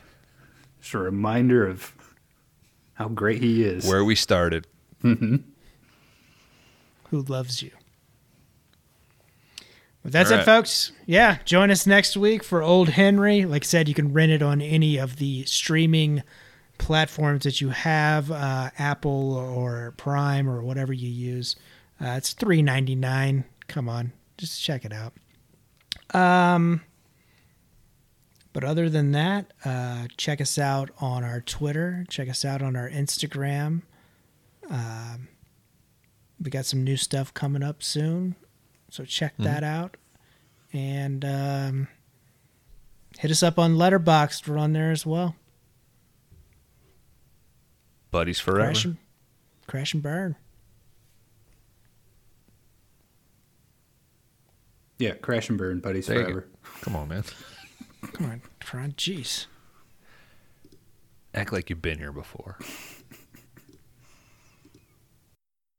[0.81, 1.93] Just a reminder of
[2.95, 3.87] how great he is.
[3.87, 4.67] Where we started.
[5.03, 5.43] Who
[7.11, 7.73] loves you?
[10.03, 10.93] But that's All it, folks.
[11.05, 13.45] Yeah, join us next week for Old Henry.
[13.45, 16.23] Like I said, you can rent it on any of the streaming
[16.79, 21.55] platforms that you have, uh, Apple or Prime or whatever you use.
[22.01, 23.45] Uh, it's three ninety nine.
[23.67, 25.13] Come on, just check it out.
[26.15, 26.83] Um,
[28.53, 32.05] but other than that, uh, check us out on our Twitter.
[32.09, 33.83] Check us out on our Instagram.
[34.71, 35.29] Um,
[36.43, 38.37] we got some new stuff coming up soon,
[38.91, 39.97] so check that out.
[40.73, 41.89] And um,
[43.19, 44.47] hit us up on Letterboxd.
[44.47, 45.37] We're on there as well.
[48.11, 48.67] Buddies forever.
[48.67, 48.97] Crash and,
[49.67, 50.37] crash and burn.
[54.99, 56.49] Yeah, Crash and Burn, buddies There forever.
[56.81, 57.25] Come on, man.
[58.13, 58.87] Come on, try.
[58.89, 59.47] Jeez.
[61.35, 62.59] Act like you've been here before.